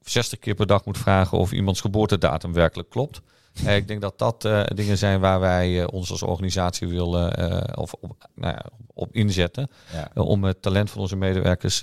60 0.01 0.39
keer 0.39 0.55
per 0.55 0.67
dag 0.67 0.85
moet 0.85 0.97
vragen 0.97 1.37
of 1.37 1.51
iemands 1.51 1.81
geboortedatum 1.81 2.53
werkelijk 2.53 2.89
klopt. 2.89 3.21
Eh, 3.53 3.75
ik 3.75 3.87
denk 3.87 4.01
dat 4.01 4.19
dat 4.19 4.45
eh, 4.45 4.63
dingen 4.75 4.97
zijn 4.97 5.19
waar 5.19 5.39
wij 5.39 5.81
eh, 5.81 5.87
ons 5.91 6.11
als 6.11 6.23
organisatie 6.23 6.87
willen 6.87 7.77
of 7.77 7.93
op, 7.93 8.29
nou 8.35 8.53
ja, 8.53 8.65
op 8.93 9.13
inzetten. 9.15 9.69
Ja. 9.93 10.21
Om 10.21 10.43
het 10.43 10.61
talent 10.61 10.89
van 10.89 11.01
onze 11.01 11.15
medewerkers 11.15 11.77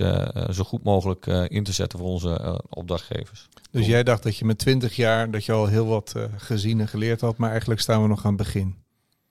zo 0.50 0.64
goed 0.64 0.82
mogelijk 0.82 1.26
in 1.26 1.64
te 1.64 1.72
zetten 1.72 1.98
voor 1.98 2.08
onze 2.08 2.62
opdrachtgevers. 2.68 3.48
Dus 3.70 3.86
jij 3.86 4.02
dacht 4.02 4.22
dat 4.22 4.36
je 4.36 4.44
met 4.44 4.58
20 4.58 4.96
jaar 4.96 5.30
dat 5.30 5.44
je 5.44 5.52
al 5.52 5.66
heel 5.66 5.86
wat 5.86 6.14
gezien 6.36 6.80
en 6.80 6.88
geleerd 6.88 7.20
had, 7.20 7.36
maar 7.36 7.50
eigenlijk 7.50 7.80
staan 7.80 8.02
we 8.02 8.08
nog 8.08 8.24
aan 8.24 8.34
het 8.34 8.42
begin. 8.42 8.76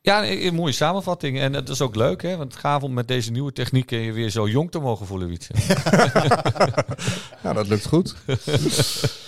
Ja, 0.02 0.30
een, 0.30 0.54
mooie 0.54 0.74
samenvatting. 0.74 1.40
En 1.40 1.54
het 1.54 1.70
is 1.70 1.82
ook 1.82 1.96
leuk, 1.96 2.22
hè? 2.22 2.38
Want 2.38 2.56
gaaf 2.56 2.84
om 2.84 2.94
met 2.94 3.08
deze 3.08 3.32
nieuwe 3.32 3.52
technieken 3.52 3.98
je 3.98 4.12
weer 4.12 4.30
zo 4.30 4.48
jong 4.48 4.72
te 4.72 4.80
mogen 4.80 5.06
voelen, 5.06 5.28
Wietse. 5.28 5.54
Nou, 7.44 7.56
dat 7.56 7.68
lukt 7.68 7.86
goed. 7.86 8.16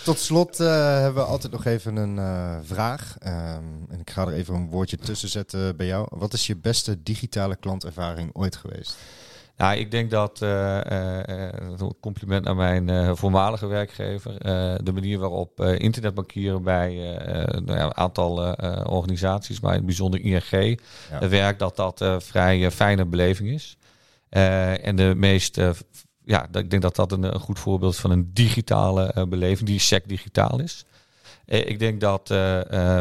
Tot 0.04 0.20
slot 0.20 0.60
eh, 0.60 0.68
hebben 1.00 1.24
we 1.24 1.30
altijd 1.30 1.52
nog 1.54 1.66
even 1.66 1.96
een 1.96 2.18
eh, 2.18 2.58
vraag. 2.64 3.16
Ehm, 3.20 3.64
en 3.90 4.00
ik 4.00 4.10
ga 4.10 4.22
er 4.22 4.34
even 4.34 4.54
een 4.54 4.70
woordje 4.70 4.98
tussen 4.98 5.30
zetten 5.30 5.76
bij 5.76 5.86
jou. 5.86 6.08
Wat 6.10 6.34
is 6.34 6.48
je 6.48 6.56
beste 6.56 7.04
digitale 7.04 7.56
klantervaring 7.56 8.30
ooit 8.34 8.56
geweest? 8.56 8.96
Nou, 9.58 9.78
ik 9.78 9.92
denk 9.92 10.12
dat, 10.12 10.42
eh, 10.42 10.78
eh, 10.86 11.48
eh, 11.48 11.54
een 11.78 11.96
compliment 12.00 12.44
naar 12.44 12.56
mijn 12.56 13.18
voormalige 13.18 13.68
werkgever, 13.68 14.38
de 14.84 14.92
manier 14.94 15.20
waarop 15.20 15.62
internetbankieren 15.62 16.64
bij 16.64 16.94
nou 17.66 17.78
ja, 17.78 17.84
een 17.86 17.98
aantal 17.98 18.56
organisaties, 18.86 19.60
maar 19.60 19.72
in 19.72 19.78
het 19.78 19.86
bijzonder 19.86 20.20
ING, 20.22 20.50
Ja. 20.52 21.20
het 21.20 21.30
werk, 21.30 21.60
dat 21.60 21.76
dat 21.76 22.06
vrij 22.18 22.72
fijne 22.72 23.06
beleving 23.06 23.50
is. 23.50 23.78
En 24.30 24.96
de 24.96 25.14
meest, 25.18 25.62
f- 25.62 25.84
ja, 26.24 26.48
ik 26.52 26.70
denk 26.70 26.82
dat 26.82 26.96
dat 26.96 27.12
een, 27.12 27.24
een 27.24 27.40
goed 27.40 27.60
voorbeeld 27.60 27.96
van 27.96 28.12
een 28.12 28.30
digitale 28.34 29.26
beleving, 29.30 29.70
die 29.70 29.80
sec 29.80 30.08
digitaal 30.08 30.60
is. 30.60 30.86
Eh, 31.52 31.68
Ik 31.68 31.80
denk 31.80 32.02
dat 32.02 32.30
eh, 32.30 32.38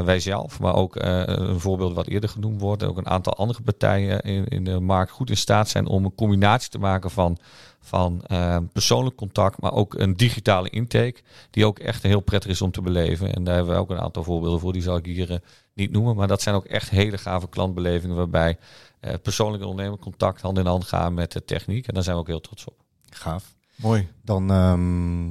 wij 0.04 0.20
zelf, 0.20 0.60
maar 0.60 0.74
ook 0.74 0.96
een 0.96 1.60
voorbeeld 1.60 1.94
wat 1.94 2.06
eerder 2.06 2.28
genoemd 2.28 2.60
wordt, 2.60 2.82
ook 2.82 2.98
een 2.98 3.08
aantal 3.08 3.34
andere 3.34 3.62
partijen 3.62 4.20
in, 4.20 4.46
in 4.48 4.64
de 4.64 4.80
markt 4.80 5.10
goed 5.10 5.30
in 5.30 5.36
staat 5.36 5.68
zijn 5.68 5.86
om 5.86 6.04
een 6.04 6.14
combinatie 6.14 6.70
te 6.70 6.78
maken 6.78 7.10
van, 7.10 7.38
van 7.80 8.24
persoonlijk 8.72 9.16
contact, 9.16 9.60
maar 9.60 9.72
ook 9.72 9.94
een 9.94 10.16
digitale 10.16 10.70
intake, 10.70 11.20
die 11.50 11.66
ook 11.66 11.78
echt 11.78 12.02
heel 12.02 12.20
prettig 12.20 12.50
is 12.50 12.62
om 12.62 12.70
te 12.70 12.82
beleven. 12.82 13.34
En 13.34 13.44
daar 13.44 13.54
hebben 13.54 13.74
we 13.74 13.80
ook 13.80 13.90
een 13.90 14.00
aantal 14.00 14.24
voorbeelden 14.24 14.60
voor, 14.60 14.72
die 14.72 14.82
zal 14.82 14.96
ik 14.96 15.04
hier 15.04 15.40
niet 15.74 15.90
noemen, 15.92 16.16
maar 16.16 16.28
dat 16.28 16.42
zijn 16.42 16.54
ook 16.54 16.64
echt 16.66 16.90
hele 16.90 17.18
gave 17.18 17.48
klantbelevingen 17.48 18.16
waarbij 18.16 18.58
persoonlijk 19.22 19.80
en 19.80 19.98
contact 19.98 20.40
hand 20.40 20.58
in 20.58 20.66
hand 20.66 20.84
gaan 20.84 21.14
met 21.14 21.32
de 21.32 21.44
techniek. 21.44 21.86
En 21.86 21.94
daar 21.94 22.02
zijn 22.02 22.16
we 22.16 22.22
ook 22.22 22.28
heel 22.28 22.40
trots 22.40 22.64
op. 22.64 22.74
Gaaf. 23.10 23.54
Mooi. 23.76 24.08
Dan 24.22 24.50
ehm, 24.50 25.28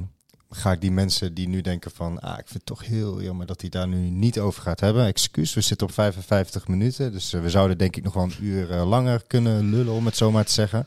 ga 0.50 0.72
ik 0.72 0.80
die 0.80 0.90
mensen 0.90 1.34
die 1.34 1.48
nu 1.48 1.60
denken 1.60 1.90
van... 1.90 2.20
Ah, 2.20 2.38
ik 2.38 2.46
vind 2.46 2.52
het 2.52 2.66
toch 2.66 2.86
heel 2.86 3.22
jammer 3.22 3.46
dat 3.46 3.60
hij 3.60 3.70
daar 3.70 3.88
nu 3.88 3.96
niet 3.96 4.38
over 4.38 4.62
gaat 4.62 4.80
hebben. 4.80 5.06
Excuus, 5.06 5.54
we 5.54 5.60
zitten 5.60 5.86
op 5.86 5.92
55 5.92 6.68
minuten. 6.68 7.12
Dus 7.12 7.32
eh, 7.32 7.40
we 7.40 7.50
zouden 7.50 7.78
denk 7.78 7.96
ik 7.96 8.02
nog 8.02 8.14
wel 8.14 8.22
een 8.22 8.34
uur 8.40 8.70
eh, 8.70 8.88
langer 8.88 9.22
kunnen 9.26 9.70
lullen, 9.70 9.92
om 9.92 10.06
het 10.06 10.16
zo 10.16 10.30
maar 10.30 10.44
te 10.44 10.52
zeggen. 10.52 10.86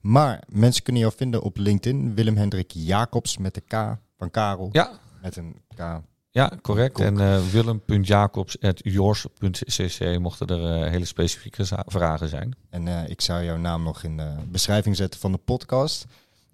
Maar 0.00 0.42
mensen 0.48 0.82
kunnen 0.82 1.02
jou 1.02 1.14
vinden 1.16 1.42
op 1.42 1.56
LinkedIn. 1.56 2.14
Willem 2.14 2.36
Hendrik 2.36 2.70
Jacobs 2.70 3.38
met 3.38 3.54
de 3.54 3.60
K 3.60 3.96
van 4.16 4.30
Karel. 4.30 4.68
Ja, 4.72 4.90
Met 5.22 5.36
een 5.36 5.62
K. 5.76 6.00
Ja, 6.30 6.52
correct. 6.62 7.00
En 7.00 7.14
uh, 7.14 7.46
willem.jacobs.yours.cc 7.46 10.18
mochten 10.18 10.46
er 10.46 10.84
uh, 10.84 10.90
hele 10.90 11.04
specifieke 11.04 11.64
vragen 11.86 12.28
zijn. 12.28 12.56
En 12.70 12.86
uh, 12.86 13.08
ik 13.08 13.20
zou 13.20 13.44
jouw 13.44 13.56
naam 13.56 13.82
nog 13.82 14.02
in 14.02 14.16
de 14.16 14.34
beschrijving 14.48 14.96
zetten 14.96 15.20
van 15.20 15.32
de 15.32 15.38
podcast. 15.38 16.06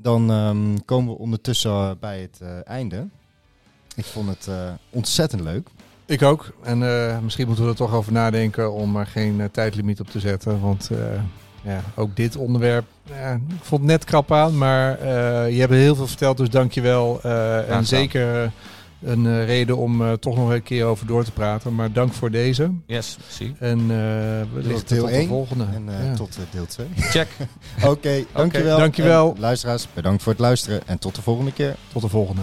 Dan 0.02 0.30
um, 0.30 0.84
komen 0.84 1.12
we 1.12 1.18
ondertussen 1.18 1.98
bij 1.98 2.20
het 2.20 2.38
uh, 2.42 2.48
einde. 2.64 3.06
Ik 3.94 4.04
vond 4.04 4.28
het 4.28 4.46
uh, 4.48 4.70
ontzettend 4.90 5.42
leuk. 5.42 5.68
Ik 6.06 6.22
ook. 6.22 6.52
En 6.62 6.80
uh, 6.80 7.18
misschien 7.18 7.46
moeten 7.46 7.64
we 7.64 7.70
er 7.70 7.76
toch 7.76 7.94
over 7.94 8.12
nadenken 8.12 8.72
om 8.72 8.96
er 8.96 9.06
geen 9.06 9.48
tijdlimiet 9.52 10.00
op 10.00 10.08
te 10.08 10.20
zetten. 10.20 10.60
Want 10.60 10.90
ja, 11.62 11.80
ook 11.94 12.16
dit 12.16 12.36
onderwerp, 12.36 12.84
ja, 13.02 13.32
ik 13.32 13.62
vond 13.62 13.80
het 13.80 13.90
net 13.90 14.04
krap 14.04 14.32
aan. 14.32 14.58
Maar 14.58 15.08
je 15.50 15.60
hebt 15.60 15.72
heel 15.72 15.94
veel 15.94 16.06
verteld, 16.06 16.36
dus 16.36 16.50
dank 16.50 16.72
je 16.72 16.80
wel. 16.80 17.22
En 17.68 17.86
zeker 17.86 18.52
een 19.02 19.24
uh, 19.24 19.44
reden 19.44 19.76
om 19.76 20.02
uh, 20.02 20.12
toch 20.12 20.36
nog 20.36 20.50
een 20.50 20.62
keer 20.62 20.84
over 20.84 21.06
door 21.06 21.24
te 21.24 21.32
praten. 21.32 21.74
Maar 21.74 21.92
dank 21.92 22.12
voor 22.12 22.30
deze. 22.30 22.70
Yes, 22.86 23.18
zie. 23.28 23.54
En 23.58 23.80
uh, 23.80 23.86
wellicht 24.52 24.88
deel 24.88 25.02
tot 25.02 25.10
1 25.10 25.20
de 25.20 25.28
volgende. 25.28 25.66
En 25.74 25.86
uh, 25.88 26.04
ja. 26.04 26.14
tot 26.14 26.38
deel 26.50 26.66
2. 26.66 26.86
Check. 26.96 27.28
Oké, 27.76 27.88
okay, 27.88 28.26
dankjewel. 28.32 28.72
Okay, 28.72 28.78
dankjewel. 28.78 29.34
En 29.34 29.40
luisteraars, 29.40 29.86
bedankt 29.94 30.22
voor 30.22 30.32
het 30.32 30.40
luisteren. 30.40 30.80
En 30.86 30.98
tot 30.98 31.14
de 31.14 31.22
volgende 31.22 31.52
keer. 31.52 31.76
Tot 31.92 32.02
de 32.02 32.08
volgende. 32.08 32.42